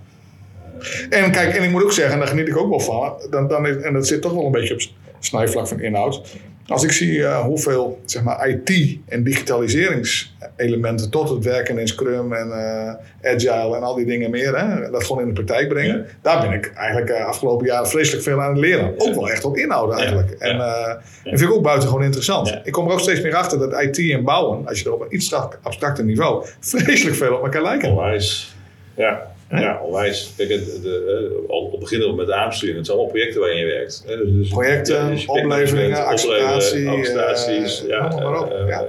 En 1.09 1.31
kijk, 1.31 1.55
en 1.55 1.63
ik 1.63 1.71
moet 1.71 1.83
ook 1.83 1.91
zeggen, 1.91 2.13
en 2.13 2.19
daar 2.19 2.27
geniet 2.27 2.47
ik 2.47 2.57
ook 2.57 2.69
wel 2.69 2.79
van, 2.79 3.13
dan, 3.29 3.47
dan 3.47 3.67
is, 3.67 3.75
en 3.75 3.93
dat 3.93 4.07
zit 4.07 4.21
toch 4.21 4.33
wel 4.33 4.45
een 4.45 4.51
beetje 4.51 4.73
op 4.73 4.81
snijvlak 5.19 5.67
van 5.67 5.79
inhoud. 5.79 6.21
Als 6.67 6.83
ik 6.83 6.91
zie 6.91 7.11
uh, 7.11 7.39
hoeveel 7.39 8.01
zeg 8.05 8.23
maar, 8.23 8.47
IT- 8.49 8.97
en 9.07 9.23
digitaliseringselementen 9.23 11.09
tot 11.09 11.29
het 11.29 11.43
werken 11.43 11.77
in 11.77 11.87
Scrum 11.87 12.33
en 12.33 12.47
uh, 12.47 12.93
Agile 13.33 13.75
en 13.75 13.83
al 13.83 13.95
die 13.95 14.05
dingen 14.05 14.29
meer, 14.31 14.57
hè, 14.57 14.91
dat 14.91 15.03
gewoon 15.03 15.21
in 15.21 15.27
de 15.27 15.33
praktijk 15.43 15.69
brengen, 15.69 16.05
daar 16.21 16.41
ben 16.41 16.51
ik 16.51 16.73
eigenlijk 16.75 17.09
uh, 17.09 17.25
afgelopen 17.25 17.65
jaren 17.65 17.87
vreselijk 17.87 18.23
veel 18.23 18.41
aan 18.41 18.49
het 18.49 18.57
leren. 18.57 18.93
Ook 18.97 19.15
wel 19.15 19.29
echt 19.29 19.45
op 19.45 19.57
inhoud 19.57 19.99
eigenlijk. 19.99 20.31
En 20.31 20.57
dat 20.57 20.99
vind 21.23 21.41
ik 21.41 21.51
ook 21.51 21.63
buitengewoon 21.63 22.03
interessant. 22.03 22.59
Ik 22.63 22.71
kom 22.71 22.87
er 22.87 22.93
ook 22.93 22.99
steeds 22.99 23.21
meer 23.21 23.35
achter 23.35 23.59
dat 23.59 23.81
IT 23.81 24.11
en 24.11 24.23
bouwen, 24.23 24.67
als 24.67 24.79
je 24.79 24.85
er 24.85 24.93
op 24.93 25.01
een 25.01 25.15
iets 25.15 25.33
abstracter 25.61 26.03
niveau, 26.03 26.45
vreselijk 26.59 27.15
veel 27.15 27.35
op 27.35 27.43
elkaar 27.43 27.61
lijken. 27.61 27.89
Onwijs. 27.89 28.55
Ja. 28.95 29.33
Ja, 29.49 29.81
onwijs. 29.83 30.33
Kijk, 30.37 30.49
de, 30.49 30.79
de, 30.81 31.45
al 31.47 31.77
beginnen 31.79 32.15
met 32.15 32.27
de 32.27 32.33
aansturing. 32.33 32.77
Het 32.77 32.85
zijn 32.85 32.97
allemaal 32.97 33.15
projecten 33.15 33.39
waarin 33.39 33.59
je 33.59 33.65
werkt. 33.65 34.03
Dus, 34.07 34.31
dus 34.31 34.49
projecten, 34.49 35.09
dus 35.09 35.25
opleveringen, 35.25 36.05
acceptatie. 36.05 36.89
Acceptaties, 36.89 37.83
uh, 37.83 37.89
ja. 37.89 38.11
Uh, 38.13 38.67
ja. 38.67 38.85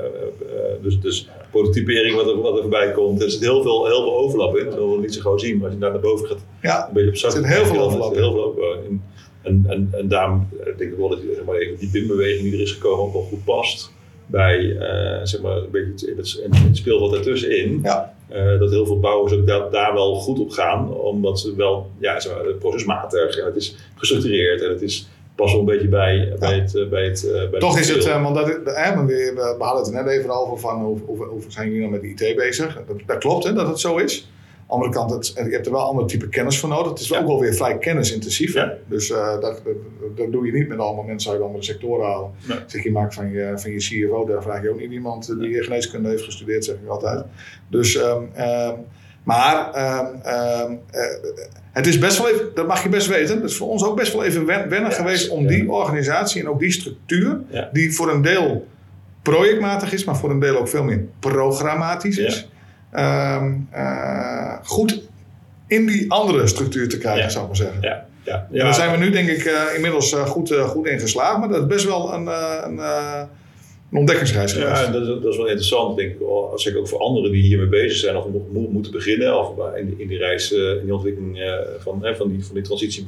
dus, 0.83 1.01
dus 1.01 1.29
prototypering 1.51 2.15
wat 2.15 2.29
er, 2.29 2.41
wat 2.41 2.55
er 2.55 2.61
voorbij 2.61 2.93
komt. 2.93 3.23
Er 3.23 3.31
zit 3.31 3.41
heel 3.41 3.63
veel, 3.63 3.87
heel 3.87 4.03
veel 4.03 4.17
overlap 4.17 4.57
in. 4.57 4.65
Dat 4.65 4.75
wil 4.75 4.99
niet 4.99 5.15
zo 5.15 5.21
gauw 5.21 5.39
zien. 5.39 5.57
Maar 5.57 5.65
als 5.65 5.75
je 5.75 5.81
daar 5.81 5.91
naar 5.91 6.01
boven 6.01 6.27
gaat, 6.27 6.39
ja, 6.63 6.87
een 6.87 6.95
beetje 6.95 7.09
op 7.09 7.17
zak. 7.17 7.31
Er 7.31 7.37
zit 7.37 7.47
heel 7.47 7.67
veel 7.67 7.81
overlap 7.81 8.13
in. 8.13 8.19
Heel 8.19 8.33
veel 8.33 8.75
in. 8.89 9.03
En, 9.43 9.65
en, 9.69 9.89
en 9.93 10.09
daarom 10.09 10.49
denk 10.65 10.93
ik 10.93 10.99
wel 10.99 11.09
dat 11.09 11.19
zeg 11.35 11.45
maar, 11.45 11.59
die 11.79 11.91
BIM-beweging 11.93 12.43
die 12.43 12.53
er 12.53 12.61
is 12.61 12.73
gekomen 12.73 13.05
ook 13.05 13.13
wel 13.13 13.23
goed 13.23 13.45
past 13.45 13.93
bij 14.27 14.59
uh, 14.59 15.21
zeg 15.23 15.41
maar, 15.41 15.57
een 15.57 15.71
beetje 15.71 16.11
in 16.11 16.17
het, 16.17 16.41
in 16.45 16.53
het 16.53 16.77
speelveld 16.77 17.15
ertussenin. 17.15 17.81
Ja. 17.83 18.16
Uh, 18.33 18.59
dat 18.59 18.71
heel 18.71 18.87
veel 18.87 19.01
bouwers 19.01 19.33
ook 19.33 19.47
daar, 19.47 19.71
daar, 19.71 19.95
wel 19.95 20.15
goed 20.15 20.39
op 20.39 20.51
gaan, 20.51 20.95
omdat 20.95 21.41
ze 21.41 21.55
wel 21.57 21.91
ja, 21.99 22.13
maar, 22.13 22.55
procesmatig 22.55 23.39
en 23.39 23.45
het 23.45 23.57
is 23.57 23.77
gestructureerd 23.95 24.63
en 24.63 24.71
het 24.71 24.83
is 24.83 25.09
pas 25.35 25.51
wel 25.51 25.61
een 25.61 25.67
beetje 25.67 25.89
bij, 25.89 26.17
ja. 26.17 26.37
bij 26.39 26.59
het. 26.59 26.75
Uh, 26.75 26.89
bij 26.89 27.05
het 27.05 27.29
bij 27.51 27.61
Toch 27.61 27.79
is 27.79 27.89
het, 27.89 28.05
want 28.05 28.35
dat, 28.35 28.47
we, 28.47 29.55
we 29.59 29.65
hadden 29.65 29.83
het 29.83 29.93
net 29.93 30.07
even 30.07 30.31
over 30.31 30.59
van 30.59 30.85
hoe, 30.85 30.99
hoe, 31.07 31.25
hoe 31.25 31.43
zijn 31.49 31.67
jullie 31.67 31.81
nou 31.81 31.93
met 31.93 32.01
de 32.01 32.27
IT 32.27 32.37
bezig? 32.37 32.85
Dat, 32.87 32.97
dat 33.07 33.19
klopt 33.19 33.45
hè, 33.45 33.53
dat 33.53 33.67
het 33.67 33.81
zo 33.81 33.97
is 33.97 34.29
andere 34.67 34.93
kant, 34.93 35.11
het, 35.11 35.33
je 35.35 35.51
hebt 35.51 35.67
er 35.67 35.73
wel 35.73 35.81
ander 35.81 36.07
type 36.07 36.29
kennis 36.29 36.59
voor 36.59 36.69
nodig. 36.69 36.89
Het 36.89 37.01
is 37.01 37.15
ook 37.15 37.27
wel 37.27 37.41
weer 37.41 37.55
vrij 37.55 37.79
kennisintensief. 37.79 38.55
Ja. 38.55 38.73
Dus 38.89 39.11
uh, 39.11 39.41
dat, 39.41 39.63
dat, 40.17 40.33
doe 40.33 40.47
je 40.47 40.53
niet 40.53 40.69
met 40.69 40.79
allemaal 40.79 41.05
mensen 41.05 41.33
uit 41.33 41.41
andere 41.41 41.65
sectoren 41.65 42.07
halen. 42.07 42.31
Nee. 42.49 42.59
Zeg, 42.67 42.83
je 42.83 42.93
maakt 42.93 43.15
van 43.15 43.31
je, 43.31 43.53
van 43.57 43.71
je 43.71 43.79
CFO, 43.79 44.25
daar 44.25 44.43
vraag 44.43 44.63
je 44.63 44.71
ook 44.71 44.81
niet 44.81 44.91
iemand 44.91 45.27
die 45.27 45.37
nee. 45.37 45.63
geneeskunde 45.63 46.09
heeft 46.09 46.23
gestudeerd, 46.23 46.65
zeg 46.65 46.75
ik 46.75 46.89
altijd. 46.89 47.25
Dus, 47.69 47.97
um, 47.97 48.31
um, 48.39 48.75
maar 49.23 49.69
um, 50.03 50.21
uh, 50.27 51.01
het 51.73 51.87
is 51.87 51.99
best 51.99 52.19
wel 52.19 52.29
even, 52.29 52.51
dat 52.55 52.67
mag 52.67 52.83
je 52.83 52.89
best 52.89 53.07
weten, 53.07 53.37
het 53.37 53.51
is 53.51 53.57
voor 53.57 53.69
ons 53.69 53.85
ook 53.85 53.97
best 53.97 54.13
wel 54.13 54.25
even 54.25 54.47
wennen 54.47 54.81
ja, 54.81 54.91
geweest 54.91 55.29
om 55.29 55.47
die 55.47 55.71
organisatie 55.71 56.41
en 56.41 56.49
ook 56.49 56.59
die 56.59 56.73
structuur, 56.73 57.41
die 57.73 57.95
voor 57.95 58.11
een 58.11 58.23
deel 58.23 58.67
projectmatig 59.23 59.93
is, 59.93 60.05
maar 60.05 60.17
voor 60.17 60.31
een 60.31 60.41
deel 60.41 60.57
ook 60.57 60.69
veel 60.69 60.85
meer 60.85 61.05
programmatisch 61.19 62.19
is 62.19 62.49
um, 62.97 63.69
uh, 63.75 64.55
goed 64.63 65.03
in 65.67 65.87
die 65.87 66.11
andere 66.11 66.47
structuur 66.47 66.89
te 66.89 66.99
krijgen, 66.99 67.31
zou 67.31 67.43
ik 67.43 67.49
maar 67.49 67.57
zeggen. 67.57 67.81
Ja. 67.81 68.07
Ja. 68.25 68.49
ja. 68.51 68.63
daar 68.63 68.75
zijn 68.75 68.91
we 68.91 68.97
nu 68.97 69.11
denk 69.11 69.29
ik 69.29 69.45
uh, 69.45 69.63
inmiddels 69.75 70.13
uh, 70.13 70.27
goed, 70.27 70.55
goed 70.55 70.87
in 70.87 71.01
geslaagd, 71.01 71.39
maar 71.39 71.49
dat 71.49 71.61
is 71.61 71.67
best 71.67 71.85
wel 71.85 72.13
een, 72.13 72.27
een, 72.27 72.79
een 73.91 73.99
ontdekkingsreis 73.99 74.53
geweest. 74.53 74.87
Ja, 74.87 74.91
dat 74.91 75.03
is, 75.03 75.09
dat 75.09 75.25
is 75.25 75.37
wel 75.37 75.47
interessant, 75.47 75.97
denk 75.97 76.13
ik. 76.13 76.21
Als 76.53 76.67
ik 76.67 76.77
ook 76.77 76.89
voor 76.89 76.99
anderen 76.99 77.33
die 77.33 77.43
hiermee 77.43 77.69
bezig 77.69 77.99
zijn 77.99 78.17
of 78.17 78.25
mo 78.53 78.69
moeten 78.71 78.93
beginnen, 78.93 79.39
of 79.39 79.77
in, 79.77 79.95
in 79.99 80.09
die 80.09 80.19
reis, 80.19 80.53
in 80.53 80.81
die 80.85 80.95
ontwikkeling 80.95 81.61
van, 81.79 82.15
van, 82.17 82.29
die, 82.29 82.45
van 82.45 82.55
die 82.55 82.65
transitie 82.65 83.07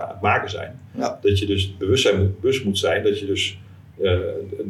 aan 0.00 0.08
het 0.08 0.20
maken 0.20 0.50
zijn. 0.50 0.80
Dat 1.22 1.38
je 1.38 1.46
dus 1.46 1.76
bewust, 1.76 2.02
zijn, 2.02 2.34
bewust 2.40 2.64
moet 2.64 2.78
zijn 2.78 3.02
dat 3.02 3.18
je 3.18 3.26
dus 3.26 3.58
uh, 4.00 4.18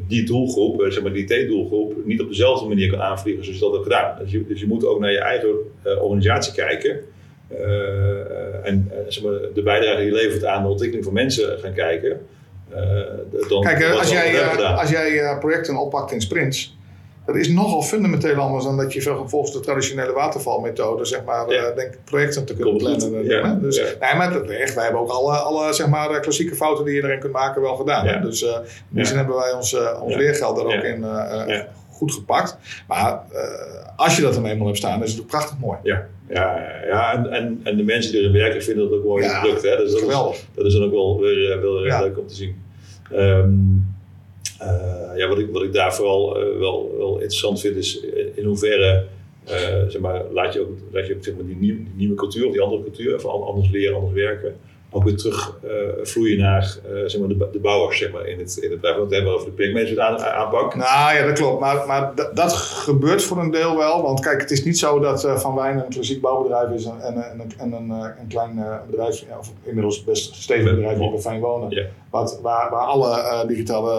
die 0.09 0.25
doelgroep, 0.25 0.87
zeg 0.89 1.03
maar 1.03 1.13
die 1.13 1.25
T-doelgroep, 1.25 1.95
niet 2.05 2.21
op 2.21 2.29
dezelfde 2.29 2.69
manier 2.69 2.91
kan 2.91 3.01
aanvliegen 3.01 3.45
zoals 3.45 3.59
je 3.59 3.65
dat 3.65 3.75
hebt 3.75 3.85
gedaan. 3.85 4.19
Dus 4.19 4.31
je, 4.31 4.47
dus 4.47 4.61
je 4.61 4.67
moet 4.67 4.87
ook 4.87 5.01
naar 5.01 5.13
je 5.13 5.19
eigen 5.19 5.49
uh, 5.87 6.03
organisatie 6.03 6.55
kijken. 6.55 7.01
Uh, 7.53 8.67
en 8.67 8.91
zeg 9.09 9.25
maar, 9.25 9.33
de 9.55 9.63
bijdrage 9.63 9.97
die 9.97 10.07
je 10.07 10.13
levert 10.13 10.45
aan 10.45 10.63
de 10.63 10.69
ontwikkeling 10.69 11.05
van 11.05 11.15
mensen 11.15 11.59
gaan 11.59 11.73
kijken. 11.73 12.21
dan 13.49 13.63
Kijk, 13.63 13.85
als 13.85 14.11
jij, 14.11 14.57
als 14.57 14.91
jij 14.91 15.37
projecten 15.39 15.77
oppakt 15.77 16.13
in 16.13 16.21
sprints, 16.21 16.79
dat 17.33 17.41
is 17.41 17.49
nogal 17.49 17.83
fundamenteel 17.83 18.35
anders 18.35 18.65
dan 18.65 18.77
dat 18.77 18.93
je 18.93 19.03
volgens 19.27 19.53
de 19.53 19.61
traditionele 19.61 20.13
watervalmethode 20.13 21.05
zeg 21.05 21.25
maar, 21.25 21.51
ja. 21.51 21.71
uh, 21.71 21.77
denk, 21.77 21.99
projecten 22.05 22.45
te 22.45 22.55
kunnen 22.55 22.77
plannen. 22.77 23.25
Ja. 23.25 23.55
Dus, 23.55 23.77
ja. 23.77 23.85
Nee, 24.01 24.15
maar 24.15 24.43
echt, 24.43 24.75
wij 24.75 24.85
hebben 24.85 25.03
ook 25.03 25.11
alle, 25.11 25.33
alle 25.33 25.73
zeg 25.73 25.89
maar, 25.89 26.11
eh, 26.11 26.21
klassieke 26.21 26.55
fouten 26.55 26.85
die 26.85 26.95
je 26.95 27.03
erin 27.03 27.19
kunt 27.19 27.33
maken 27.33 27.63
wel 27.63 27.77
gedaan. 27.77 28.23
Dus 28.23 28.43
uh, 28.43 28.49
in 28.49 28.65
die 28.89 29.05
zin 29.05 29.17
hebben 29.17 29.37
wij 29.37 29.53
ons, 29.53 29.73
uh, 29.73 30.03
ons 30.03 30.15
leergeld 30.15 30.59
er 30.59 30.65
ook 30.65 30.83
in 30.83 31.05
goed 31.91 32.13
gepakt. 32.13 32.57
Maar 32.89 33.21
als 33.97 34.17
je 34.17 34.23
dat 34.23 34.35
dan 34.35 34.47
eenmaal 34.47 34.67
hebt 34.67 34.79
staan, 34.79 35.03
is 35.03 35.13
het 35.13 35.21
ook 35.21 35.27
prachtig 35.27 35.59
mooi. 35.59 35.79
Ja. 35.83 36.07
Ja, 36.29 36.61
ja 36.89 37.13
en, 37.13 37.31
en, 37.31 37.61
en 37.65 37.77
de 37.77 37.83
mensen 37.83 38.13
die 38.13 38.21
erin 38.21 38.33
werken 38.33 38.63
vinden 38.63 38.91
dat 38.91 38.99
ook 38.99 39.05
mooi 39.05 39.29
product. 39.41 39.63
Hè? 39.63 39.77
Dus 39.77 39.93
dat, 39.93 40.01
geweldig. 40.01 40.35
Is, 40.35 40.47
dat 40.55 40.67
is 40.67 40.73
dan 40.73 40.85
ook 40.85 40.91
wel 40.91 41.21
weer, 41.21 41.61
wel 41.61 41.81
leuk 41.81 42.19
om 42.19 42.27
te 42.27 42.35
zien. 42.35 42.63
Um, 43.13 43.19
uh, 43.19 44.00
ja, 45.17 45.29
wat, 45.29 45.39
ik, 45.39 45.51
wat 45.53 45.63
ik 45.63 45.73
daar 45.73 45.95
vooral 45.95 46.43
uh, 46.43 46.59
wel, 46.59 46.95
wel 46.97 47.13
interessant 47.13 47.61
vind 47.61 47.77
is 47.77 48.01
in 48.35 48.45
hoeverre 48.45 49.07
uh, 49.49 49.89
zeg 49.89 50.01
maar, 50.01 50.23
laat 50.33 50.53
je 50.53 50.61
ook, 50.61 50.79
laat 50.91 51.07
je 51.07 51.15
ook 51.15 51.25
zeg 51.25 51.35
maar, 51.35 51.47
die, 51.47 51.57
nieuwe, 51.57 51.81
nieuwe 51.95 52.15
cultuur 52.15 52.47
of 52.47 52.53
die 52.53 52.61
andere 52.61 52.83
cultuur, 52.83 53.15
even 53.15 53.31
anders 53.31 53.71
leren, 53.71 53.95
anders 53.95 54.15
werken, 54.15 54.57
ook 54.91 55.05
weer 55.05 55.17
terug 55.17 55.59
vloeien 56.03 56.39
naar 56.39 56.77
zeg 57.07 57.21
maar, 57.21 57.29
de, 57.29 57.49
de 57.53 57.59
bouwers 57.59 57.99
zeg 57.99 58.13
maar, 58.13 58.27
in 58.27 58.39
het, 58.39 58.57
in 58.57 58.71
het 58.71 58.81
bedrijf. 58.81 58.97
Want 58.97 59.09
we 59.09 59.15
hebben 59.15 59.35
over 59.35 59.47
de 59.47 59.53
projectmanagement 59.53 60.23
aanpak. 60.23 60.75
Nou 60.75 61.17
ja, 61.17 61.27
dat 61.27 61.39
klopt. 61.39 61.61
Maar, 61.61 61.87
maar 61.87 62.13
dat 62.35 62.53
gebeurt 62.53 63.23
voor 63.23 63.39
een 63.39 63.51
deel 63.51 63.77
wel. 63.77 64.03
Want 64.03 64.21
kijk, 64.21 64.41
het 64.41 64.51
is 64.51 64.65
niet 64.65 64.79
zo 64.79 64.99
dat 64.99 65.29
Van 65.37 65.55
Wijn 65.55 65.79
een 65.79 65.89
klassiek 65.89 66.21
bouwbedrijf 66.21 66.71
is 66.71 66.85
en, 66.85 67.01
en, 67.01 67.15
en, 67.15 67.51
en 67.59 67.73
een, 67.73 67.91
een 67.91 68.29
klein 68.29 68.65
bedrijf, 68.91 69.25
of 69.39 69.53
inmiddels 69.63 70.05
best 70.05 70.35
stevig 70.35 70.75
bedrijf 70.75 70.99
waar 70.99 71.13
we 71.13 71.21
fijn 71.21 71.41
wonen. 71.41 71.89
Wat, 72.11 72.39
waar, 72.43 72.71
waar 72.71 72.87
alle 72.87 73.09
uh, 73.09 73.47
digitale 73.47 73.93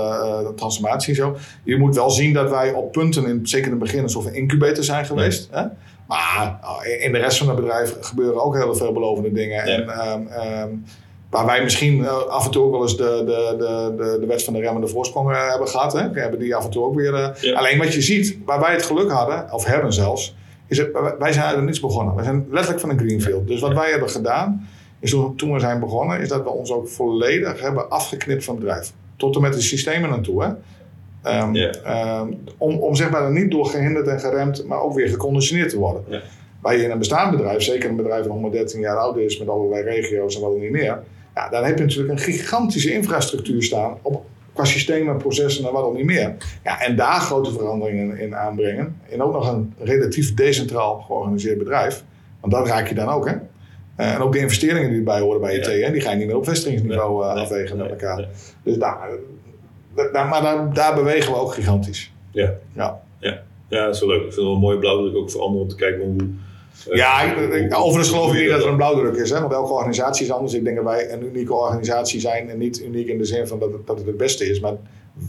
uh, 0.44 0.50
transformatie 0.50 1.16
zo. 1.16 1.36
Je 1.64 1.78
moet 1.78 1.96
wel 1.96 2.10
zien 2.10 2.34
dat 2.34 2.50
wij 2.50 2.74
op 2.74 2.92
punten, 2.92 3.26
in, 3.26 3.48
zeker 3.48 3.66
in 3.66 3.72
het 3.72 3.80
begin, 3.80 4.04
alsof 4.04 4.24
we 4.24 4.32
incubator 4.32 4.84
zijn 4.84 5.06
geweest. 5.06 5.48
Hè? 5.52 5.64
Maar 6.12 6.60
in 7.00 7.12
de 7.12 7.18
rest 7.18 7.38
van 7.38 7.48
het 7.48 7.56
bedrijf 7.56 7.98
gebeuren 8.02 8.44
ook 8.44 8.56
heel 8.56 8.76
veel 8.76 8.92
belovende 8.92 9.32
dingen. 9.32 9.68
Ja. 9.68 9.74
En, 9.74 10.12
um, 10.12 10.28
um, 10.62 10.86
waar 11.30 11.46
wij 11.46 11.64
misschien 11.64 11.98
uh, 11.98 12.18
af 12.18 12.46
en 12.46 12.52
toe 12.52 12.64
ook 12.64 12.72
wel 12.72 12.82
eens 12.82 12.98
de, 12.98 13.24
de, 13.26 13.56
de, 13.58 14.04
de, 14.04 14.18
de 14.20 14.26
wet 14.26 14.44
van 14.44 14.54
de 14.54 14.60
remmende 14.60 14.88
voorsprong 14.88 15.50
hebben 15.50 15.68
gehad. 15.68 15.94
Hè? 15.94 16.10
We 16.10 16.20
hebben 16.20 16.40
die 16.40 16.56
af 16.56 16.66
en 16.66 16.72
toe 16.72 16.84
ook 16.84 16.96
weer. 16.96 17.38
Ja. 17.42 17.58
Alleen 17.58 17.78
wat 17.78 17.94
je 17.94 18.02
ziet, 18.02 18.38
waar 18.46 18.60
wij 18.60 18.74
het 18.74 18.84
geluk 18.84 19.12
hadden, 19.12 19.54
of 19.54 19.66
hebben 19.66 19.94
zelfs, 19.94 20.36
is 20.68 20.78
het, 20.78 20.90
wij 21.20 21.34
zijn 21.34 21.46
uit 21.46 21.62
niets 21.62 21.80
begonnen. 21.80 22.16
Wij 22.16 22.24
zijn 22.24 22.46
letterlijk 22.50 22.80
van 22.80 22.90
een 22.90 23.00
greenfield. 23.00 23.48
Dus 23.48 23.60
wat 23.60 23.74
wij 23.74 23.90
hebben 23.90 24.10
gedaan 24.10 24.68
is 25.00 25.16
toen 25.36 25.54
we 25.54 25.60
zijn 25.60 25.80
begonnen, 25.80 26.20
is 26.20 26.30
dat 26.30 26.44
we 26.44 26.50
ons 26.50 26.72
ook 26.72 26.88
volledig 26.88 27.62
hebben 27.62 27.90
afgeknipt 27.90 28.44
van 28.44 28.56
het 28.56 28.64
bedrijf. 28.64 28.92
Tot 29.16 29.36
en 29.36 29.42
met 29.42 29.54
de 29.54 29.62
systemen 29.62 30.10
naartoe. 30.10 30.44
Hè? 30.44 30.50
Um, 31.28 31.56
um, 31.56 32.44
om, 32.58 32.76
om 32.78 32.96
zeg 32.96 33.10
maar 33.10 33.32
niet 33.32 33.52
door 33.52 33.66
gehinderd 33.66 34.08
en 34.08 34.20
geremd, 34.20 34.66
maar 34.66 34.82
ook 34.82 34.94
weer 34.94 35.10
geconditioneerd 35.10 35.70
te 35.70 35.78
worden. 35.78 36.22
Waar 36.62 36.78
je 36.78 36.84
in 36.84 36.92
een 36.92 36.98
bestaand 36.98 37.32
bedrijf, 37.32 37.62
zeker 37.62 37.90
een 37.90 37.96
bedrijf 37.96 38.24
dat 38.24 38.32
113 38.32 38.80
jaar 38.80 38.98
oud 38.98 39.18
is 39.18 39.40
met 39.40 39.48
allerlei 39.48 39.84
regio's 39.84 40.36
en 40.36 40.42
wat 40.42 40.52
dan 40.52 40.60
niet 40.60 40.72
meer, 40.72 41.00
ja, 41.36 41.50
dan 41.50 41.64
heb 41.64 41.78
je 41.78 41.84
natuurlijk 41.84 42.12
een 42.20 42.26
gigantische 42.26 42.94
infrastructuur 42.94 43.64
staan 43.64 43.98
op, 44.02 44.26
qua 44.54 44.66
systemen, 44.66 45.18
processen 45.18 45.66
en 45.66 45.74
wat 45.74 45.84
dan 45.84 45.96
niet 45.96 46.06
meer. 46.06 46.36
Ja, 46.64 46.82
en 46.82 46.96
daar 46.96 47.20
grote 47.20 47.52
veranderingen 47.52 48.20
in 48.20 48.36
aanbrengen. 48.36 48.96
En 49.10 49.22
ook 49.22 49.34
nog 49.34 49.52
een 49.52 49.74
relatief 49.80 50.34
decentraal 50.34 51.00
georganiseerd 51.00 51.58
bedrijf. 51.58 52.04
Want 52.40 52.54
dat 52.54 52.68
raak 52.68 52.88
je 52.88 52.96
dan 52.96 53.08
ook, 53.08 53.30
hè? 53.30 53.36
Uh, 53.98 54.14
en 54.14 54.22
ook 54.22 54.34
de 54.34 54.40
investeringen 54.40 54.90
die 54.90 54.98
erbij 54.98 55.20
horen 55.20 55.42
bij 55.42 55.56
je 55.56 55.78
ja. 55.78 55.90
die 55.90 56.02
ga 56.02 56.12
je 56.12 56.18
niet 56.18 56.28
meer 56.28 56.36
op 56.36 56.46
vestigingsniveau 56.46 57.24
uh, 57.24 57.34
afwegen 57.34 57.78
met 57.78 57.90
elkaar. 57.90 58.28
Dus 58.64 58.78
daar, 58.78 59.10
daar, 60.12 60.28
maar 60.28 60.42
daar, 60.42 60.74
daar 60.74 60.96
bewegen 60.96 61.32
we 61.32 61.40
ook 61.40 61.54
gigantisch. 61.54 62.12
Ja. 62.32 62.54
Ja. 62.76 63.02
Ja. 63.20 63.42
ja, 63.68 63.86
dat 63.86 63.96
is 63.96 64.00
wel 64.00 64.10
leuk. 64.10 64.18
Ik 64.18 64.24
vind 64.24 64.36
het 64.36 64.46
wel 64.46 64.54
een 64.54 64.60
mooie 64.60 64.78
blauwdruk 64.78 65.16
ook 65.16 65.32
voor 65.32 65.42
anderen 65.42 65.62
om 65.62 65.70
te 65.70 65.76
kijken 65.76 66.02
hoe 66.02 66.16
ja, 66.90 67.22
ik, 67.22 67.78
overigens 67.78 68.10
geloof 68.10 68.34
ik 68.34 68.40
niet 68.40 68.50
dat 68.50 68.64
er 68.64 68.68
een 68.68 68.76
blauwdruk 68.76 69.16
is. 69.16 69.30
Hè? 69.30 69.40
Want 69.40 69.54
elke 69.54 69.74
organisatie 69.74 70.26
is 70.26 70.32
anders. 70.32 70.54
Ik 70.54 70.64
denk 70.64 70.76
dat 70.76 70.86
wij 70.86 71.12
een 71.12 71.26
unieke 71.26 71.54
organisatie 71.54 72.20
zijn. 72.20 72.50
En 72.50 72.58
niet 72.58 72.82
uniek 72.82 73.08
in 73.08 73.18
de 73.18 73.26
zin 73.26 73.48
van 73.48 73.60
dat 73.60 73.72
het, 73.72 73.88
dat 73.88 73.98
het 73.98 74.08
het 74.08 74.18
beste 74.18 74.50
is. 74.50 74.60
Maar 74.60 74.74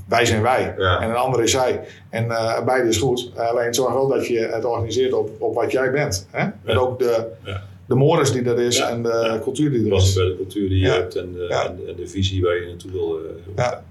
wij 0.09 0.25
zijn 0.25 0.43
wij. 0.43 0.75
En 0.77 1.11
een 1.11 1.17
ander 1.17 1.43
is 1.43 1.51
zij. 1.51 1.81
En 2.11 2.25
uh, 2.25 2.65
beide 2.65 2.89
is 2.89 2.99
goed. 2.99 3.31
alleen 3.35 3.75
zorg 3.75 3.93
wel 3.93 4.09
dat 4.09 4.27
je 4.27 4.39
het 4.39 4.65
organiseert 4.65 5.13
op, 5.13 5.31
op 5.39 5.55
wat 5.55 5.73
jij 5.73 5.91
bent. 5.91 6.27
Hè? 6.31 6.49
En 6.65 6.79
ook 6.79 6.99
de, 6.99 7.27
de 7.87 7.95
modus 7.95 8.33
die 8.33 8.45
er 8.45 8.61
is 8.61 8.81
en 8.81 9.03
de 9.03 9.39
cultuur 9.43 9.71
die 9.71 9.91
er 9.91 9.97
is. 9.97 10.15
bij 10.15 10.25
de 10.25 10.37
cultuur 10.37 10.69
die 10.69 10.79
je 10.79 10.89
hebt 10.89 11.17
en 11.17 11.33
de, 11.33 11.47
en 11.47 11.97
de, 11.97 12.09
visie 12.09 12.43
waar 12.43 12.55
je 12.55 12.67
naartoe 12.67 12.91
wil. 12.91 13.19
Uh, 13.19 13.25
ja. 13.57 13.83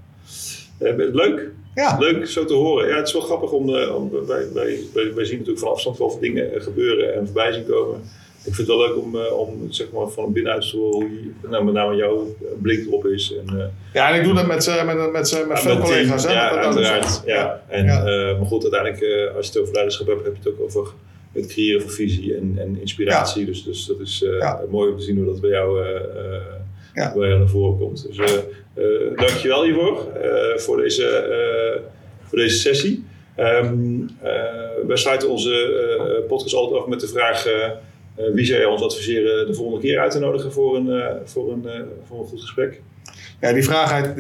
Uh, 0.82 1.14
leuk. 1.14 1.52
Ja. 1.76 1.98
Leuk 2.00 2.28
zo 2.28 2.46
te 2.46 2.54
horen. 2.54 2.88
Ja, 2.88 2.96
het 2.96 3.08
is 3.08 3.14
wel 3.14 3.22
grappig 3.22 3.52
om, 3.52 3.70
uh, 3.70 3.96
om 3.96 4.12
wij, 4.28 4.46
wij, 4.54 4.80
wij, 4.94 5.26
zien 5.26 5.38
natuurlijk 5.38 5.60
van 5.60 5.72
afstand 5.72 5.98
wel 5.98 6.20
dingen 6.20 6.54
eh, 6.54 6.62
gebeuren 6.62 7.14
en 7.14 7.26
voorbij 7.26 7.52
zien 7.52 7.66
komen. 7.66 8.02
Ik 8.44 8.56
vind 8.56 8.58
het 8.58 8.68
wel 8.68 8.88
leuk 8.88 8.98
om, 8.98 9.16
uh, 9.16 9.40
om 9.40 9.72
zeg 9.72 9.92
maar, 9.92 10.08
van 10.08 10.34
binnenuit 10.34 10.70
te 10.70 10.78
horen 10.78 11.00
hoe 11.00 11.50
nou, 11.50 11.64
met 11.64 11.74
name 11.74 11.96
jouw 11.96 12.36
blik 12.62 12.86
erop 12.86 13.06
is. 13.06 13.36
En, 13.36 13.56
uh, 13.56 13.64
ja, 13.94 14.12
en 14.12 14.20
ik 14.20 14.24
doe 14.24 14.34
dat 14.34 14.48
met, 14.48 14.66
met, 14.86 14.96
met, 14.96 15.12
met, 15.12 15.48
met 15.48 15.60
veel 15.60 15.78
collega's. 15.78 16.24
Hè? 16.24 16.32
Ja, 16.32 16.50
uiteraard. 16.50 17.22
Ja. 17.26 17.64
En, 17.68 17.86
ja. 17.86 18.04
maar 18.38 18.46
goed, 18.46 18.62
uiteindelijk 18.62 19.34
als 19.36 19.46
je 19.46 19.52
het 19.52 19.62
over 19.62 19.74
leiderschap 19.74 20.08
hebt, 20.08 20.24
heb 20.24 20.34
je 20.34 20.50
het 20.50 20.60
ook 20.60 20.66
over 20.66 20.94
het 21.32 21.48
creëren 21.48 21.82
van 21.82 21.90
visie 21.90 22.36
en, 22.36 22.54
en 22.58 22.80
inspiratie. 22.80 23.46
Dus, 23.46 23.64
dus 23.64 23.86
dat 23.86 24.00
is 24.00 24.26
mooi 24.70 24.92
om 24.92 24.98
te 24.98 25.04
zien 25.04 25.18
hoe 25.18 25.26
dat 25.26 25.42
bij 25.42 25.50
jou, 25.50 25.84
bij 26.94 27.28
jou 27.28 27.38
naar 27.38 27.48
voren 27.48 27.78
komt. 27.78 28.08
Dus, 28.08 28.18
uh, 28.18 28.38
dankjewel 29.16 29.64
hiervoor, 29.64 30.08
uh, 30.24 30.58
voor, 30.58 30.78
deze, 30.78 31.04
uh, 31.04 31.82
voor 32.24 32.38
deze 32.38 32.58
sessie. 32.58 33.06
Um, 33.38 34.10
wij 34.88 34.98
sluiten 34.98 35.30
onze 35.30 36.26
podcast 36.28 36.56
altijd 36.56 36.82
af 36.82 36.88
met 36.88 37.00
de 37.00 37.08
vraag... 37.08 37.48
wie 38.34 38.46
zou 38.46 38.60
jij 38.60 38.68
ons 38.68 38.82
adviseren 38.82 39.48
de 39.48 39.54
volgende 39.54 39.82
keer 39.82 40.00
uit 40.00 40.12
te 40.12 40.20
nodigen 40.20 40.52
voor 40.52 40.76
een, 40.76 41.18
voor 41.26 41.52
een, 41.52 41.68
voor 42.08 42.20
een 42.20 42.26
goed 42.26 42.42
gesprek? 42.42 42.82
Ja, 43.42 43.54
die 43.54 43.64
vraag, 43.64 44.16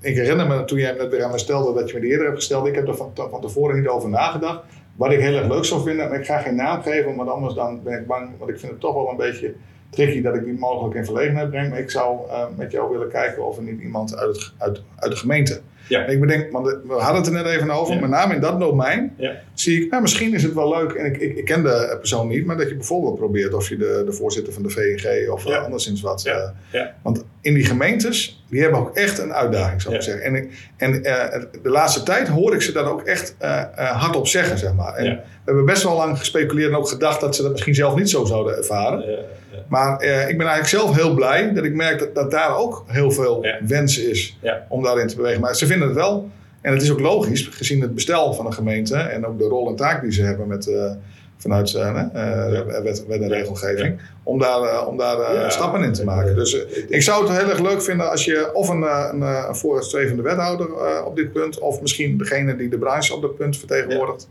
ik 0.00 0.16
herinner 0.16 0.46
me 0.46 0.64
toen 0.64 0.78
jij 0.78 0.88
hem 0.88 0.96
net 0.96 1.10
weer 1.10 1.24
aan 1.24 1.30
me 1.30 1.38
stelde 1.38 1.80
dat 1.80 1.88
je 1.88 1.94
me 1.94 2.00
die 2.00 2.10
eerder 2.10 2.26
hebt 2.26 2.38
gesteld. 2.38 2.66
Ik 2.66 2.74
heb 2.74 2.88
er 2.88 2.96
van, 2.96 3.12
van 3.14 3.40
tevoren 3.40 3.78
niet 3.78 3.88
over 3.88 4.08
nagedacht. 4.08 4.64
Wat 4.96 5.12
ik 5.12 5.20
heel 5.20 5.36
erg 5.36 5.48
leuk 5.48 5.64
zou 5.64 5.82
vinden, 5.82 6.10
en 6.10 6.20
ik 6.20 6.26
ga 6.26 6.38
geen 6.38 6.54
naam 6.54 6.82
geven, 6.82 7.16
want 7.16 7.28
anders 7.28 7.54
dan 7.54 7.82
ben 7.82 8.00
ik 8.00 8.06
bang, 8.06 8.30
want 8.38 8.50
ik 8.50 8.58
vind 8.58 8.72
het 8.72 8.80
toch 8.80 8.94
wel 8.94 9.10
een 9.10 9.16
beetje 9.16 9.54
tricky 9.94 10.22
dat 10.22 10.34
ik 10.34 10.44
die 10.44 10.58
mogelijk 10.58 10.94
in 10.94 11.04
verlegenheid 11.04 11.50
breng. 11.50 11.70
Maar 11.70 11.78
ik 11.78 11.90
zou 11.90 12.26
uh, 12.26 12.44
met 12.56 12.72
jou 12.72 12.90
willen 12.90 13.08
kijken 13.08 13.46
of 13.46 13.56
er 13.56 13.62
niet 13.62 13.80
iemand 13.80 14.16
uit, 14.16 14.52
uit, 14.58 14.82
uit 14.96 15.10
de 15.10 15.18
gemeente. 15.18 15.60
Ja. 15.88 16.06
ik 16.06 16.20
bedenk, 16.20 16.52
want 16.52 16.66
we 16.66 16.92
hadden 16.92 17.16
het 17.16 17.26
er 17.26 17.32
net 17.32 17.46
even 17.46 17.70
over, 17.70 18.00
met 18.00 18.10
name 18.10 18.34
in 18.34 18.40
dat 18.40 18.60
domein 18.60 19.14
ja. 19.16 19.40
zie 19.54 19.84
ik, 19.84 19.90
nou, 19.90 20.02
misschien 20.02 20.34
is 20.34 20.42
het 20.42 20.54
wel 20.54 20.68
leuk, 20.68 20.92
en 20.92 21.04
ik, 21.04 21.16
ik, 21.16 21.36
ik, 21.36 21.44
ken 21.44 21.62
de 21.62 21.96
persoon 21.98 22.28
niet, 22.28 22.46
maar 22.46 22.56
dat 22.56 22.68
je 22.68 22.74
bijvoorbeeld 22.74 23.16
probeert 23.16 23.54
of 23.54 23.68
je 23.68 23.76
de, 23.76 24.02
de 24.06 24.12
voorzitter 24.12 24.52
van 24.52 24.62
de 24.62 24.70
VNG 24.70 25.30
of 25.30 25.44
ja. 25.44 25.58
anderszins 25.58 26.00
wat. 26.00 26.26
Uh, 26.72 26.80
want 27.02 27.24
in 27.40 27.54
die 27.54 27.64
gemeentes, 27.64 28.44
die 28.50 28.60
hebben 28.60 28.80
ook 28.80 28.96
echt 28.96 29.18
een 29.18 29.32
uitdaging, 29.32 29.82
zou 29.82 29.94
ik 29.94 30.02
zeggen. 30.02 30.22
En, 30.22 30.50
en 30.76 30.94
uh, 30.94 31.42
de 31.62 31.68
laatste 31.70 32.02
tijd 32.02 32.28
hoor 32.28 32.54
ik 32.54 32.62
ze 32.62 32.72
dat 32.72 32.86
ook 32.86 33.02
echt 33.02 33.36
hardop 33.74 34.26
zeggen, 34.26 34.58
zeg 34.58 34.74
maar. 34.74 34.94
En 34.94 35.04
we 35.04 35.20
hebben 35.44 35.64
best 35.64 35.82
wel 35.82 35.96
lang 35.96 36.18
gespeculeerd 36.18 36.70
en 36.70 36.76
ook 36.76 36.88
gedacht 36.88 37.20
dat 37.20 37.36
ze 37.36 37.42
dat 37.42 37.50
misschien 37.50 37.74
zelf 37.74 37.94
niet 37.94 38.10
zo 38.10 38.24
zouden 38.24 38.56
ervaren. 38.56 39.24
Maar 39.68 39.98
eh, 39.98 40.28
ik 40.28 40.38
ben 40.38 40.46
eigenlijk 40.46 40.82
zelf 40.82 40.96
heel 40.96 41.14
blij 41.14 41.52
dat 41.52 41.64
ik 41.64 41.74
merk 41.74 41.98
dat, 41.98 42.14
dat 42.14 42.30
daar 42.30 42.56
ook 42.56 42.84
heel 42.86 43.10
veel 43.10 43.46
wens 43.66 43.98
is 43.98 44.38
om 44.68 44.82
daarin 44.82 45.06
te 45.06 45.16
bewegen. 45.16 45.40
Maar 45.40 45.56
ze 45.56 45.66
vinden 45.66 45.88
het 45.88 45.96
wel. 45.96 46.30
En 46.60 46.72
het 46.72 46.82
is 46.82 46.90
ook 46.90 47.00
logisch, 47.00 47.46
gezien 47.46 47.80
het 47.80 47.94
bestel 47.94 48.34
van 48.34 48.46
een 48.46 48.52
gemeente 48.52 48.96
en 48.96 49.26
ook 49.26 49.38
de 49.38 49.44
rol 49.44 49.68
en 49.68 49.76
taak 49.76 50.02
die 50.02 50.12
ze 50.12 50.22
hebben 50.22 50.46
met, 50.46 50.66
uh, 50.66 50.90
vanuit 51.42 51.72
uh, 51.72 52.02
wet, 52.82 53.06
wet, 53.06 53.20
en 53.20 53.28
regelgeving, 53.28 54.00
om 54.22 54.38
daar, 54.38 54.86
om 54.86 54.96
daar 54.96 55.52
stappen 55.52 55.82
in 55.82 55.92
te 55.92 56.04
maken. 56.04 56.34
Dus 56.34 56.66
ik 56.88 57.02
zou 57.02 57.28
het 57.28 57.38
heel 57.38 57.48
erg 57.48 57.60
leuk 57.60 57.82
vinden 57.82 58.10
als 58.10 58.24
je 58.24 58.54
of 58.54 58.68
een, 58.68 58.82
een, 58.82 59.20
een 59.20 59.56
vooruitstrevende 59.56 60.22
wethouder 60.22 60.68
op 61.04 61.16
dit 61.16 61.32
punt, 61.32 61.58
of 61.58 61.80
misschien 61.80 62.18
degene 62.18 62.56
die 62.56 62.68
de 62.68 62.78
branche 62.78 63.14
op 63.14 63.22
dat 63.22 63.36
punt 63.36 63.58
vertegenwoordigt, 63.58 64.28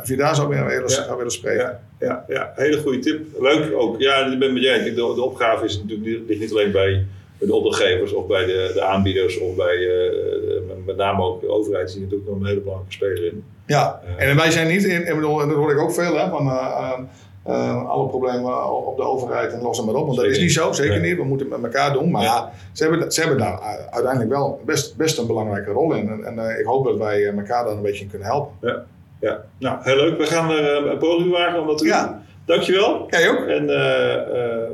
of 0.00 0.08
je 0.08 0.16
daar 0.16 0.34
zou 0.34 0.48
willen, 0.48 0.90
zou 0.90 1.16
willen 1.16 1.32
spreken 1.32 1.80
ja, 2.00 2.24
ja, 2.28 2.52
hele 2.56 2.80
goede 2.80 2.98
tip. 2.98 3.20
Leuk 3.40 3.72
ook. 3.74 4.00
Ja, 4.00 4.32
ik 4.32 4.38
ben 4.38 4.52
met 4.52 4.62
jij. 4.62 4.82
De, 4.82 4.94
de 4.94 5.22
opgave 5.22 5.64
is 5.64 5.82
natuurlijk, 5.82 6.28
ligt 6.28 6.40
niet 6.40 6.50
alleen 6.50 6.72
bij 6.72 7.06
de 7.38 7.54
opdrachtgevers 7.54 8.12
of 8.12 8.26
bij 8.26 8.44
de, 8.44 8.70
de 8.74 8.82
aanbieders 8.82 9.38
of 9.38 9.56
bij 9.56 9.76
uh, 9.76 10.60
met 10.86 10.96
name 10.96 11.22
ook 11.22 11.40
de 11.40 11.48
overheid 11.48 11.92
die 11.92 12.00
natuurlijk 12.00 12.28
nog 12.28 12.40
een 12.40 12.46
hele 12.46 12.60
belangrijke 12.60 12.94
speler 12.94 13.24
in. 13.24 13.44
Ja, 13.70 14.00
uh, 14.18 14.28
en 14.28 14.36
wij 14.36 14.50
zijn 14.50 14.68
niet 14.68 14.84
in, 14.84 15.06
ik 15.06 15.14
bedoel, 15.14 15.42
en 15.42 15.48
dat 15.48 15.56
hoor 15.56 15.72
ik 15.72 15.78
ook 15.78 15.92
veel, 15.92 16.18
hè, 16.18 16.28
van 16.28 16.46
uh, 16.46 17.86
alle 17.86 18.08
problemen 18.08 18.70
op 18.86 18.96
de 18.96 19.02
overheid 19.02 19.52
en 19.52 19.62
lossen 19.62 19.86
maar 19.86 19.94
op. 19.94 20.06
Want 20.06 20.16
dat 20.16 20.26
is 20.26 20.38
niet 20.38 20.52
zo, 20.52 20.72
zeker 20.72 21.00
niet. 21.00 21.16
We 21.16 21.24
moeten 21.24 21.50
het 21.50 21.60
met 21.60 21.74
elkaar 21.74 21.92
doen. 21.92 22.10
Maar 22.10 22.22
ja. 22.22 22.50
ze, 22.72 22.84
hebben, 22.84 23.12
ze 23.12 23.20
hebben 23.20 23.38
daar 23.38 23.60
uiteindelijk 23.90 24.30
wel 24.30 24.60
best, 24.64 24.96
best 24.96 25.18
een 25.18 25.26
belangrijke 25.26 25.70
rol 25.70 25.92
in. 25.92 26.08
En, 26.08 26.38
en 26.38 26.58
ik 26.58 26.64
hoop 26.64 26.84
dat 26.84 26.96
wij 26.96 27.26
elkaar 27.26 27.64
daar 27.64 27.72
een 27.72 27.82
beetje 27.82 28.04
in 28.04 28.10
kunnen 28.10 28.28
helpen. 28.28 28.52
Ja. 28.60 28.82
Ja, 29.20 29.44
nou, 29.58 29.78
heel 29.80 29.96
leuk. 29.96 30.18
We 30.18 30.26
gaan 30.26 30.50
er 30.50 30.76
eh, 30.76 30.90
een 30.90 30.98
poging 30.98 31.30
wagen 31.30 31.60
om 31.60 31.66
dat 31.66 31.78
te 31.78 31.86
ja. 31.86 32.06
doen. 32.06 32.16
Dankjewel. 32.44 33.06
Jij 33.10 33.30
ook. 33.30 33.46
En 33.46 33.66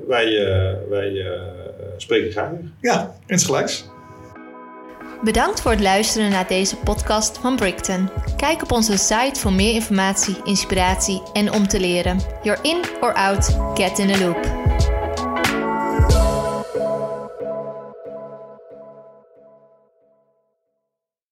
wij, 0.06 0.26
wij 0.88 1.26
spreken 1.96 2.30
graag 2.30 2.50
weer. 2.50 2.70
Ja, 2.80 3.14
insgelijks. 3.26 3.88
Bedankt 5.22 5.60
voor 5.60 5.70
het 5.70 5.80
luisteren 5.80 6.30
naar 6.30 6.46
deze 6.46 6.76
podcast 6.76 7.38
van 7.38 7.56
Brickton. 7.56 8.10
Kijk 8.36 8.62
op 8.62 8.72
onze 8.72 8.96
site 8.96 9.40
voor 9.40 9.52
meer 9.52 9.74
informatie, 9.74 10.36
inspiratie 10.44 11.22
en 11.32 11.52
om 11.52 11.68
te 11.68 11.80
leren. 11.80 12.20
You're 12.42 12.62
in 12.62 12.84
or 13.00 13.12
out, 13.14 13.56
get 13.74 13.98
in 13.98 14.12
the 14.12 14.18
loop. 14.18 14.95